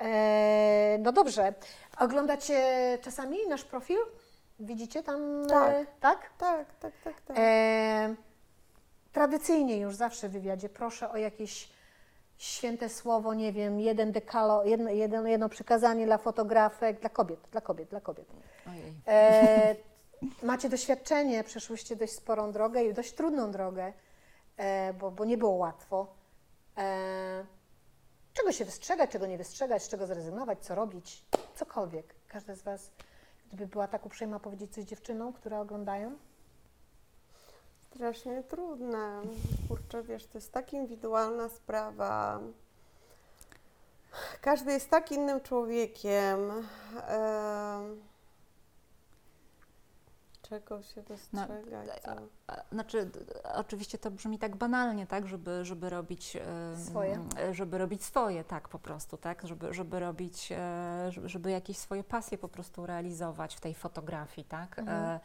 [0.00, 1.54] E, no dobrze.
[2.00, 2.58] Oglądacie
[3.02, 3.98] czasami nasz profil?
[4.60, 5.46] Widzicie tam?
[5.48, 5.72] Tak.
[5.72, 6.30] E, tak?
[6.38, 7.36] Tak, tak, tak, tak.
[7.40, 8.14] E,
[9.12, 11.68] tradycyjnie już zawsze w wywiadzie proszę o jakieś
[12.38, 17.60] święte słowo, nie wiem, jeden dekalo, jedno, jedno, jedno przykazanie dla fotografek, dla kobiet, dla
[17.60, 18.26] kobiet, dla kobiet.
[19.06, 19.76] E,
[20.42, 23.92] macie doświadczenie, przeszłyście dość sporą drogę i dość trudną drogę.
[24.56, 26.06] e, bo, bo nie było łatwo.
[26.78, 27.44] E,
[28.32, 31.24] czego się wystrzegać, czego nie wystrzegać, z czego zrezygnować, co robić,
[31.54, 32.14] cokolwiek.
[32.28, 32.90] Każda z Was,
[33.48, 36.16] gdyby była tak uprzejma powiedzieć coś dziewczynom, które oglądają,
[37.94, 39.20] Strasznie trudne.
[39.68, 42.40] Kurczę, wiesz, to jest tak indywidualna sprawa.
[44.40, 46.38] Każdy jest tak innym człowiekiem.
[47.06, 48.00] Em,
[50.42, 52.02] czego się wystrzegać?
[52.04, 52.10] co?
[52.46, 53.10] A, Znaczy,
[53.54, 56.36] oczywiście to brzmi tak banalnie, tak, żeby, żeby robić
[56.86, 57.20] Swoje.
[57.38, 61.76] e, Żeby robić swoje, tak, po prostu, tak, żeby, żeby robić, e, żeby, żeby jakieś
[61.78, 64.78] swoje pasje po prostu realizować w tej fotografii, tak.
[64.78, 65.20] Mhm.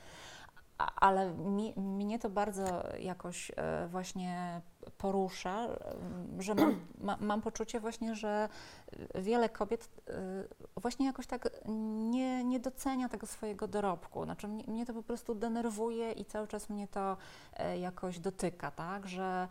[0.78, 4.62] Ale mi, mnie to bardzo jakoś e, właśnie
[4.98, 5.68] porusza,
[6.40, 6.76] że mam,
[7.08, 8.50] ma, mam poczucie właśnie, że
[9.16, 11.50] wiele kobiet e, właśnie jakoś tak
[12.12, 14.24] nie, nie docenia tego swojego dorobku.
[14.24, 17.18] Znaczy mnie, mnie to po prostu denerwuje i cały czas mnie to
[17.54, 19.48] e, jakoś dotyka, tak, że,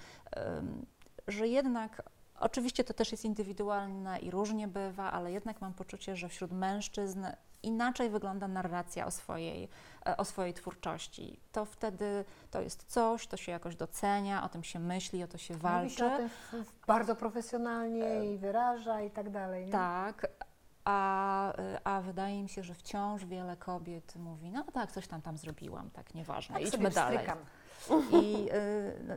[1.28, 2.02] że jednak
[2.40, 7.26] oczywiście to też jest indywidualne i różnie bywa, ale jednak mam poczucie, że wśród mężczyzn
[7.62, 9.68] inaczej wygląda narracja o swojej,
[10.06, 11.40] e, o swojej twórczości.
[11.52, 15.38] To wtedy to jest coś, to się jakoś docenia, o tym się myśli, o to
[15.38, 16.06] się mówi się walczy.
[16.06, 16.28] o tym
[16.86, 19.66] bardzo profesjonalnie i wyraża i tak dalej.
[19.66, 19.72] Nie?
[19.72, 20.26] Tak,
[20.84, 25.22] a, y, a wydaje mi się, że wciąż wiele kobiet mówi, no tak, coś tam
[25.22, 27.18] tam zrobiłam, tak, nieważne, Tak idźmy dalej.
[27.18, 27.38] wstrykam.
[28.22, 28.48] I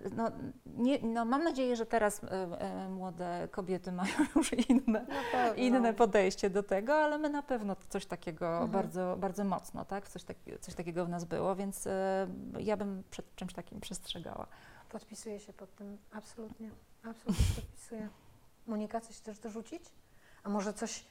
[0.05, 0.31] y, no,
[0.65, 5.05] nie, no, mam nadzieję, że teraz y, młode kobiety mają już inne,
[5.55, 8.71] inne podejście do tego, ale my na pewno coś takiego Mhm.
[8.71, 10.07] bardzo, bardzo mocno, tak?
[10.09, 11.87] Coś, tak, coś takiego w nas było, więc
[12.59, 14.47] ja bym przed czymś takim przestrzegała.
[14.89, 16.69] Podpisuję się pod tym, absolutnie,
[17.03, 18.09] absolutnie podpisuję.
[18.67, 19.83] Monika, coś chcesz dorzucić?
[20.43, 21.05] A może coś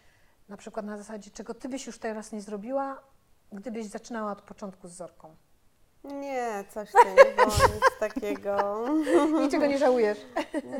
[0.48, 3.02] na przykład na zasadzie, czego Ty byś już teraz nie zrobiła,
[3.52, 5.36] gdybyś zaczynała od początku z Zorką?
[6.04, 8.84] Nie, coś tu nie było, nic takiego.
[9.40, 10.18] Niczego nie żałujesz?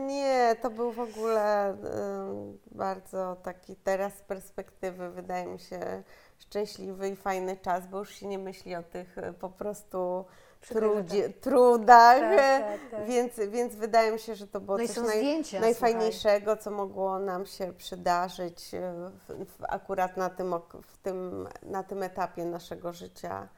[0.01, 6.03] Nie, to był w ogóle ym, bardzo taki teraz z perspektywy, wydaje mi się,
[6.39, 10.25] szczęśliwy i fajny czas, bo już się nie myśli o tych y, po prostu
[10.69, 13.07] trudzie, trudach, Tak, tak, tak.
[13.07, 17.19] Więc, więc wydaje mi się, że to było No coś naj, zdjęcia, najfajniejszego, co mogło
[17.19, 18.81] nam się przydarzyć y,
[19.29, 23.49] w, w, akurat na tym, w tym, na tym etapie naszego życia.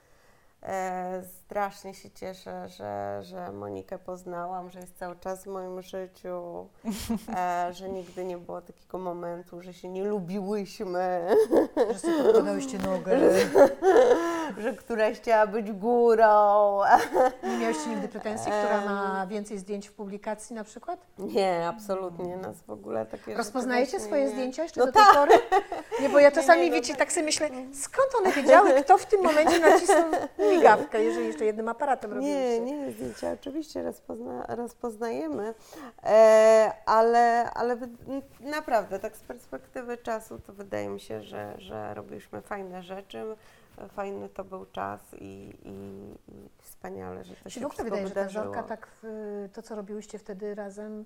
[0.67, 6.67] E, strasznie się cieszę, że, że Monikę poznałam, że jest cały czas w moim życiu,
[7.37, 11.29] e, że nigdy nie było takiego momentu, że się nie lubiłyśmy,
[11.93, 13.19] że sobie podkładałyście nogę.
[14.59, 16.81] że któraś chciała być górą.
[17.43, 21.01] Nie miałyście nigdy pretensji, która ma więcej zdjęć w publikacji na przykład?
[21.19, 25.33] Nie, absolutnie nas w ogóle takie Rozpoznajecie swoje nie- zdjęcia jeszcze No do tej pory?
[26.01, 26.99] Nie, bo ja czasami, nie, no wiecie, tak.
[26.99, 30.05] tak sobie myślę, skąd one wiedziały, kto w tym momencie nacisnął
[30.57, 32.61] migawkę, jeżeli jeszcze jednym aparatem Nie, robiliście?
[32.61, 35.55] nie, zdjęcia oczywiście rozpozna, rozpoznajemy,
[36.03, 37.77] e, ale, ale
[38.41, 43.25] naprawdę tak z perspektywy czasu to wydaje mi się, że, że robiliśmy fajne rzeczy,
[43.89, 48.29] fajny to był czas i, i, i wspaniale, że to Się się w ogóle wydaje,
[48.29, 48.45] że ta.
[48.45, 48.89] Zorka tak,
[49.53, 51.05] to co robiłyście wtedy razem,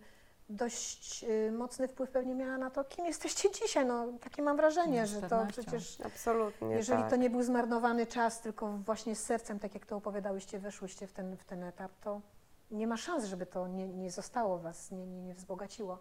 [0.51, 3.87] dość y, mocny wpływ pewnie miała na to, kim jesteście dzisiaj.
[3.87, 7.11] No, takie mam wrażenie, No, że to przecież, Absolutnie jeżeli tak.
[7.11, 11.13] to nie był zmarnowany czas, tylko właśnie z sercem, tak jak to opowiadałyście, weszłyście w
[11.13, 12.21] ten, w ten etap, to
[12.71, 15.99] nie ma szans, żeby to nie, nie zostało was, nie, nie, nie wzbogaciło.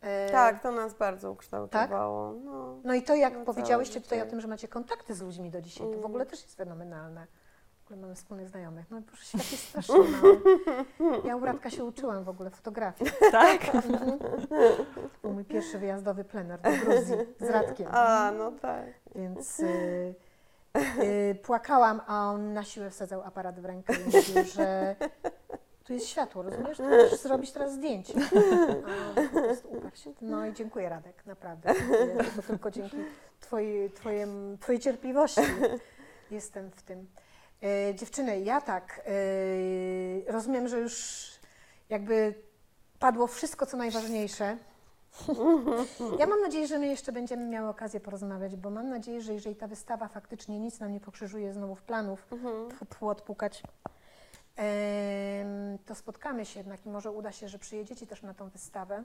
[0.00, 2.32] E, Tak, to nas bardzo ukształtowało.
[2.32, 2.80] No.
[2.84, 5.60] No i to, jak No powiedziałyście tutaj o tym, że macie kontakty z ludźmi do
[5.62, 6.06] dzisiaj, to w Mm.
[6.06, 7.26] ogóle też jest fenomenalne.
[7.84, 8.90] W ogóle mamy wspólnych znajomych.
[8.90, 10.40] No proszę, świat jest mały.
[11.24, 13.10] Ja u Radka się uczyłam w ogóle fotografii.
[13.32, 13.74] Tak?
[13.74, 14.18] Mhm.
[14.18, 14.26] To
[15.22, 17.88] był mój pierwszy wyjazdowy plener do Gruzji z Radkiem.
[17.90, 18.86] A, no tak.
[19.14, 20.14] Więc y,
[21.02, 24.96] y, płakałam, a on na siłę wsadzał aparat w rękę i mówił, że
[25.84, 26.76] tu jest światło, rozumiesz?
[26.76, 28.14] Tu musisz zrobić teraz zdjęcie.
[29.16, 30.12] A po prostu uparł się.
[30.20, 31.74] No i dziękuję Radek, naprawdę.
[31.74, 32.96] Dziękuję, bo tylko dzięki
[33.40, 35.40] twojej, twojem, twojej cierpliwości
[36.30, 37.06] jestem w tym.
[37.64, 39.00] E, dziewczyny, ja tak,
[40.26, 41.24] e, rozumiem, że już
[41.88, 42.34] jakby
[42.98, 44.56] padło wszystko, co najważniejsze.
[46.18, 49.56] Ja mam nadzieję, że my jeszcze będziemy miały okazję porozmawiać, bo mam nadzieję, że jeżeli
[49.56, 52.68] ta wystawa faktycznie nic nam nie pokrzyżuje znowu w planów, Mhm.
[53.00, 53.62] odpukać,
[55.86, 59.02] to spotkamy się jednak i może uda się, że przyjedziecie też na tą wystawę.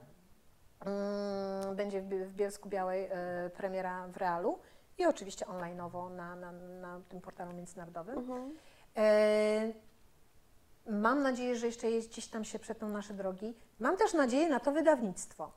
[0.80, 4.58] Mm, Będzie w Bielsku Białej e, premiera w Realu
[5.00, 8.18] i oczywiście online'owo na, na, na tym portalu międzynarodowym.
[8.18, 8.56] Mhm.
[8.96, 9.72] E,
[10.86, 13.54] Mam nadzieję, że jeszcze gdzieś tam się przetną nasze drogi.
[13.80, 15.52] Mam też nadzieję na to wydawnictwo.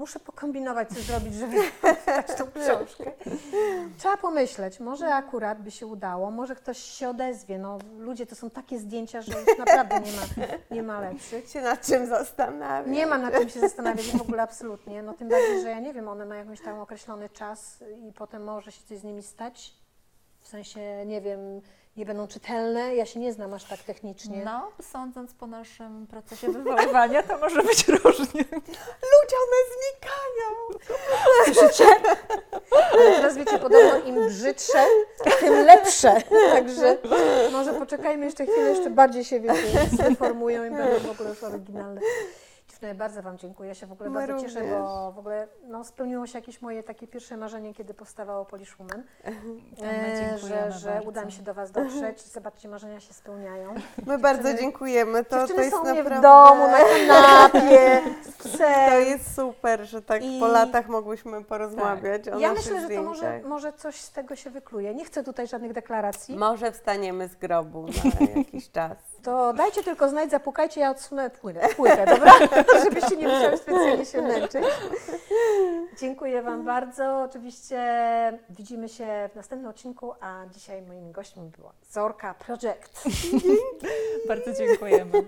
[0.00, 1.56] Muszę pokombinować, co zrobić, żeby
[1.96, 3.12] czytać tą książkę.
[3.98, 7.58] Trzeba pomyśleć, może akurat by się udało, może ktoś się odezwie.
[7.58, 11.48] No, ludzie to są takie zdjęcia, że już naprawdę nie ma, nie ma lepszych.
[11.48, 12.92] Się nad czym zastanawiam.
[12.92, 15.02] Nie ma nad czym się zastanawiać w ogóle absolutnie.
[15.02, 18.44] No tym bardziej, że ja nie wiem, one mają jakiś tam określony czas i potem
[18.44, 19.74] może się coś z nimi stać.
[20.40, 21.60] W sensie, nie wiem,
[21.96, 22.94] nie będą czytelne.
[22.94, 24.42] Ja się nie znam aż tak technicznie.
[24.44, 28.44] No, sądząc po naszym procesie wywoływania, to może być różnie.
[29.12, 30.80] Ludzie, one znikają!
[31.44, 31.84] Słyszycie?
[32.92, 34.84] Ale teraz wiecie, podobno im brzydsze,
[35.40, 36.14] tym lepsze.
[36.52, 36.98] Także
[37.52, 42.00] może poczekajmy jeszcze chwilę, jeszcze bardziej się wiecie, zdeformują i będą w ogóle już oryginalne.
[42.80, 43.68] Dziewczyny, bardzo Wam dziękuję.
[43.68, 44.78] Ja się w ogóle My bardzo cieszę, również.
[44.78, 49.02] bo w ogóle no, spełniło się jakieś moje takie pierwsze marzenie, kiedy powstawało Polish Woman.
[49.82, 51.08] E, dziękujemy że, że bardzo.
[51.08, 52.22] uda mi się do Was dotrzeć.
[52.32, 53.74] Zobaczcie, marzenia się spełniają.
[54.06, 55.24] My bardzo dziękujemy.
[55.24, 56.18] To, to Dziewczyny jest są naprawdę...
[56.18, 58.90] w domu, na kanapie, z psem.
[58.90, 63.02] To jest super, że tak I- po latach mogłyśmy porozmawiać o Ja myślę, że to
[63.02, 64.94] może, może coś z tego się wykluje.
[64.94, 66.36] Nie chcę tutaj żadnych deklaracji.
[66.36, 69.09] Może wstaniemy z grobu na jakiś czas.
[69.22, 72.32] To dajcie tylko znać, zapukajcie, ja odsunę płynę, płytę, dobra?
[72.84, 74.64] Żebyście nie musiały specjalnie się męczyć.
[76.00, 77.22] Dziękuję Wam bardzo.
[77.22, 77.78] Oczywiście
[78.50, 83.08] widzimy się w następnym odcinku, a dzisiaj moimi gośćmi była Zorka Project.
[84.28, 85.22] Bardzo dziękujemy.